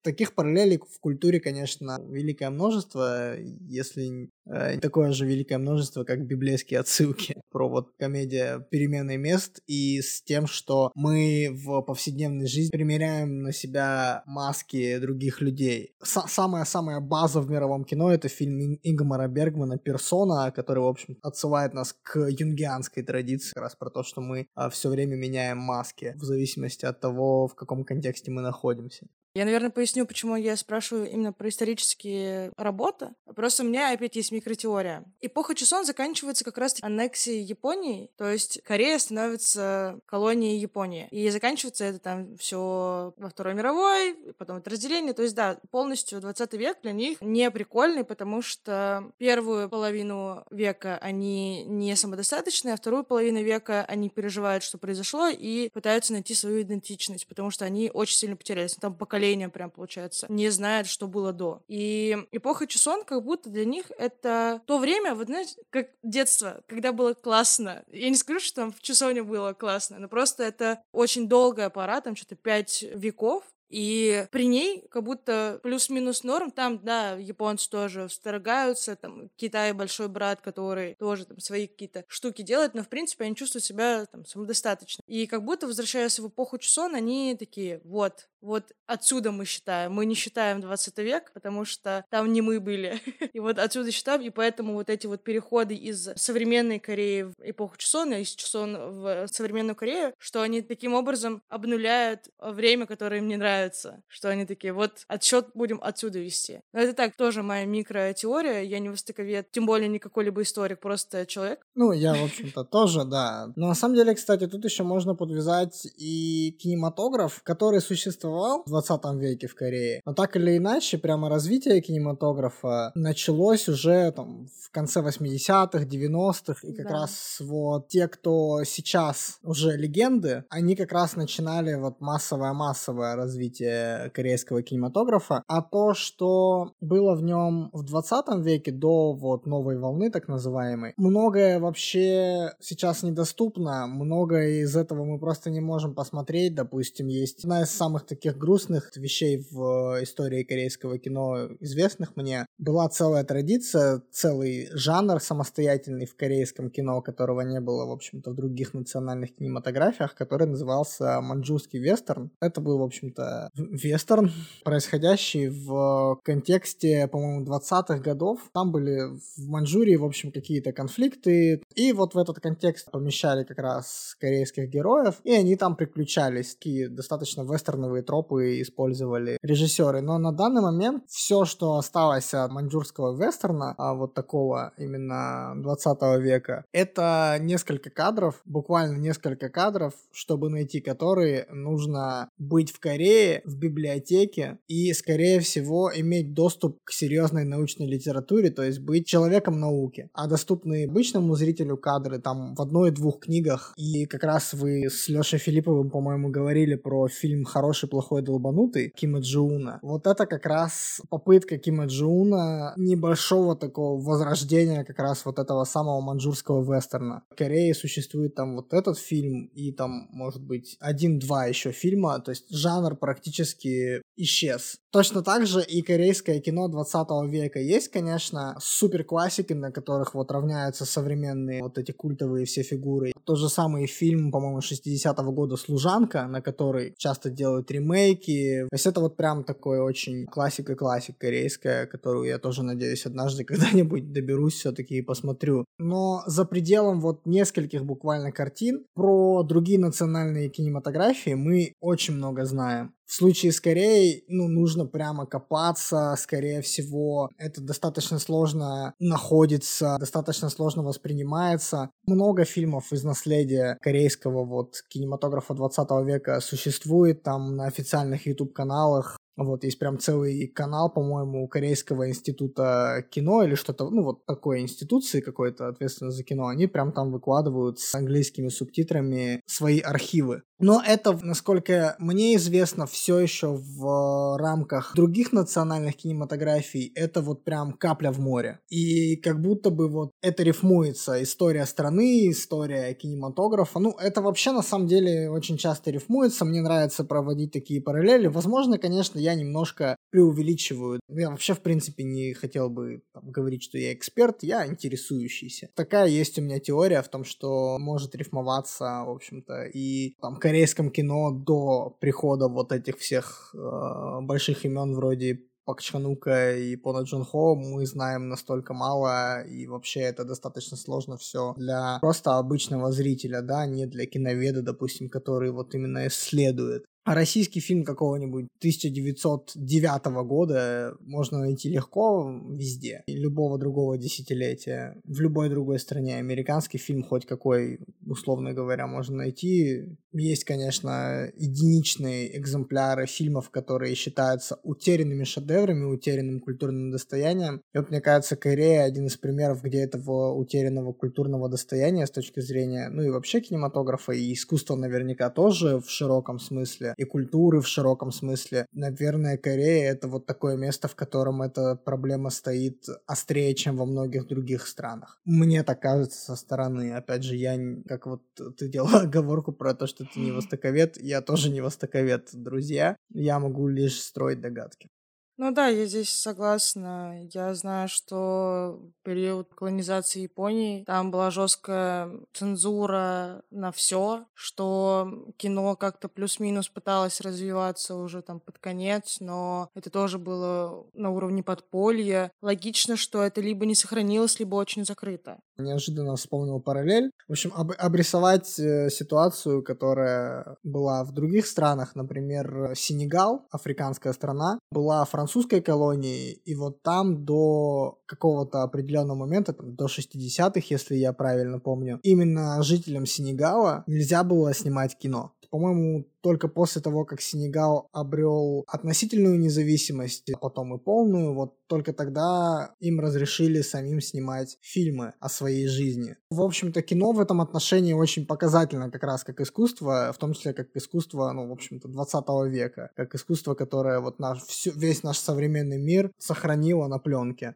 Таких 0.07 0.35
параллелей 0.35 0.77
в 0.77 1.01
культуре, 1.01 1.41
конечно, 1.41 1.99
великое 2.07 2.49
множество, 2.49 3.37
если 3.37 4.29
э, 4.45 4.79
такое 4.79 5.11
же 5.11 5.25
великое 5.25 5.57
множество, 5.57 6.05
как 6.05 6.25
библейские 6.25 6.79
отсылки 6.79 7.35
про 7.51 7.67
вот 7.67 7.91
комедия 7.99 8.65
перемены 8.71 9.17
мест 9.17 9.59
и 9.67 9.99
с 10.01 10.21
тем, 10.21 10.47
что 10.47 10.93
мы 10.95 11.49
в 11.51 11.81
повседневной 11.81 12.47
жизни 12.47 12.71
примеряем 12.71 13.43
на 13.43 13.51
себя 13.51 14.23
маски 14.25 14.97
других 14.97 15.41
людей. 15.41 15.93
Самая-самая 16.01 17.01
база 17.01 17.41
в 17.41 17.49
мировом 17.49 17.83
кино— 17.83 18.09
это 18.13 18.29
фильм 18.29 18.79
Ингмара 18.83 19.27
Бергмана 19.27 19.77
«Персона», 19.77 20.53
который, 20.55 20.83
в 20.83 20.87
общем, 20.87 21.17
отсылает 21.21 21.73
нас 21.73 21.93
к 22.03 22.17
юнгианской 22.17 23.03
традиции, 23.03 23.51
как 23.53 23.63
раз 23.63 23.75
про 23.75 23.89
то, 23.89 24.03
что 24.03 24.21
мы 24.21 24.47
а, 24.55 24.69
все 24.69 24.87
время 24.87 25.17
меняем 25.17 25.57
маски 25.57 26.13
в 26.15 26.23
зависимости 26.23 26.85
от 26.85 27.01
того, 27.01 27.49
в 27.49 27.55
каком 27.55 27.83
контексте 27.83 28.31
мы 28.31 28.41
находимся. 28.41 29.05
Я, 29.37 29.45
наверное, 29.45 29.69
поясню, 29.69 30.07
почему 30.07 30.35
я 30.35 30.57
спрашиваю 30.57 31.11
именно 31.11 31.31
про 31.31 31.49
исторические 31.49 32.51
работы. 32.57 33.09
Просто 33.35 33.61
у 33.61 33.67
меня 33.67 33.91
опять 33.91 34.15
есть 34.15 34.31
микротеория. 34.31 35.05
Эпоха 35.21 35.53
Чусон 35.53 35.85
заканчивается 35.85 36.43
как 36.43 36.57
раз 36.57 36.77
аннексией 36.81 37.43
Японии, 37.43 38.09
то 38.17 38.27
есть 38.27 38.59
Корея 38.63 38.97
становится 38.97 39.99
колонией 40.07 40.57
Японии. 40.57 41.07
И 41.11 41.29
заканчивается 41.29 41.85
это 41.85 41.99
там 41.99 42.35
все 42.37 43.13
во 43.15 43.29
Второй 43.29 43.53
мировой, 43.53 44.15
потом 44.39 44.57
это 44.57 44.71
разделение. 44.71 45.13
То 45.13 45.21
есть, 45.21 45.35
да, 45.35 45.59
полностью 45.69 46.19
20 46.19 46.53
век 46.53 46.79
для 46.81 46.93
них 46.93 47.21
не 47.21 47.51
прикольный, 47.51 48.03
потому 48.03 48.41
что 48.41 49.11
первую 49.19 49.69
половину 49.69 50.47
века 50.49 50.97
они 50.99 51.63
не 51.65 51.95
самодостаточные, 51.95 52.73
а 52.73 52.77
вторую 52.77 53.03
половину 53.03 53.43
века 53.43 53.85
они 53.87 54.09
переживают, 54.09 54.63
что 54.63 54.79
произошло, 54.79 55.27
и 55.27 55.69
пытаются 55.69 56.13
найти 56.13 56.33
свою 56.33 56.63
идентичность, 56.63 57.27
потому 57.27 57.51
что 57.51 57.65
они 57.65 57.91
очень 57.93 58.17
сильно 58.17 58.35
потерялись. 58.35 58.73
Там 58.73 58.95
поколение 58.95 59.26
поколение 59.27 59.49
прям, 59.49 59.71
получается, 59.71 60.27
не 60.29 60.49
знает, 60.49 60.87
что 60.87 61.07
было 61.07 61.33
до. 61.33 61.61
И 61.67 62.17
эпоха 62.31 62.67
Чусон 62.67 63.03
как 63.03 63.23
будто 63.23 63.49
для 63.49 63.65
них 63.65 63.91
это 63.97 64.61
то 64.65 64.77
время, 64.77 65.15
вот 65.15 65.27
знаешь, 65.27 65.55
как 65.69 65.89
детство, 66.03 66.61
когда 66.67 66.91
было 66.91 67.13
классно. 67.13 67.83
Я 67.91 68.09
не 68.09 68.15
скажу, 68.15 68.39
что 68.39 68.61
там 68.61 68.71
в 68.71 68.81
Чусоне 68.81 69.23
было 69.23 69.53
классно, 69.53 69.99
но 69.99 70.07
просто 70.07 70.43
это 70.43 70.81
очень 70.91 71.27
долгая 71.27 71.69
пора, 71.69 72.01
там 72.01 72.15
что-то 72.15 72.35
пять 72.35 72.83
веков, 72.83 73.43
и 73.69 74.25
при 74.31 74.47
ней 74.47 74.87
как 74.89 75.03
будто 75.03 75.59
плюс-минус 75.61 76.23
норм. 76.23 76.51
Там, 76.51 76.79
да, 76.83 77.15
японцы 77.15 77.69
тоже 77.69 78.07
всторгаются, 78.07 78.95
там 78.95 79.29
Китай 79.35 79.73
большой 79.73 80.07
брат, 80.07 80.41
который 80.41 80.95
тоже 80.95 81.25
там 81.25 81.39
свои 81.39 81.67
какие-то 81.67 82.05
штуки 82.07 82.41
делает, 82.41 82.73
но 82.73 82.83
в 82.83 82.89
принципе 82.89 83.25
они 83.25 83.35
чувствуют 83.35 83.65
себя 83.65 84.05
там 84.05 84.25
самодостаточно. 84.25 85.03
И 85.07 85.27
как 85.27 85.43
будто, 85.43 85.67
возвращаясь 85.67 86.19
в 86.19 86.27
эпоху 86.27 86.57
Чусон, 86.57 86.95
они 86.95 87.35
такие, 87.37 87.81
вот, 87.83 88.29
вот 88.47 88.71
отсюда 88.85 89.31
мы 89.31 89.45
считаем. 89.45 89.93
Мы 89.93 90.05
не 90.05 90.15
считаем 90.15 90.61
20 90.61 90.97
век, 90.99 91.31
потому 91.33 91.65
что 91.65 92.05
там 92.09 92.31
не 92.31 92.41
мы 92.41 92.59
были. 92.59 92.99
и 93.33 93.39
вот 93.39 93.59
отсюда 93.59 93.91
считаем, 93.91 94.21
и 94.21 94.29
поэтому 94.29 94.73
вот 94.73 94.89
эти 94.89 95.05
вот 95.05 95.23
переходы 95.23 95.75
из 95.75 96.09
современной 96.15 96.79
Кореи 96.79 97.23
в 97.23 97.33
эпоху 97.41 97.75
Чусона, 97.77 98.21
из 98.21 98.29
Чусон 98.29 98.75
в 98.75 99.27
современную 99.27 99.75
Корею, 99.75 100.13
что 100.17 100.41
они 100.41 100.61
таким 100.61 100.93
образом 100.93 101.41
обнуляют 101.49 102.21
время, 102.39 102.85
которое 102.85 103.17
им 103.17 103.27
не 103.27 103.35
нравится. 103.35 104.01
Что 104.07 104.29
они 104.29 104.45
такие, 104.45 104.71
вот 104.71 105.03
отсчет 105.07 105.47
будем 105.53 105.79
отсюда 105.81 106.19
вести. 106.19 106.61
Но 106.71 106.79
это 106.79 106.93
так, 106.93 107.15
тоже 107.15 107.43
моя 107.43 107.65
микротеория. 107.65 108.61
Я 108.61 108.79
не 108.79 108.89
востоковед, 108.89 109.51
тем 109.51 109.65
более 109.65 109.89
не 109.89 109.99
какой-либо 109.99 110.41
историк, 110.41 110.79
просто 110.79 111.25
человек. 111.25 111.59
Ну, 111.75 111.91
я, 111.91 112.13
в 112.13 112.23
общем-то, 112.23 112.63
тоже, 112.63 113.03
да. 113.03 113.51
Но 113.57 113.67
на 113.67 113.75
самом 113.75 113.95
деле, 113.95 114.15
кстати, 114.15 114.47
тут 114.47 114.63
еще 114.63 114.83
можно 114.83 115.15
подвязать 115.15 115.85
и 115.97 116.51
кинематограф, 116.61 117.41
который 117.43 117.81
существует 117.81 118.36
существовал 118.37 118.63
в 118.65 118.69
20 118.69 119.21
веке 119.21 119.47
в 119.47 119.55
Корее. 119.55 120.01
Но 120.05 120.13
так 120.13 120.35
или 120.35 120.57
иначе, 120.57 120.97
прямо 120.97 121.29
развитие 121.29 121.81
кинематографа 121.81 122.91
началось 122.95 123.67
уже 123.67 124.11
там 124.11 124.47
в 124.61 124.71
конце 124.71 125.01
80-х, 125.01 125.85
90-х, 125.85 126.67
и 126.67 126.73
как 126.73 126.87
да. 126.87 126.93
раз 126.93 127.37
вот 127.39 127.87
те, 127.87 128.07
кто 128.07 128.63
сейчас 128.63 129.39
уже 129.43 129.75
легенды, 129.77 130.43
они 130.49 130.75
как 130.75 130.91
раз 130.91 131.15
начинали 131.15 131.75
вот 131.75 132.01
массовое-массовое 132.01 133.15
развитие 133.15 134.11
корейского 134.13 134.61
кинематографа, 134.61 135.43
а 135.47 135.61
то, 135.61 135.93
что 135.93 136.73
было 136.81 137.15
в 137.15 137.23
нем 137.23 137.69
в 137.73 137.83
20 137.83 138.25
веке 138.43 138.71
до 138.71 139.13
вот 139.13 139.45
новой 139.45 139.79
волны 139.79 140.11
так 140.11 140.27
называемой, 140.27 140.93
многое 140.97 141.59
вообще 141.59 142.51
сейчас 142.59 143.03
недоступно, 143.03 143.87
многое 143.87 144.61
из 144.61 144.75
этого 144.75 145.03
мы 145.03 145.19
просто 145.19 145.49
не 145.49 145.61
можем 145.61 145.95
посмотреть, 145.95 146.55
допустим, 146.55 147.07
есть 147.07 147.43
одна 147.43 147.61
из 147.61 147.69
самых 147.69 148.05
таких 148.05 148.16
таких 148.17 148.37
грустных 148.37 148.91
вещей 148.95 149.45
в 149.51 149.99
истории 150.01 150.43
корейского 150.43 150.97
кино, 150.97 151.49
известных 151.59 152.15
мне, 152.15 152.45
была 152.57 152.89
целая 152.89 153.23
традиция, 153.23 154.01
целый 154.11 154.69
жанр 154.73 155.21
самостоятельный 155.21 156.07
в 156.07 156.15
корейском 156.15 156.69
кино, 156.71 157.01
которого 157.01 157.41
не 157.41 157.59
было, 157.59 157.85
в 157.85 157.91
общем-то, 157.91 158.31
в 158.31 158.35
других 158.35 158.73
национальных 158.73 159.35
кинематографиях, 159.35 160.15
который 160.15 160.47
назывался 160.47 161.21
манчжурский 161.21 161.79
вестерн. 161.79 162.31
Это 162.41 162.59
был, 162.59 162.79
в 162.79 162.83
общем-то, 162.83 163.49
вестерн, 163.55 164.31
происходящий 164.63 165.49
в 165.49 166.19
контексте, 166.23 167.07
по-моему, 167.07 167.45
20-х 167.45 167.99
годов. 167.99 168.49
Там 168.53 168.71
были 168.71 169.01
в 169.37 169.47
Маньчжурии, 169.47 169.95
в 169.95 170.05
общем, 170.05 170.31
какие-то 170.31 170.71
конфликты, 170.71 171.61
и 171.75 171.91
вот 171.93 172.15
в 172.15 172.17
этот 172.17 172.39
контекст 172.39 172.89
помещали 172.91 173.43
как 173.43 173.59
раз 173.59 174.15
корейских 174.19 174.69
героев, 174.69 175.15
и 175.23 175.33
они 175.33 175.55
там 175.55 175.75
приключались, 175.75 176.55
такие 176.55 176.89
достаточно 176.89 177.43
вестерновые 177.43 178.03
тропы 178.07 178.61
использовали 178.61 179.37
режиссеры. 179.43 180.01
Но 180.01 180.17
на 180.17 180.31
данный 180.31 180.61
момент 180.61 181.03
все, 181.07 181.45
что 181.45 181.75
осталось 181.75 182.33
от 182.33 182.51
маньчжурского 182.51 183.15
вестерна, 183.15 183.75
а 183.77 183.93
вот 183.93 184.13
такого 184.15 184.73
именно 184.77 185.53
20 185.57 186.01
века, 186.19 186.65
это 186.71 187.37
несколько 187.39 187.89
кадров, 187.91 188.41
буквально 188.45 188.97
несколько 188.97 189.49
кадров, 189.49 189.93
чтобы 190.11 190.49
найти 190.49 190.81
которые 190.87 191.45
нужно 191.51 192.29
быть 192.37 192.71
в 192.71 192.79
Корее, 192.79 193.41
в 193.43 193.57
библиотеке 193.57 194.59
и, 194.67 194.93
скорее 194.93 195.41
всего, 195.41 195.91
иметь 195.93 196.33
доступ 196.33 196.79
к 196.85 196.91
серьезной 196.91 197.43
научной 197.43 197.87
литературе, 197.87 198.49
то 198.49 198.63
есть 198.63 198.79
быть 198.79 199.05
человеком 199.05 199.59
науки. 199.59 200.09
А 200.13 200.27
доступные 200.27 200.87
обычному 200.87 201.35
зрителю 201.35 201.75
кадры 201.75 202.19
там 202.19 202.55
в 202.55 202.61
одной-двух 202.61 203.19
книгах. 203.19 203.73
И 203.75 204.05
как 204.05 204.23
раз 204.23 204.53
вы 204.53 204.85
с 204.85 205.09
Лешей 205.09 205.39
Филипповым, 205.39 205.89
по-моему, 205.89 206.29
говорили 206.29 206.75
про 206.75 207.09
фильм 207.09 207.43
«Хороший, 207.43 207.89
плохой, 207.97 208.21
долбанутый» 208.21 208.91
Кима 208.95 209.21
Джиуна. 209.21 209.79
Вот 209.81 210.05
это 210.05 210.27
как 210.27 210.45
раз 210.45 211.01
попытка 211.09 211.57
Кима 211.57 211.85
Джиуна 211.85 212.73
небольшого 212.77 213.55
такого 213.55 213.99
возрождения 213.99 214.83
как 214.83 214.99
раз 214.99 215.25
вот 215.25 215.39
этого 215.39 215.63
самого 215.63 215.99
маньчжурского 216.01 216.61
вестерна. 216.61 217.23
В 217.31 217.35
Корее 217.35 217.73
существует 217.73 218.35
там 218.35 218.55
вот 218.55 218.73
этот 218.73 218.99
фильм 218.99 219.49
и 219.55 219.71
там, 219.71 220.07
может 220.11 220.43
быть, 220.43 220.77
один-два 220.79 221.47
еще 221.47 221.71
фильма, 221.71 222.19
то 222.19 222.29
есть 222.29 222.45
жанр 222.51 222.95
практически 222.95 224.03
исчез. 224.15 224.77
Точно 224.91 225.21
так 225.21 225.45
же 225.45 225.63
и 225.63 225.81
корейское 225.81 226.39
кино 226.39 226.67
20 226.67 227.07
века. 227.29 227.59
Есть, 227.59 227.89
конечно, 227.89 228.57
супер 228.59 229.03
классики, 229.03 229.53
на 229.53 229.71
которых 229.71 230.15
вот 230.15 230.31
равняются 230.31 230.85
современные 230.85 231.61
вот 231.61 231.77
эти 231.77 231.91
культовые 231.91 232.45
все 232.45 232.63
фигуры. 232.63 233.11
Тот 233.25 233.37
же 233.37 233.49
самый 233.49 233.85
фильм, 233.85 234.31
по-моему, 234.31 234.59
60-го 234.59 235.31
года 235.31 235.55
«Служанка», 235.55 236.27
на 236.27 236.41
который 236.41 236.95
часто 236.97 237.29
делают 237.29 237.69
ремейки. 237.87 238.67
То 238.69 238.75
есть 238.75 238.85
это 238.85 238.99
вот 238.99 239.17
прям 239.17 239.43
такой 239.43 239.79
очень 239.79 240.25
классика-классик 240.25 241.17
корейская, 241.17 241.85
которую 241.85 242.27
я 242.27 242.37
тоже, 242.37 242.63
надеюсь, 242.63 243.05
однажды 243.05 243.43
когда-нибудь 243.45 244.11
доберусь 244.11 244.55
все-таки 244.55 244.97
и 244.97 245.01
посмотрю. 245.01 245.65
Но 245.79 246.23
за 246.25 246.45
пределом 246.45 247.01
вот 247.01 247.25
нескольких 247.25 247.85
буквально 247.85 248.31
картин 248.31 248.85
про 248.93 249.43
другие 249.43 249.79
национальные 249.79 250.49
кинематографии 250.49 251.33
мы 251.33 251.73
очень 251.79 252.15
много 252.15 252.45
знаем. 252.45 252.93
В 253.07 253.13
случае 253.13 253.53
с 253.53 253.61
Кореей, 253.61 254.25
ну, 254.27 254.49
нужно 254.49 254.85
прямо 254.85 255.25
копаться, 255.25 256.13
скорее 256.17 256.61
всего, 256.61 257.29
это 257.37 257.61
достаточно 257.61 258.19
сложно 258.19 258.93
находится, 258.99 259.95
достаточно 259.97 260.49
сложно 260.49 260.83
воспринимается. 260.83 261.89
Много 262.05 262.43
фильмов 262.43 262.91
из 262.91 263.05
наследия 263.05 263.77
корейского 263.81 264.43
вот 264.43 264.81
кинематографа 264.89 265.53
20 265.53 265.89
века 266.05 266.41
существует 266.41 267.23
там 267.23 267.55
на 267.55 267.67
официальных 267.67 268.27
YouTube-каналах, 268.27 269.17
вот, 269.37 269.63
есть 269.63 269.79
прям 269.79 269.99
целый 269.99 270.47
канал, 270.47 270.91
по-моему, 270.91 271.47
Корейского 271.47 272.09
института 272.09 273.05
кино 273.11 273.43
или 273.43 273.55
что-то, 273.55 273.89
ну, 273.89 274.03
вот 274.03 274.25
такой 274.25 274.61
институции 274.61 275.21
какой-то, 275.21 275.67
ответственно 275.67 276.11
за 276.11 276.23
кино. 276.23 276.47
Они 276.47 276.67
прям 276.67 276.91
там 276.91 277.11
выкладывают 277.11 277.79
с 277.79 277.93
английскими 277.95 278.49
субтитрами 278.49 279.41
свои 279.45 279.79
архивы. 279.79 280.41
Но 280.59 280.81
это, 280.85 281.17
насколько 281.21 281.95
мне 281.99 282.35
известно, 282.35 282.87
все 282.87 283.19
еще 283.19 283.55
в 283.55 284.37
рамках 284.39 284.93
других 284.95 285.31
национальных 285.31 285.97
кинематографий. 285.97 286.91
Это 286.95 287.21
вот 287.21 287.43
прям 287.43 287.73
капля 287.73 288.11
в 288.11 288.19
море. 288.19 288.59
И 288.69 289.17
как 289.17 289.39
будто 289.39 289.69
бы 289.69 289.87
вот 289.87 290.11
это 290.21 290.41
рифмуется. 290.41 291.21
История 291.21 291.65
страны, 291.67 292.31
история 292.31 292.95
кинематографа. 292.95 293.77
Ну, 293.77 293.91
это 293.99 294.21
вообще 294.21 294.51
на 294.51 294.63
самом 294.63 294.87
деле 294.87 295.29
очень 295.29 295.57
часто 295.57 295.91
рифмуется. 295.91 296.43
Мне 296.43 296.61
нравится 296.61 297.03
проводить 297.03 297.51
такие 297.51 297.79
параллели. 297.79 298.25
Возможно, 298.25 298.79
конечно, 298.79 299.19
я 299.27 299.35
немножко 299.35 299.97
преувеличиваю. 300.09 300.99
Я 301.09 301.29
вообще, 301.29 301.53
в 301.53 301.61
принципе, 301.61 302.03
не 302.03 302.33
хотел 302.33 302.69
бы 302.69 303.01
там, 303.13 303.29
говорить, 303.29 303.63
что 303.63 303.77
я 303.77 303.93
эксперт. 303.93 304.43
Я 304.43 304.65
интересующийся. 304.65 305.69
Такая 305.75 306.07
есть 306.07 306.39
у 306.39 306.41
меня 306.41 306.59
теория 306.59 307.01
в 307.01 307.09
том, 307.09 307.25
что 307.25 307.77
может 307.77 308.15
рифмоваться, 308.15 309.03
в 309.05 309.09
общем-то, 309.09 309.65
и 309.65 310.15
там 310.21 310.37
корейском 310.37 310.91
кино 310.91 311.31
до 311.31 311.97
прихода 311.99 312.47
вот 312.47 312.71
этих 312.71 312.97
всех 312.97 313.53
э, 313.53 314.21
больших 314.21 314.65
имен 314.65 314.93
вроде 314.93 315.41
Пак 315.67 315.81
Чханука 315.81 316.55
и 316.55 316.77
Пона 316.77 317.03
Джун 317.03 317.25
Хо 317.25 317.53
мы 317.55 317.85
знаем 317.85 318.29
настолько 318.29 318.73
мало, 318.73 319.43
и 319.43 319.67
вообще 319.67 319.99
это 319.99 320.23
достаточно 320.23 320.77
сложно 320.77 321.17
все 321.17 321.53
для 321.57 321.99
просто 321.99 322.37
обычного 322.37 322.93
зрителя, 322.93 323.41
да, 323.41 323.65
не 323.65 323.85
для 323.85 324.05
киноведа, 324.05 324.61
допустим, 324.61 325.09
который 325.09 325.51
вот 325.51 325.75
именно 325.75 326.07
исследует. 326.07 326.85
А 327.07 327.15
российский 327.15 327.61
фильм 327.61 327.85
какого-нибудь 327.85 328.47
1909 328.57 330.05
года 330.27 330.93
можно 330.99 331.39
найти 331.39 331.69
легко 331.69 332.29
везде. 332.49 333.03
Любого 333.07 333.57
другого 333.57 333.97
десятилетия. 333.97 334.99
В 335.05 335.21
любой 335.21 335.49
другой 335.49 335.79
стране. 335.79 336.17
Американский 336.17 336.77
фильм 336.77 337.03
хоть 337.03 337.25
какой, 337.25 337.79
условно 338.05 338.51
говоря, 338.51 338.87
можно 338.87 339.15
найти. 339.15 339.97
Есть, 340.11 340.43
конечно, 340.43 341.31
единичные 341.37 342.37
экземпляры 342.37 343.05
фильмов, 343.05 343.51
которые 343.51 343.95
считаются 343.95 344.59
утерянными 344.63 345.23
шедеврами, 345.23 345.85
утерянным 345.85 346.41
культурным 346.41 346.91
достоянием. 346.91 347.61
И 347.73 347.77
вот, 347.77 347.89
мне 347.89 348.01
кажется, 348.01 348.35
Корея 348.35 348.83
один 348.83 349.05
из 349.05 349.15
примеров, 349.15 349.61
где 349.61 349.77
этого 349.77 350.33
утерянного 350.33 350.91
культурного 350.91 351.47
достояния 351.47 352.05
с 352.05 352.11
точки 352.11 352.41
зрения, 352.41 352.89
ну 352.89 353.01
и 353.01 353.09
вообще 353.09 353.39
кинематографа, 353.39 354.11
и 354.11 354.33
искусства 354.33 354.75
наверняка 354.75 355.29
тоже 355.29 355.79
в 355.79 355.89
широком 355.89 356.39
смысле, 356.39 356.95
и 356.97 357.03
культуры 357.03 357.61
в 357.61 357.67
широком 357.67 358.11
смысле. 358.11 358.65
Наверное, 358.73 359.37
Корея— 359.37 359.91
это 359.93 360.07
вот 360.07 360.25
такое 360.25 360.57
место, 360.57 360.87
в 360.87 360.95
котором 360.95 361.41
эта 361.41 361.75
проблема 361.75 362.29
стоит 362.29 362.85
острее, 363.05 363.53
чем 363.55 363.77
во 363.77 363.85
многих 363.85 364.27
других 364.27 364.67
странах. 364.67 365.21
Мне 365.23 365.63
так 365.63 365.79
кажется 365.81 366.19
со 366.19 366.35
стороны. 366.35 366.93
Опять 366.93 367.23
же, 367.23 367.35
я, 367.35 367.57
как 367.87 368.07
вот 368.07 368.23
ты 368.57 368.67
делала 368.67 369.01
оговорку 369.01 369.53
про 369.53 369.73
то, 369.73 369.87
что 369.87 370.05
ты 370.05 370.19
не 370.19 370.31
востоковед, 370.31 370.97
я 371.01 371.21
тоже 371.21 371.49
не 371.49 371.61
востоковед, 371.61 372.29
друзья. 372.33 372.97
Я 373.13 373.39
могу 373.39 373.67
лишь 373.67 374.01
строить 374.01 374.41
догадки. 374.41 374.89
Ну 375.37 375.51
да, 375.51 375.67
я 375.67 375.85
здесь 375.85 376.09
согласна. 376.09 377.21
Я 377.31 377.53
знаю, 377.53 377.87
что 377.87 378.79
в 378.79 379.05
период 379.05 379.53
колонизации 379.53 380.21
Японии 380.21 380.83
там 380.85 381.11
была 381.11 381.29
жесткая 381.29 382.09
цензура 382.33 383.43
на 383.51 383.71
все, 383.71 384.25
что 384.33 385.31
кино 385.37 385.75
как-то 385.75 386.09
плюс-минус 386.09 386.69
пыталось 386.69 387.21
развиваться 387.21 387.95
уже 387.95 388.23
там 388.23 388.39
под 388.39 388.57
конец, 388.57 389.17
но 389.19 389.69
это 389.75 389.91
тоже 389.91 390.17
было 390.17 390.87
на 390.93 391.11
уровне 391.11 391.43
подполья. 391.43 392.31
Логично, 392.41 392.97
что 392.97 393.21
это 393.21 393.39
либо 393.39 393.67
не 393.67 393.75
сохранилось, 393.75 394.39
либо 394.39 394.55
очень 394.55 394.85
закрыто. 394.85 395.37
Неожиданно 395.59 396.15
вспомнил 396.15 396.59
параллель. 396.59 397.11
В 397.27 397.33
общем, 397.33 397.53
об 397.55 397.71
обрисовать 397.77 398.57
э, 398.59 398.89
ситуацию, 398.89 399.63
которая 399.63 400.57
была 400.63 401.03
в 401.03 401.11
других 401.11 401.45
странах, 401.45 401.95
например, 401.95 402.73
Сенегал, 402.75 403.45
африканская 403.51 404.13
страна, 404.13 404.59
была 404.71 405.05
французская 405.05 405.26
французской 405.27 405.61
колонии, 405.61 406.31
и 406.45 406.55
вот 406.55 406.81
там 406.83 407.25
до 407.25 407.99
какого-то 408.05 408.63
определенного 408.63 409.17
момента, 409.17 409.53
до 409.53 409.85
60-х, 409.85 410.61
если 410.69 410.95
я 410.95 411.11
правильно 411.11 411.59
помню, 411.59 411.99
именно 412.03 412.63
жителям 412.63 413.05
Сенегала 413.05 413.83
нельзя 413.87 414.23
было 414.23 414.53
снимать 414.53 414.97
кино. 414.97 415.33
По-моему, 415.57 416.05
только 416.21 416.47
после 416.49 416.83
того, 416.83 417.03
как 417.03 417.19
Сенегал 417.19 417.89
обрел 417.91 418.63
относительную 418.67 419.39
независимость, 419.39 420.29
а 420.29 420.37
потом 420.37 420.75
и 420.75 420.77
полную, 420.77 421.33
вот 421.33 421.55
только 421.65 421.93
тогда 421.93 422.75
им 422.79 422.99
разрешили 422.99 423.61
самим 423.61 423.99
снимать 423.99 424.59
фильмы 424.61 425.13
о 425.19 425.29
своей 425.29 425.67
жизни. 425.67 426.15
В 426.29 426.41
общем-то, 426.41 426.83
кино 426.83 427.11
в 427.11 427.19
этом 427.19 427.41
отношении 427.41 427.93
очень 427.93 428.27
показательно 428.27 428.91
как 428.91 429.01
раз 429.01 429.23
как 429.23 429.41
искусство, 429.41 430.13
в 430.13 430.19
том 430.19 430.33
числе 430.33 430.53
как 430.53 430.67
искусство, 430.75 431.31
ну, 431.31 431.47
в 431.47 431.51
общем-то, 431.51 431.87
20 431.87 432.25
века, 432.51 432.91
как 432.95 433.15
искусство, 433.15 433.55
которое 433.55 433.99
вот 433.99 434.19
наш, 434.19 434.43
всю, 434.43 434.73
весь 434.73 435.01
наш 435.01 435.17
современный 435.17 435.79
мир 435.79 436.11
сохранило 436.19 436.85
на 436.85 436.99
пленке. 436.99 437.55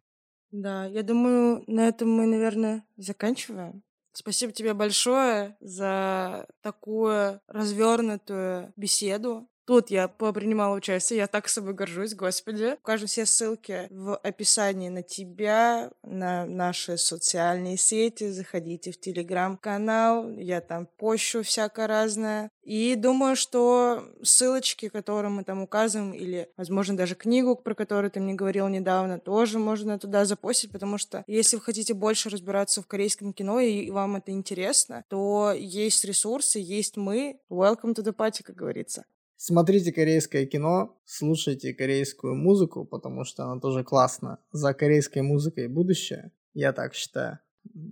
Да, 0.50 0.86
я 0.86 1.04
думаю, 1.04 1.62
на 1.68 1.86
этом 1.86 2.10
мы, 2.10 2.26
наверное, 2.26 2.84
заканчиваем. 2.96 3.84
Спасибо 4.12 4.52
тебе 4.52 4.74
большое 4.74 5.56
за 5.60 6.46
такую 6.60 7.40
развернутую 7.48 8.72
беседу. 8.76 9.48
Тут 9.64 9.90
я 9.90 10.08
принимала 10.08 10.76
участие, 10.76 11.18
я 11.18 11.26
так 11.28 11.48
собой 11.48 11.74
горжусь, 11.74 12.14
господи. 12.14 12.76
Укажем 12.80 13.06
все 13.06 13.26
ссылки 13.26 13.86
в 13.90 14.16
описании 14.16 14.88
на 14.88 15.02
тебя, 15.02 15.92
на 16.02 16.46
наши 16.46 16.96
социальные 16.98 17.76
сети. 17.76 18.30
Заходите 18.30 18.90
в 18.90 18.98
телеграм-канал, 18.98 20.28
я 20.30 20.60
там 20.60 20.86
пощу 20.96 21.42
всякое 21.42 21.86
разное. 21.86 22.50
И 22.64 22.94
думаю, 22.96 23.36
что 23.36 24.04
ссылочки, 24.22 24.88
которые 24.88 25.30
мы 25.30 25.44
там 25.44 25.62
указываем, 25.62 26.12
или, 26.12 26.48
возможно, 26.56 26.96
даже 26.96 27.14
книгу, 27.14 27.56
про 27.56 27.74
которую 27.74 28.10
ты 28.10 28.20
мне 28.20 28.34
говорил 28.34 28.68
недавно, 28.68 29.18
тоже 29.18 29.58
можно 29.58 29.98
туда 29.98 30.24
запостить, 30.24 30.72
потому 30.72 30.98
что 30.98 31.24
если 31.26 31.56
вы 31.56 31.62
хотите 31.62 31.94
больше 31.94 32.30
разбираться 32.30 32.82
в 32.82 32.86
корейском 32.86 33.32
кино, 33.32 33.60
и 33.60 33.90
вам 33.90 34.16
это 34.16 34.32
интересно, 34.32 35.04
то 35.08 35.52
есть 35.52 36.04
ресурсы, 36.04 36.58
есть 36.58 36.96
мы. 36.96 37.40
Welcome 37.50 37.94
to 37.94 38.02
the 38.02 38.14
party, 38.14 38.42
как 38.42 38.56
говорится. 38.56 39.04
Смотрите 39.44 39.90
корейское 39.90 40.46
кино, 40.46 40.96
слушайте 41.04 41.74
корейскую 41.74 42.36
музыку, 42.36 42.84
потому 42.84 43.24
что 43.24 43.42
она 43.42 43.60
тоже 43.60 43.82
классна. 43.82 44.38
За 44.52 44.72
корейской 44.72 45.22
музыкой 45.22 45.66
будущее, 45.66 46.30
я 46.54 46.72
так 46.72 46.94
считаю. 46.94 47.40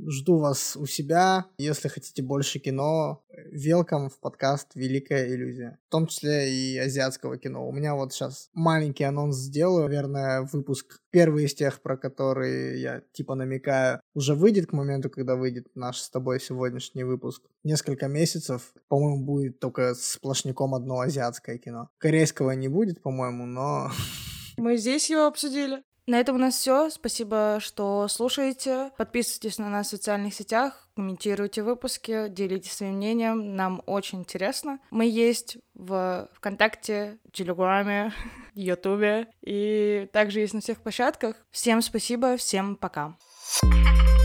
Жду 0.07 0.39
вас 0.39 0.77
у 0.77 0.87
себя. 0.87 1.47
Если 1.59 1.89
хотите 1.89 2.23
больше 2.23 2.59
кино, 2.59 3.23
welcome 3.53 4.09
в 4.09 4.19
подкаст 4.19 4.69
«Великая 4.75 5.29
иллюзия». 5.29 5.79
В 5.89 5.91
том 5.91 6.07
числе 6.07 6.53
и 6.53 6.79
азиатского 6.79 7.39
кино. 7.39 7.67
У 7.69 7.73
меня 7.73 7.95
вот 7.95 8.13
сейчас 8.13 8.51
маленький 8.53 9.05
анонс 9.05 9.37
сделаю. 9.37 9.89
Наверное, 9.89 10.43
выпуск 10.43 11.01
первый 11.11 11.45
из 11.45 11.55
тех, 11.55 11.81
про 11.81 11.97
которые 11.97 12.81
я 12.81 13.03
типа 13.13 13.35
намекаю, 13.35 14.01
уже 14.15 14.35
выйдет 14.35 14.67
к 14.67 14.73
моменту, 14.73 15.09
когда 15.11 15.37
выйдет 15.37 15.69
наш 15.75 15.99
с 15.99 16.11
тобой 16.11 16.41
сегодняшний 16.41 17.05
выпуск. 17.05 17.43
Несколько 17.65 18.09
месяцев, 18.09 18.75
по-моему, 18.89 19.25
будет 19.25 19.61
только 19.61 19.95
сплошняком 19.95 20.75
одно 20.75 21.01
азиатское 21.01 21.59
кино. 21.59 21.89
Корейского 21.99 22.51
не 22.53 22.69
будет, 22.69 23.03
по-моему, 23.03 23.47
но... 23.47 23.91
Мы 24.57 24.77
здесь 24.77 25.09
его 25.09 25.27
обсудили. 25.27 25.83
На 26.11 26.19
этом 26.19 26.35
у 26.35 26.39
нас 26.41 26.55
все. 26.57 26.91
Спасибо, 26.91 27.59
что 27.61 28.09
слушаете. 28.09 28.91
Подписывайтесь 28.97 29.59
на 29.59 29.69
нас 29.69 29.87
в 29.87 29.91
социальных 29.91 30.35
сетях, 30.35 30.89
комментируйте 30.97 31.63
выпуски, 31.63 32.27
делитесь 32.29 32.73
своим 32.73 32.95
мнением. 32.95 33.55
Нам 33.55 33.81
очень 33.87 34.19
интересно. 34.19 34.81
Мы 34.91 35.09
есть 35.09 35.59
в 35.75 36.29
ВКонтакте, 36.35 37.19
Телеграме, 37.33 38.13
Ютубе 38.55 39.29
и 39.41 40.09
также 40.13 40.41
есть 40.41 40.53
на 40.53 40.61
всех 40.61 40.83
площадках. 40.83 41.37
Всем 41.53 41.81
спасибо, 41.81 42.37
всем 42.37 42.75
пока. 42.75 43.17
thank 43.63 43.75
you 43.75 44.20